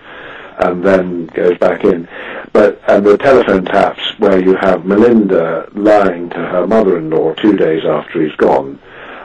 and 0.60 0.84
then 0.84 1.26
goes 1.28 1.58
back 1.58 1.84
in. 1.84 2.08
But 2.54 2.80
and 2.88 3.06
the 3.06 3.18
telephone 3.18 3.66
taps 3.66 4.02
where 4.20 4.40
you 4.40 4.56
have 4.56 4.86
Melinda 4.86 5.68
lying 5.74 6.30
to 6.30 6.38
her 6.38 6.68
mother-in-law 6.68 7.34
two 7.36 7.58
days 7.58 7.84
after 7.84 8.22
he's 8.22 8.36
gone, 8.36 8.80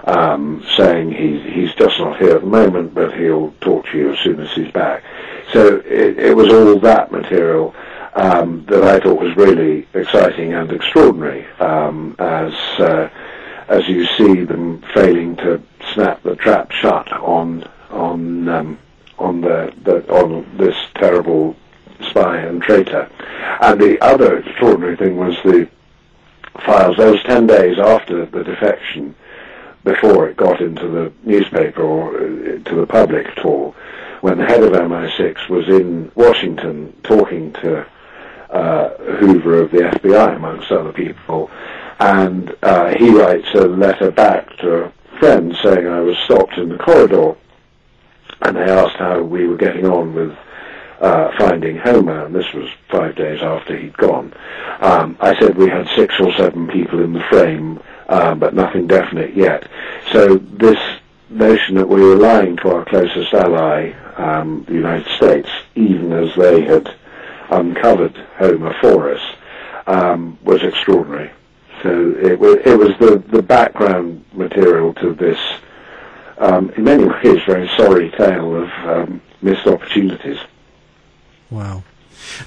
um, 0.05 0.65
saying 0.79 1.13
he's 1.13 1.43
he's 1.53 1.75
just 1.75 1.99
not 1.99 2.19
here 2.19 2.37
at 2.37 2.41
the 2.41 2.47
moment, 2.47 2.95
but 2.95 3.15
he'll 3.19 3.53
talk 3.61 3.85
to 3.87 3.99
you 3.99 4.13
as 4.15 4.19
soon 4.21 4.41
as 4.41 4.51
he's 4.53 4.73
back. 4.73 5.05
So 5.53 5.77
it, 5.85 6.19
it 6.19 6.37
was 6.37 6.53
all 6.53 6.79
that 6.81 7.13
material 7.13 7.75
um, 8.19 8.65
that 8.67 8.83
I 8.83 8.99
thought 8.99 9.21
was 9.21 9.37
really 9.37 9.87
exciting 9.95 10.53
and 10.53 10.73
extraordinary 10.73 11.47
um, 11.61 12.17
as 12.19 12.53
uh, 12.81 13.09
as 13.69 13.87
you 13.87 14.07
see 14.07 14.45
them 14.45 14.83
failing 14.93 15.37
to 15.37 15.63
snap 15.95 16.23
the 16.25 16.35
trap 16.35 16.73
shut 16.73 17.13
on 17.13 17.65
on 17.91 18.49
um, 18.49 18.79
on 19.19 19.41
the, 19.41 19.73
the 19.85 20.13
on 20.13 20.47
this 20.57 20.77
terrible 20.97 21.55
spy 22.11 22.39
and 22.39 22.61
traitor. 22.61 23.09
And 23.61 23.81
the 23.81 24.01
other 24.01 24.39
extraordinary 24.39 24.97
thing 24.97 25.17
was 25.17 25.37
the 25.45 25.69
files. 26.65 26.97
Those 26.97 27.23
ten 27.23 27.47
days 27.47 27.79
after 27.79 28.27
the 28.27 28.43
defection, 28.43 29.15
before 29.85 30.29
it 30.29 30.37
got 30.37 30.61
into 30.61 30.89
the 30.89 31.13
newspaper 31.23 31.83
or 31.83 32.17
uh, 32.17 32.59
to 32.65 32.75
the 32.75 32.87
public 32.87 33.29
at 33.29 33.45
all, 33.45 33.77
when 34.23 34.39
the 34.39 34.47
head 34.47 34.65
of 34.65 34.73
MI6 34.73 35.49
was 35.49 35.69
in 35.69 36.11
Washington 36.17 36.93
talking 37.05 37.53
to 37.53 37.87
uh, 38.51 38.91
Hoover 39.21 39.63
of 39.63 39.71
the 39.71 39.79
FBI, 39.79 40.37
amongst 40.37 40.71
other 40.71 40.93
people, 40.93 41.51
and 42.01 42.55
uh, 42.63 42.95
he 42.97 43.11
writes 43.11 43.49
a 43.55 43.67
letter 43.67 44.11
back 44.11 44.57
to 44.59 44.85
a 44.85 44.93
friend 45.19 45.57
saying 45.63 45.87
I 45.87 46.01
was 46.01 46.17
stopped 46.19 46.57
in 46.57 46.69
the 46.69 46.79
corridor, 46.79 47.37
and 48.43 48.57
they 48.57 48.63
asked 48.63 48.97
how 48.97 49.21
we 49.23 49.47
were 49.47 49.57
getting 49.57 49.87
on 49.87 50.15
with 50.15 50.37
uh, 51.01 51.31
finding 51.39 51.77
Homer, 51.77 52.27
and 52.27 52.35
this 52.35 52.53
was 52.53 52.69
five 52.91 53.15
days 53.17 53.41
after 53.43 53.77
he'd 53.77 53.97
gone. 53.97 54.33
Um, 54.81 55.17
I 55.21 55.39
said 55.39 55.57
we 55.57 55.69
had 55.69 55.89
six 55.95 56.15
or 56.21 56.33
seven 56.35 56.67
people 56.69 57.03
in 57.03 57.13
the 57.13 57.23
frame, 57.29 57.81
uh, 58.09 58.35
but 58.35 58.55
nothing 58.55 58.87
definite 58.87 59.35
yet. 59.35 59.69
So 60.13 60.37
this 60.37 60.79
notion 61.31 61.77
that 61.77 61.89
we 61.89 62.01
were 62.01 62.17
lying 62.17 62.57
to 62.59 62.71
our 62.71 62.85
closest 62.85 63.33
ally, 63.33 63.93
um, 64.17 64.65
the 64.67 64.75
United 64.75 65.07
States, 65.17 65.49
even 65.75 66.13
as 66.13 66.35
they 66.37 66.63
had 66.63 66.95
uncovered 67.51 68.17
Homer 68.37 68.75
for 68.81 69.13
us 69.13 69.23
um, 69.87 70.39
was 70.45 70.63
extraordinary. 70.63 71.31
So 71.83 72.15
it 72.21 72.39
was, 72.39 72.57
it 72.65 72.79
was 72.79 72.91
the, 72.99 73.23
the 73.31 73.43
background 73.43 74.25
material 74.33 74.95
to 74.95 75.15
this, 75.15 75.39
um, 76.39 76.71
in 76.71 76.85
many 76.85 77.05
ways, 77.05 77.41
very 77.47 77.69
sorry 77.77 78.11
tale 78.11 78.63
of 78.63 78.69
um, 78.87 79.23
missed 79.43 79.67
opportunities. 79.67 80.39
Wow. 81.51 81.85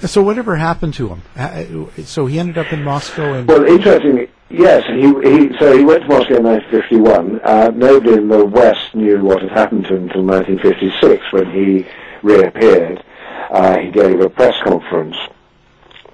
So 0.02 0.22
whatever 0.22 0.56
happened 0.56 0.94
to 0.94 1.08
him? 1.08 1.22
Uh, 1.36 1.64
so 2.04 2.26
he 2.26 2.38
ended 2.38 2.58
up 2.58 2.72
in 2.72 2.84
Moscow 2.84 3.34
and... 3.34 3.48
Well, 3.48 3.64
interestingly, 3.64 4.28
yes. 4.48 4.84
He, 4.86 5.08
he, 5.28 5.58
so 5.58 5.76
he 5.76 5.84
went 5.84 6.02
to 6.02 6.08
Moscow 6.08 6.36
in 6.36 6.44
1951. 6.44 7.40
Uh, 7.42 7.70
nobody 7.74 8.12
in 8.14 8.28
the 8.28 8.44
West 8.44 8.94
knew 8.94 9.22
what 9.24 9.42
had 9.42 9.50
happened 9.50 9.84
to 9.86 9.96
him 9.96 10.04
until 10.04 10.24
1956 10.24 11.32
when 11.32 11.50
he 11.50 11.86
reappeared 12.22 13.02
uh, 13.50 13.78
he 13.78 13.90
gave 13.90 14.20
a 14.20 14.28
press 14.28 14.54
conference 14.62 15.16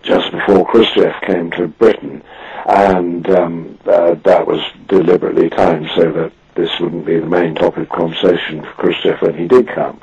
just 0.03 0.31
before 0.33 0.67
Khrushchev 0.67 1.15
came 1.23 1.51
to 1.53 1.69
Britain, 1.69 2.23
and 2.67 3.29
um, 3.31 3.79
uh, 3.87 4.15
that 4.15 4.47
was 4.47 4.61
deliberately 4.87 5.51
timed 5.51 5.91
so 5.95 6.11
that 6.13 6.33
this 6.55 6.71
wouldn't 6.81 7.07
be 7.07 7.19
the 7.19 7.27
main 7.27 7.55
topic 7.55 7.85
of 7.85 7.89
conversation 7.89 8.63
for 8.63 8.73
Khrushchev 8.73 9.21
when 9.21 9.37
he 9.37 9.47
did 9.47 9.69
come. 9.69 10.01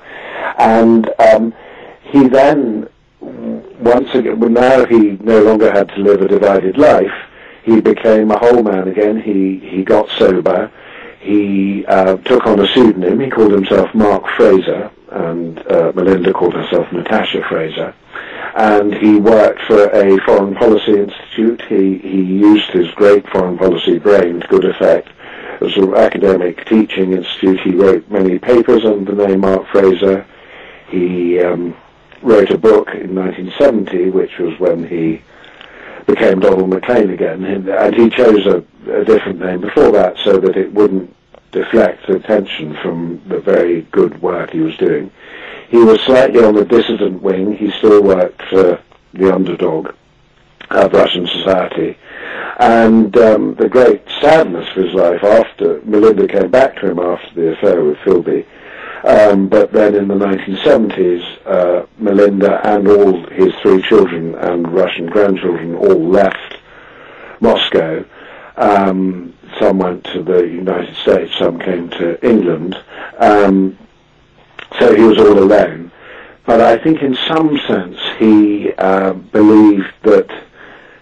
And 0.57 1.09
um, 1.19 1.53
he 2.01 2.28
then, 2.28 2.88
once 3.19 4.13
again, 4.13 4.39
well, 4.39 4.49
now 4.49 4.86
he 4.86 5.17
no 5.21 5.41
longer 5.41 5.71
had 5.71 5.89
to 5.89 5.99
live 5.99 6.21
a 6.21 6.28
divided 6.28 6.78
life. 6.78 7.11
He 7.63 7.82
became 7.82 8.32
a 8.32 8.38
whole 8.38 8.61
man 8.63 8.88
again. 8.88 9.19
He 9.19 9.57
he 9.57 9.84
got 9.84 10.07
sober. 10.17 10.71
He 11.19 11.84
uh, 11.88 12.17
took 12.17 12.45
on 12.45 12.59
a 12.59 12.67
pseudonym. 12.67 13.19
He 13.19 13.30
called 13.30 13.51
himself 13.51 13.93
Mark 13.95 14.28
Fraser, 14.38 14.91
and 15.16 15.59
uh, 15.72 15.93
Melinda 15.95 16.34
called 16.34 16.53
herself 16.53 16.91
Natasha 16.91 17.41
Fraser. 17.47 17.95
And 18.57 18.93
he 18.93 19.16
worked 19.16 19.61
for 19.61 19.89
a 19.89 20.18
foreign 20.26 20.55
policy 20.55 20.99
institute. 20.99 21.61
He, 21.63 21.97
he 21.99 22.22
used 22.22 22.70
his 22.72 22.89
great 22.91 23.28
foreign 23.30 23.57
policy 23.57 23.97
brain 23.97 24.41
to 24.41 24.47
good 24.47 24.66
effect. 24.66 25.09
As 25.61 25.76
an 25.78 25.93
academic 25.93 26.66
teaching 26.66 27.13
institute, 27.13 27.61
he 27.61 27.72
wrote 27.72 28.09
many 28.09 28.39
papers 28.39 28.84
under 28.84 29.16
the 29.16 29.28
name 29.28 29.39
Mark 29.39 29.66
Fraser. 29.68 30.26
He 30.89 31.39
um, 31.39 31.76
wrote 32.22 32.51
a 32.51 32.57
book 32.57 32.89
in 32.89 33.16
1970, 33.16 34.09
which 34.09 34.38
was 34.38 34.59
when 34.59 34.86
he 34.86 35.22
became 36.05 36.41
Donald 36.41 36.70
Maclean 36.70 37.09
again, 37.09 37.43
and 37.43 37.95
he 37.95 38.09
chose 38.09 38.45
a, 38.45 38.63
a 38.91 39.05
different 39.05 39.39
name 39.39 39.61
before 39.61 39.91
that 39.91 40.18
so 40.24 40.38
that 40.39 40.57
it 40.57 40.74
wouldn't 40.74 41.16
deflect 41.62 42.10
attention 42.10 42.76
from 42.82 43.22
the 43.28 43.39
very 43.39 43.82
good 43.91 44.22
work 44.22 44.51
he 44.51 44.60
was 44.60 44.76
doing. 44.78 45.12
He 45.70 45.78
was 45.78 45.99
slightly 46.01 46.43
on 46.43 46.56
the 46.56 46.66
dissident 46.66 47.22
wing. 47.22 47.56
He 47.56 47.72
still 47.72 48.03
worked 48.03 48.41
for 48.43 48.82
the 49.14 49.34
underdog 49.34 49.93
of 50.70 50.93
Russian 50.93 51.28
society. 51.28 51.97
And 52.60 53.16
um, 53.18 53.56
the 53.56 53.70
great 53.70 54.03
sadness 54.22 54.68
of 54.76 54.84
his 54.84 54.93
life 54.93 55.24
after 55.24 55.82
Melinda 55.82 56.28
came 56.28 56.51
back 56.51 56.76
to 56.76 56.91
him 56.91 56.99
after 56.99 57.34
the 57.34 57.53
affair 57.53 57.84
with 57.84 57.97
Philby 57.99 58.45
Um, 59.06 59.49
but 59.49 59.72
then 59.72 59.93
in 59.93 60.08
the 60.08 60.16
1970s, 60.16 61.24
uh, 61.45 61.86
Melinda 61.99 62.60
and 62.68 62.88
all 62.88 63.24
his 63.30 63.53
three 63.62 63.84
children 63.84 64.34
and 64.34 64.68
Russian 64.72 65.06
grandchildren 65.06 65.76
all 65.76 66.10
left 66.10 66.58
Moscow. 67.39 68.03
Um, 68.58 69.34
some 69.59 69.79
went 69.79 70.03
to 70.05 70.23
the 70.23 70.41
United 70.41 70.95
States, 70.97 71.31
some 71.37 71.59
came 71.59 71.89
to 71.91 72.23
England. 72.25 72.75
Um, 73.17 73.77
so 74.79 74.95
he 74.95 75.03
was 75.03 75.17
all 75.17 75.39
alone. 75.39 75.91
But 76.45 76.61
I 76.61 76.77
think 76.77 77.01
in 77.01 77.15
some 77.27 77.57
sense 77.67 77.97
he 78.19 78.71
uh, 78.73 79.13
believed 79.13 79.93
that 80.03 80.29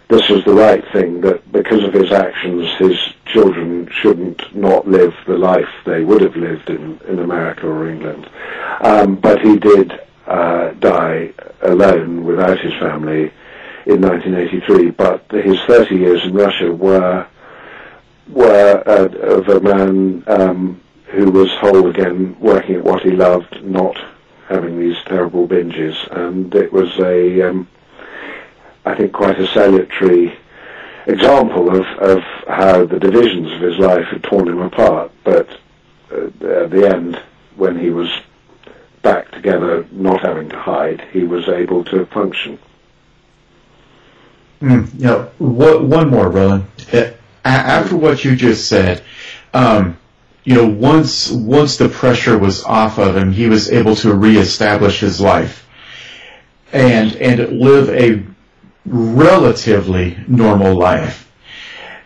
this 0.10 0.30
was 0.30 0.44
the 0.46 0.54
right 0.54 0.84
thing, 0.92 1.22
that 1.22 1.52
because 1.52 1.84
of 1.84 1.94
his 1.94 2.12
actions 2.12 2.70
his 2.78 2.98
children 3.26 3.90
shouldn't 3.92 4.56
not 4.56 4.88
live 4.88 5.14
the 5.26 5.38
life 5.38 5.70
they 5.86 6.04
would 6.04 6.22
have 6.22 6.36
lived 6.36 6.70
in, 6.70 7.00
in 7.08 7.20
America 7.20 7.68
or 7.68 7.90
England. 7.90 8.30
Um, 8.82 9.16
but 9.16 9.42
he 9.42 9.58
did 9.58 10.00
uh, 10.28 10.72
die 10.74 11.34
alone 11.62 12.24
without 12.24 12.60
his 12.60 12.74
family 12.74 13.32
in 13.86 14.02
1983, 14.02 14.92
but 14.92 15.26
his 15.32 15.60
30 15.68 15.96
years 15.96 16.24
in 16.24 16.34
Russia 16.34 16.72
were 16.72 17.28
were 18.30 18.84
uh, 18.86 19.06
of 19.06 19.50
a 19.50 19.60
man 19.60 20.24
um, 20.28 20.82
who 21.08 21.30
was 21.32 21.50
whole 21.52 21.88
again, 21.90 22.36
working 22.40 22.76
at 22.76 22.84
what 22.84 23.04
he 23.04 23.12
loved, 23.12 23.64
not 23.64 23.98
having 24.48 24.80
these 24.80 24.98
terrible 25.06 25.48
binges, 25.48 25.96
and 26.12 26.54
it 26.56 26.72
was 26.72 26.90
a, 27.00 27.42
um, 27.42 27.68
I 28.86 28.96
think, 28.96 29.14
quite 29.14 29.40
a 29.40 29.48
salutary 29.48 30.38
example 31.06 31.76
of, 31.76 31.86
of 32.00 32.24
how 32.48 32.86
the 32.86 33.00
divisions 33.00 33.52
of 33.52 33.62
his 33.62 33.78
life 33.78 34.06
had 34.08 34.24
torn 34.24 34.48
him 34.48 34.62
apart. 34.62 35.12
But 35.24 35.50
uh, 36.12 36.26
at 36.26 36.72
the 36.72 36.90
end, 36.94 37.22
when 37.56 37.78
he 37.80 37.90
was 37.90 38.10
back 39.02 39.32
together, 39.32 39.86
not 39.92 40.22
having 40.22 40.50
to 40.50 40.60
hide, 40.60 41.02
he 41.12 41.24
was 41.24 41.48
able 41.48 41.84
to 41.86 42.06
function. 42.08 42.58
Mm, 44.62 44.94
you 44.94 45.06
know, 45.06 45.32
what, 45.40 45.84
one 45.84 46.10
more, 46.10 46.30
Roland. 46.30 46.66
After 47.46 47.96
what 47.96 48.24
you 48.24 48.36
just 48.36 48.68
said, 48.68 49.04
um, 49.54 49.98
you 50.44 50.56
know, 50.56 50.68
once 50.68 51.32
once 51.32 51.78
the 51.78 51.90
pressure 51.90 52.38
was 52.38 52.64
off 52.64 52.98
of 52.98 53.16
him, 53.16 53.32
he 53.32 53.48
was 53.48 53.72
able 53.72 53.96
to 53.98 54.14
reestablish 54.14 55.00
his 55.00 55.22
life 55.22 55.68
and 56.72 57.16
and 57.16 57.60
live 57.60 57.90
a 57.90 58.24
relatively 58.86 60.18
normal 60.28 60.76
life. 60.76 61.32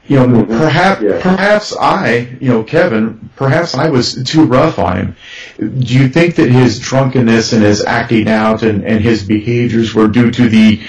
You 0.08 0.18
know, 0.18 0.28
mm-hmm. 0.28 0.58
perhaps 0.58 1.02
yeah. 1.02 1.20
perhaps 1.22 1.76
I, 1.76 2.38
you 2.40 2.50
know, 2.50 2.64
Kevin, 2.64 3.30
perhaps 3.36 3.76
I 3.76 3.90
was 3.90 4.24
too 4.24 4.46
rough 4.46 4.80
on 4.80 4.98
him. 4.98 5.16
Do 5.58 5.94
you 5.94 6.08
think 6.08 6.36
that 6.36 6.50
his 6.50 6.80
drunkenness 6.80 7.52
and 7.52 7.62
his 7.64 7.84
acting 7.84 8.30
out 8.30 8.64
and, 8.64 8.86
and 8.86 9.02
his 9.02 9.24
behaviors 9.24 9.94
were 9.94 10.08
due 10.08 10.32
to 10.32 10.48
the 10.48 10.82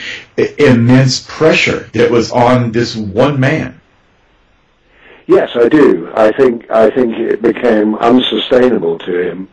immense 0.59 1.27
pressure 1.27 1.89
that 1.95 2.11
was 2.11 2.31
on 2.31 2.71
this 2.71 2.95
one 2.95 3.41
man? 3.41 3.78
Yes, 5.29 5.51
I 5.55 5.69
do. 5.69 6.11
I 6.15 6.33
think 6.33 6.71
I 6.71 6.89
think 6.89 7.19
it 7.19 7.43
became 7.43 7.95
unsustainable 7.97 8.99
to 9.01 9.31
him 9.31 9.49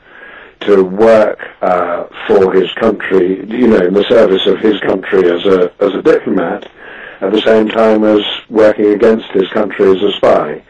to 0.62 0.86
work 0.86 1.50
uh, 1.62 2.06
for 2.28 2.54
his 2.54 2.72
country, 2.76 3.46
you 3.46 3.68
know, 3.68 3.86
in 3.86 3.94
the 3.94 4.06
service 4.06 4.46
of 4.48 4.58
his 4.60 4.80
country 4.80 5.30
as 5.30 5.46
a 5.46 5.70
as 5.82 5.94
a 5.94 6.02
diplomat, 6.02 6.72
at 7.20 7.34
the 7.34 7.42
same 7.42 7.68
time 7.68 8.06
as 8.06 8.22
working 8.50 8.94
against 8.94 9.28
his 9.32 9.50
country 9.50 9.92
as 9.92 10.02
a 10.02 10.14
spy. 10.14 10.64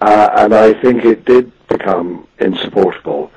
Uh, 0.00 0.30
and 0.36 0.54
I 0.54 0.72
think 0.80 1.04
it 1.04 1.24
did 1.24 1.50
become 1.66 2.28
insupportable. 2.38 3.32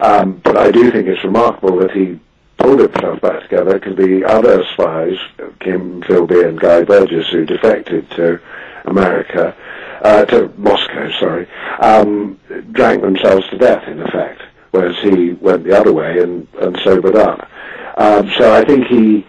Um, 0.00 0.40
but 0.44 0.56
I 0.56 0.70
do 0.70 0.92
think 0.92 1.08
it's 1.08 1.24
remarkable 1.24 1.78
that 1.80 1.90
he 1.90 2.20
pulled 2.58 2.78
himself 2.78 3.20
back 3.20 3.42
together 3.42 3.74
because 3.76 3.96
the 3.96 4.24
other 4.24 4.64
spies, 4.72 5.18
Kim 5.58 6.00
Philby 6.02 6.48
and 6.48 6.60
Guy 6.60 6.84
Burgess, 6.84 7.26
who 7.28 7.44
defected 7.44 8.08
to 8.10 8.40
America, 8.84 9.56
uh, 10.02 10.24
to 10.26 10.52
Moscow, 10.56 11.10
sorry, 11.18 11.46
um, 11.80 12.38
drank 12.72 13.02
themselves 13.02 13.48
to 13.50 13.58
death 13.58 13.86
in 13.86 14.00
effect, 14.00 14.42
whereas 14.70 14.96
he 15.02 15.32
went 15.32 15.64
the 15.64 15.78
other 15.78 15.92
way 15.92 16.22
and, 16.22 16.46
and 16.60 16.78
sobered 16.84 17.16
up. 17.16 17.48
Um, 17.96 18.30
so 18.38 18.52
I 18.54 18.64
think 18.64 18.86
he 18.86 19.26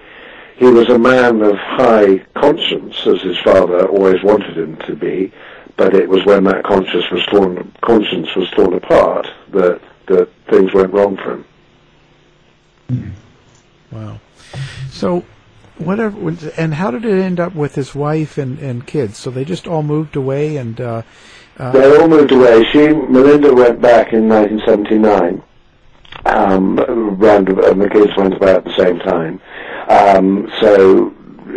he 0.56 0.68
was 0.68 0.90
a 0.90 1.00
man 1.00 1.42
of 1.42 1.58
high 1.58 2.20
conscience, 2.36 2.96
as 3.08 3.20
his 3.22 3.38
father 3.40 3.88
always 3.88 4.22
wanted 4.24 4.56
him 4.56 4.78
to 4.86 4.96
be. 4.96 5.34
But 5.76 5.96
it 5.96 6.08
was 6.08 6.24
when 6.26 6.44
that 6.44 6.64
conscience 6.64 7.10
was 7.10 7.26
torn 7.26 7.74
conscience 7.82 8.36
was 8.36 8.50
torn 8.52 8.74
apart 8.74 9.28
that 9.52 9.82
that 10.06 10.30
things 10.50 10.74
went 10.74 10.94
wrong 10.94 11.18
for 11.18 11.44
him. 12.90 13.16
Wow. 13.92 14.20
So 14.90 15.26
whatever. 15.78 16.36
And 16.58 16.74
how 16.74 16.92
did 16.92 17.06
it 17.06 17.22
end 17.22 17.40
up 17.40 17.56
with 17.56 17.76
his 17.76 17.96
wife 17.96 18.38
and, 18.38 18.60
and 18.60 18.86
kids? 18.86 19.18
So 19.18 19.30
they 19.30 19.46
just 19.46 19.68
all 19.68 19.84
moved 19.84 20.16
away, 20.16 20.58
and 20.58 20.80
uh, 20.80 21.02
uh, 21.58 21.72
they 21.72 21.98
all 21.98 22.08
moved 22.08 22.32
away. 22.32 22.64
She 22.72 22.90
Melinda 22.90 23.54
went 23.54 23.82
back 23.82 24.14
in 24.14 24.28
1979. 24.28 25.44
Um, 26.26 26.80
around, 26.80 27.50
and 27.50 27.82
the 27.82 27.90
kids 27.90 28.12
went 28.18 28.34
about 28.34 28.58
at 28.58 28.64
the 28.66 28.78
same 28.78 29.00
time. 29.00 29.42
Um, 29.88 30.52
so 30.60 31.14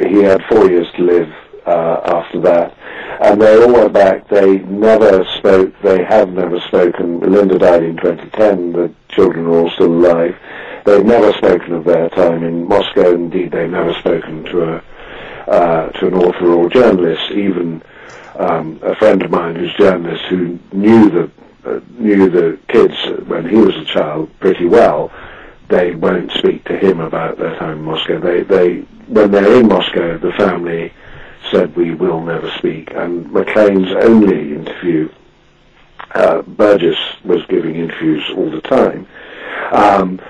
he 0.09 0.23
had 0.23 0.43
four 0.49 0.71
years 0.71 0.87
to 0.97 1.03
live 1.03 1.33
uh, 1.67 2.01
after 2.05 2.41
that. 2.43 2.77
And 3.21 3.41
they 3.41 3.63
all 3.63 3.73
went 3.73 3.93
back. 3.93 4.29
They 4.29 4.59
never 4.59 5.25
spoke. 5.39 5.73
They 5.83 6.03
have 6.05 6.33
never 6.33 6.61
spoken. 6.61 7.21
Melinda 7.21 7.59
died 7.59 7.83
in 7.83 7.97
2010. 7.97 8.73
The 8.73 8.93
children 9.09 9.47
are 9.47 9.59
all 9.61 9.71
still 9.71 9.93
alive. 9.93 10.37
They've 10.85 11.05
never 11.05 11.33
spoken 11.33 11.73
of 11.73 11.85
their 11.85 12.11
time 12.11 12.45
in 12.45 12.69
Moscow. 12.69 13.15
Indeed, 13.15 13.53
they've 13.53 13.71
never 13.71 13.95
spoken 13.95 14.45
to 14.45 14.75
a 14.75 14.85
uh, 15.47 15.89
to 15.93 16.07
an 16.09 16.15
author 16.15 16.53
or 16.53 16.69
journalist. 16.69 17.31
Even 17.31 17.83
um, 18.39 18.79
a 18.83 18.95
friend 18.97 19.23
of 19.23 19.31
mine 19.31 19.57
who's 19.57 19.73
a 19.75 19.79
journalist 19.79 20.25
who 20.25 20.59
knew 20.73 21.11
the 21.11 21.31
uh, 21.65 21.81
knew 21.99 22.29
the 22.29 22.59
kids 22.69 22.95
when 23.27 23.49
he 23.49 23.57
was 23.57 23.75
a 23.77 23.85
child 23.87 24.31
pretty 24.41 24.67
well. 24.67 25.11
They 25.69 25.95
won't 25.95 26.31
speak 26.33 26.65
to 26.65 26.77
him 26.77 27.01
about 27.01 27.39
their 27.39 27.57
time 27.59 27.79
in 27.79 27.85
Moscow. 27.85 28.21
They 28.21 28.43
they 28.43 28.81
when 29.09 29.31
they're 29.31 29.61
in 29.61 29.69
Moscow, 29.69 30.19
the 30.19 30.33
family 30.33 30.93
said 31.51 31.75
we 31.77 31.95
will 31.95 32.21
never 32.21 32.51
speak. 32.59 32.91
And 32.93 33.31
Maclean's 33.33 33.93
only 34.05 34.53
interview, 34.55 35.11
uh, 36.15 36.43
Burgess 36.43 36.99
was 37.25 37.45
giving 37.47 37.77
interviews 37.77 38.23
all 38.37 38.51
the 38.51 38.61
time 38.61 39.07
um, 39.73 40.21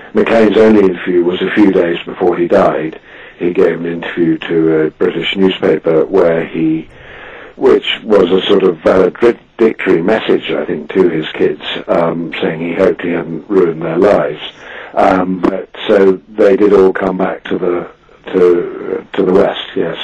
only 0.57 0.81
interview 0.81 1.23
was 1.23 1.41
a 1.41 1.51
few 1.51 1.71
days 1.71 1.97
before 2.05 2.37
he 2.37 2.47
died. 2.47 2.99
He 3.37 3.53
gave 3.53 3.79
an 3.79 3.85
interview 3.85 4.37
to 4.39 4.81
a 4.81 4.91
British 4.91 5.35
newspaper 5.35 6.05
where 6.05 6.45
he, 6.45 6.89
which 7.55 7.99
was 8.03 8.31
a 8.31 8.45
sort 8.47 8.63
of 8.63 8.77
valedictory 8.79 10.01
message, 10.01 10.49
I 10.51 10.65
think, 10.65 10.91
to 10.93 11.09
his 11.09 11.29
kids, 11.33 11.61
um, 11.87 12.33
saying 12.41 12.61
he 12.61 12.73
hoped 12.73 13.01
he 13.01 13.09
hadn't 13.09 13.49
ruined 13.49 13.81
their 13.81 13.97
lives. 13.97 14.41
Um, 14.93 15.41
but 15.41 15.69
so 15.87 16.13
they 16.29 16.55
did 16.55 16.73
all 16.73 16.93
come 16.93 17.17
back 17.17 17.43
to 17.45 17.57
the 17.57 17.91
to 18.31 19.05
to 19.13 19.23
the 19.23 19.33
West, 19.33 19.69
yes. 19.75 19.97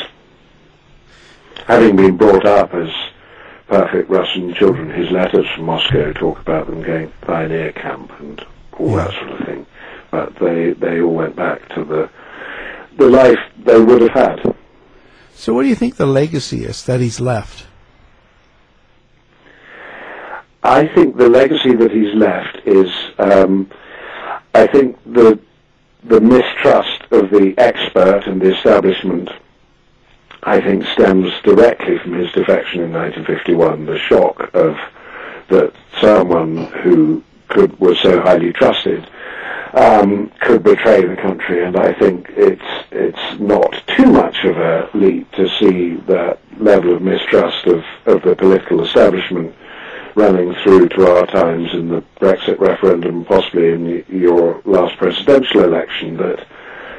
Having 1.65 1.95
been 1.95 2.17
brought 2.17 2.45
up 2.45 2.73
as 2.73 2.89
perfect 3.67 4.09
Russian 4.09 4.53
children, 4.53 4.89
his 4.89 5.09
letters 5.11 5.47
from 5.55 5.65
Moscow 5.65 6.11
talk 6.11 6.39
about 6.39 6.67
them 6.67 6.81
going 6.81 7.07
to 7.07 7.25
pioneer 7.25 7.71
camp 7.71 8.11
and 8.19 8.45
all 8.77 8.95
that 8.95 9.11
sort 9.11 9.31
of 9.31 9.45
thing. 9.45 9.65
But 10.09 10.35
they 10.39 10.73
they 10.73 11.01
all 11.01 11.13
went 11.13 11.35
back 11.35 11.67
to 11.75 11.83
the 11.83 12.09
the 12.97 13.07
life 13.07 13.39
they 13.63 13.79
would 13.79 14.01
have 14.01 14.11
had. 14.11 14.55
So, 15.33 15.53
what 15.53 15.63
do 15.63 15.69
you 15.69 15.75
think 15.75 15.95
the 15.95 16.05
legacy 16.05 16.65
is 16.65 16.85
that 16.85 16.99
he's 16.99 17.19
left? 17.19 17.65
I 20.63 20.87
think 20.87 21.17
the 21.17 21.29
legacy 21.29 21.75
that 21.75 21.91
he's 21.91 22.13
left 22.13 22.57
is, 22.65 22.91
um, 23.17 23.69
I 24.53 24.67
think 24.67 24.97
the 25.05 25.39
the 26.03 26.21
mistrust 26.21 27.03
of 27.11 27.29
the 27.29 27.55
expert 27.57 28.27
and 28.27 28.41
the 28.41 28.55
establishment. 28.55 29.29
I 30.43 30.59
think 30.59 30.85
stems 30.93 31.31
directly 31.43 31.99
from 31.99 32.13
his 32.13 32.31
defection 32.31 32.81
in 32.81 32.91
1951. 32.91 33.85
The 33.85 33.99
shock 33.99 34.49
of 34.55 34.75
that 35.49 35.73
someone 35.99 36.65
who 36.83 37.23
could 37.51 37.79
was 37.79 37.99
so 37.99 38.19
highly 38.21 38.51
trusted 38.53 39.07
um, 39.73 40.31
could 40.41 40.63
betray 40.63 41.05
the 41.05 41.15
country, 41.15 41.63
and 41.63 41.77
I 41.77 41.93
think 41.93 42.27
it's 42.35 42.61
it's 42.91 43.39
not 43.39 43.73
too 43.95 44.07
much 44.07 44.43
of 44.43 44.57
a 44.57 44.89
leap 44.93 45.31
to 45.33 45.47
see 45.59 45.95
that 46.07 46.39
level 46.59 46.93
of 46.93 47.01
mistrust 47.01 47.65
of, 47.67 47.83
of 48.05 48.21
the 48.23 48.35
political 48.35 48.83
establishment 48.83 49.55
running 50.15 50.53
through 50.55 50.89
to 50.89 51.09
our 51.09 51.25
times 51.25 51.73
in 51.73 51.87
the 51.87 52.03
Brexit 52.19 52.59
referendum, 52.59 53.23
possibly 53.23 53.71
in 53.71 54.05
your 54.09 54.61
last 54.65 54.97
presidential 54.97 55.63
election. 55.63 56.17
That 56.17 56.45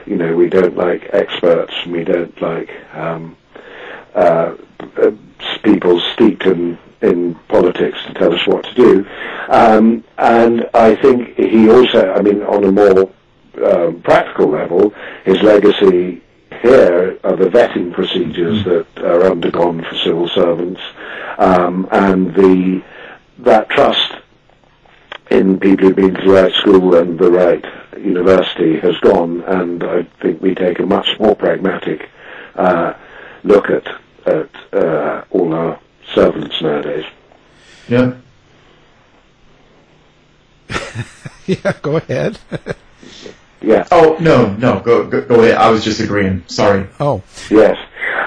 you 0.06 0.16
know 0.16 0.34
we 0.34 0.48
don't 0.48 0.76
like 0.76 1.10
experts, 1.12 1.74
we 1.86 2.04
don't 2.04 2.40
like 2.40 2.70
um, 2.94 3.36
uh, 4.14 4.54
uh 4.96 5.10
people 5.62 6.00
steeped 6.14 6.46
in 6.46 6.78
in 7.02 7.34
politics 7.48 7.98
to 8.06 8.14
tell 8.14 8.32
us 8.32 8.46
what 8.46 8.64
to 8.64 8.74
do. 8.74 9.06
Um, 9.48 10.04
and 10.18 10.68
I 10.72 10.94
think 10.94 11.36
he 11.36 11.68
also, 11.68 12.12
I 12.12 12.22
mean, 12.22 12.42
on 12.42 12.64
a 12.64 12.72
more 12.72 13.10
um, 13.64 14.00
practical 14.02 14.48
level, 14.48 14.94
his 15.24 15.42
legacy 15.42 16.22
here 16.62 17.18
are 17.24 17.36
the 17.36 17.46
vetting 17.46 17.92
procedures 17.92 18.64
that 18.64 18.86
are 18.98 19.24
undergone 19.24 19.82
for 19.84 19.96
civil 19.96 20.28
servants, 20.28 20.80
um, 21.38 21.88
and 21.90 22.34
the 22.34 22.82
that 23.38 23.68
trust 23.70 24.12
in 25.30 25.58
people 25.58 25.86
who've 25.86 25.96
been 25.96 26.14
to 26.14 26.20
the 26.22 26.32
right 26.32 26.54
school 26.54 26.94
and 26.94 27.18
the 27.18 27.30
right 27.30 27.64
university 27.98 28.78
has 28.78 28.96
gone, 28.98 29.40
and 29.42 29.82
I 29.82 30.02
think 30.20 30.40
we 30.40 30.54
take 30.54 30.78
a 30.78 30.86
much 30.86 31.18
more 31.18 31.34
pragmatic 31.34 32.08
uh, 32.54 32.94
look 33.42 33.70
at 33.70 33.86
at 34.26 34.50
uh, 34.72 35.24
all 35.30 35.52
our 35.52 35.80
servants 36.14 36.60
nowadays. 36.60 37.04
Yeah. 37.88 38.14
yeah, 41.46 41.72
go 41.82 41.96
ahead. 41.96 42.38
Yeah. 43.64 43.86
Oh 43.92 44.16
no, 44.18 44.54
no, 44.54 44.80
go, 44.80 45.06
go 45.06 45.20
go 45.22 45.40
ahead. 45.40 45.54
I 45.54 45.70
was 45.70 45.84
just 45.84 46.00
agreeing. 46.00 46.42
Sorry. 46.48 46.88
oh, 46.98 47.22
Yes. 47.48 47.78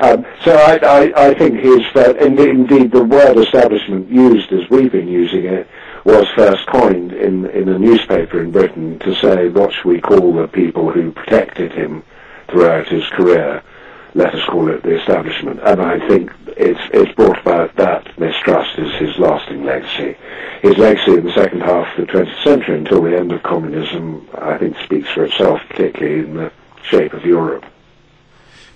Um, 0.02 0.26
so 0.44 0.56
I, 0.56 0.78
I, 0.78 1.28
I 1.30 1.34
think 1.34 1.60
his, 1.60 1.82
uh, 1.96 2.14
and 2.20 2.40
indeed 2.40 2.92
the 2.92 3.04
word 3.04 3.38
establishment 3.38 4.10
used 4.10 4.52
as 4.52 4.70
we've 4.70 4.92
been 4.92 5.08
using 5.08 5.46
it 5.46 5.68
was 6.04 6.28
first 6.36 6.66
coined 6.68 7.14
in, 7.14 7.46
in 7.48 7.70
a 7.70 7.80
newspaper 7.80 8.42
in 8.42 8.52
Britain 8.52 9.00
to 9.00 9.16
say 9.16 9.48
what 9.50 9.74
should 9.74 9.86
we 9.86 10.02
call 10.02 10.34
the 10.34 10.48
people 10.48 10.92
who 10.92 11.12
protected 11.12 11.72
him 11.72 12.04
throughout 12.50 12.88
his 12.88 13.06
career. 13.08 13.64
Let 14.16 14.34
us 14.34 14.44
call 14.46 14.70
it 14.70 14.82
the 14.82 14.98
establishment. 14.98 15.60
And 15.64 15.82
I 15.82 16.00
think 16.08 16.32
it's, 16.58 16.80
it's 16.94 17.12
brought 17.16 17.40
about 17.42 17.76
that 17.76 18.18
mistrust 18.18 18.80
is 18.80 18.92
his 18.96 19.18
lasting 19.20 19.66
legacy. 19.66 20.18
His 20.62 20.78
legacy 20.78 21.12
in 21.18 21.26
the 21.26 21.34
second 21.34 21.62
half 21.62 21.98
of 21.98 22.08
the 22.08 22.14
20th 22.14 22.44
century 22.44 22.78
until 22.78 23.04
the 23.04 23.16
end 23.18 23.32
of 23.34 23.44
communism, 23.44 24.28
I 24.36 24.58
think 24.58 24.78
speaks 24.86 25.10
for 25.10 25.26
itself, 25.26 25.60
particularly 25.70 26.20
in 26.20 26.34
the 26.36 26.52
shape 26.84 27.14
of 27.14 27.26
Europe. 27.26 27.66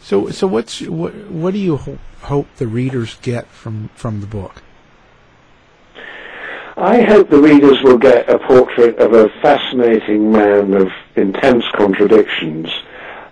so 0.01 0.29
so 0.29 0.47
what's 0.47 0.81
what 0.81 1.13
what 1.29 1.53
do 1.53 1.59
you 1.59 1.77
ho- 1.77 1.99
hope 2.23 2.47
the 2.57 2.67
readers 2.67 3.17
get 3.21 3.47
from 3.47 3.89
from 3.95 4.19
the 4.21 4.27
book? 4.27 4.61
I 6.75 7.01
hope 7.01 7.29
the 7.29 7.41
readers 7.41 7.77
will 7.83 7.97
get 7.97 8.29
a 8.29 8.39
portrait 8.39 8.97
of 8.99 9.13
a 9.13 9.29
fascinating 9.41 10.31
man 10.31 10.73
of 10.73 10.87
intense 11.15 11.65
contradictions 11.75 12.69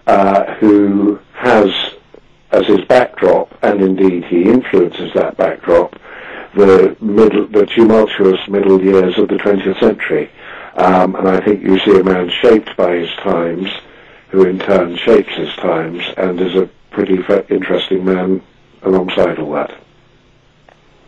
uh, 0.05 0.53
who 0.55 1.19
has 1.33 1.69
as 2.51 2.65
his 2.65 2.83
backdrop, 2.85 3.53
and 3.61 3.81
indeed 3.81 4.23
he 4.25 4.43
influences 4.43 5.13
that 5.13 5.37
backdrop, 5.37 5.99
the 6.55 6.95
middle, 7.01 7.47
the 7.47 7.65
tumultuous 7.65 8.39
middle 8.47 8.81
years 8.81 9.17
of 9.17 9.27
the 9.27 9.35
20th 9.35 9.79
century. 9.79 10.29
Um, 10.75 11.15
and 11.15 11.27
I 11.27 11.39
think 11.39 11.63
you 11.63 11.79
see 11.79 11.99
a 11.99 12.03
man 12.03 12.29
shaped 12.29 12.75
by 12.77 12.95
his 12.95 13.09
times, 13.15 13.67
who 14.29 14.45
in 14.45 14.59
turn 14.59 14.97
shapes 14.97 15.33
his 15.33 15.53
times, 15.55 16.03
and 16.17 16.39
is 16.39 16.55
a 16.55 16.69
pretty 16.91 17.19
interesting 17.49 18.05
man 18.05 18.41
alongside 18.83 19.39
all 19.39 19.53
that. 19.53 19.77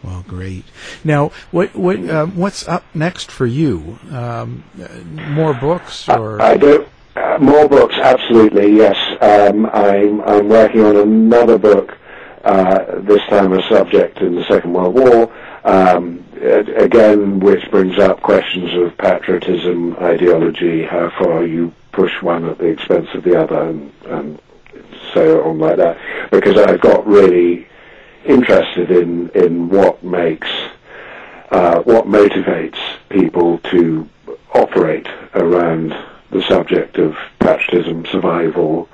Well, 0.04 0.24
great. 0.28 0.64
Now, 1.04 1.32
what 1.52 1.76
what 1.76 2.10
um, 2.10 2.38
what's 2.38 2.68
up 2.68 2.86
next 2.94 3.30
for 3.30 3.46
you? 3.46 4.00
Um, 4.12 4.64
uh, 4.82 4.88
more 5.32 5.54
books 5.54 6.08
or 6.08 6.42
I 6.42 6.56
do. 6.56 6.88
Uh, 7.20 7.38
more 7.38 7.68
books, 7.68 7.96
absolutely, 7.96 8.78
yes. 8.78 8.96
Um, 9.22 9.66
I'm, 9.66 10.22
I'm 10.22 10.48
working 10.48 10.80
on 10.86 10.96
another 10.96 11.58
book, 11.58 11.98
uh, 12.46 13.02
this 13.02 13.22
time 13.28 13.52
a 13.52 13.62
subject 13.64 14.20
in 14.20 14.36
the 14.36 14.46
Second 14.46 14.72
World 14.72 14.96
War, 14.96 15.30
um, 15.66 16.24
again, 16.78 17.42
which 17.42 17.70
brings 17.72 18.00
up 18.00 18.22
questions 18.22 18.74
of 18.74 18.98
patriotism, 18.98 19.98
ideology, 19.98 20.84
how 20.84 21.10
far 21.10 21.44
you 21.44 21.74
push 21.92 22.22
one 22.22 22.46
at 22.46 22.58
the 22.58 22.68
expense 22.68 23.10
of 23.14 23.26
the 23.26 23.38
other, 23.38 23.64
and, 23.64 23.92
and 24.06 24.42
so 25.14 25.44
on 25.44 25.60
like 25.60 25.76
that. 25.76 25.98
Because 26.32 26.56
I've 26.56 26.80
got 26.80 27.06
really 27.06 27.68
interested 28.24 28.92
in, 28.92 29.28
in 29.32 29.68
what 29.68 30.02
makes 30.06 30.48
uh, 31.52 31.82
what 31.82 32.06
motivates 32.06 32.80
people 33.10 33.58
to 33.72 34.08
operate 34.54 35.08
around 35.34 35.94
the 36.32 36.42
subject 36.44 36.98
of 36.98 37.16
patriotism, 37.40 38.06
survival, 38.06 38.88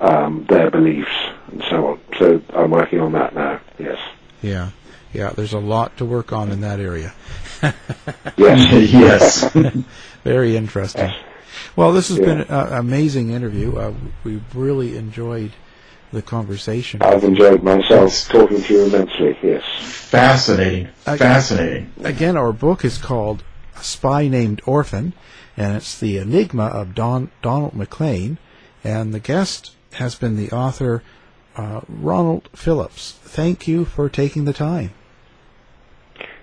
um, 0.00 0.44
their 0.48 0.70
beliefs, 0.70 1.10
and 1.52 1.62
so 1.70 1.86
on. 1.88 2.00
So 2.18 2.42
I'm 2.54 2.70
working 2.70 3.00
on 3.00 3.12
that 3.12 3.34
now. 3.34 3.60
Yes. 3.78 3.98
yeah, 4.42 4.70
yeah. 5.12 5.30
There's 5.30 5.52
a 5.52 5.58
lot 5.58 5.96
to 5.98 6.04
work 6.04 6.32
on 6.32 6.50
in 6.50 6.60
that 6.62 6.80
area. 6.80 7.12
Yes. 8.36 8.72
yes. 9.54 9.74
Very 10.24 10.56
interesting. 10.56 11.10
Well, 11.76 11.92
this 11.92 12.08
has 12.08 12.18
Yeah. 12.18 12.24
been 12.24 12.40
an 12.42 12.72
amazing 12.72 13.30
interview. 13.30 13.76
Uh, 13.76 13.92
we've 14.24 14.42
really 14.56 14.96
enjoyed 14.96 15.52
the 16.12 16.22
conversation. 16.22 17.02
I've 17.02 17.22
enjoyed 17.22 17.62
myself 17.62 18.12
talking 18.28 18.62
to 18.62 18.72
you 18.74 18.84
immensely. 18.86 19.36
Yes. 19.42 19.62
Fascinating. 20.08 20.88
I- 21.06 21.16
Fascinating. 21.18 21.92
Again, 22.02 22.36
our 22.38 22.52
book 22.52 22.82
is 22.84 22.96
called 22.98 23.42
A 23.78 23.84
Spy 23.84 24.26
Named 24.28 24.62
Orphan, 24.64 25.12
and 25.56 25.76
it's 25.76 25.98
the 25.98 26.18
enigma 26.18 26.66
of 26.66 26.94
Don, 26.94 27.30
Donald 27.42 27.74
Maclean, 27.74 28.38
and 28.82 29.12
the 29.12 29.20
guest 29.20 29.72
has 29.92 30.14
been 30.14 30.36
the 30.36 30.50
author 30.50 31.02
uh, 31.56 31.80
Roland 31.88 32.48
Philipps. 32.54 33.12
Thank 33.22 33.68
you 33.68 33.84
for 33.84 34.08
taking 34.08 34.44
the 34.44 34.52
time. 34.52 34.92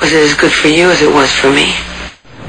Was 0.01 0.11
it 0.11 0.31
as 0.31 0.35
good 0.35 0.51
for 0.51 0.69
you 0.69 0.89
as 0.89 1.01
it 1.01 1.13
was 1.13 1.31
for 1.31 1.51
me? 1.51 1.71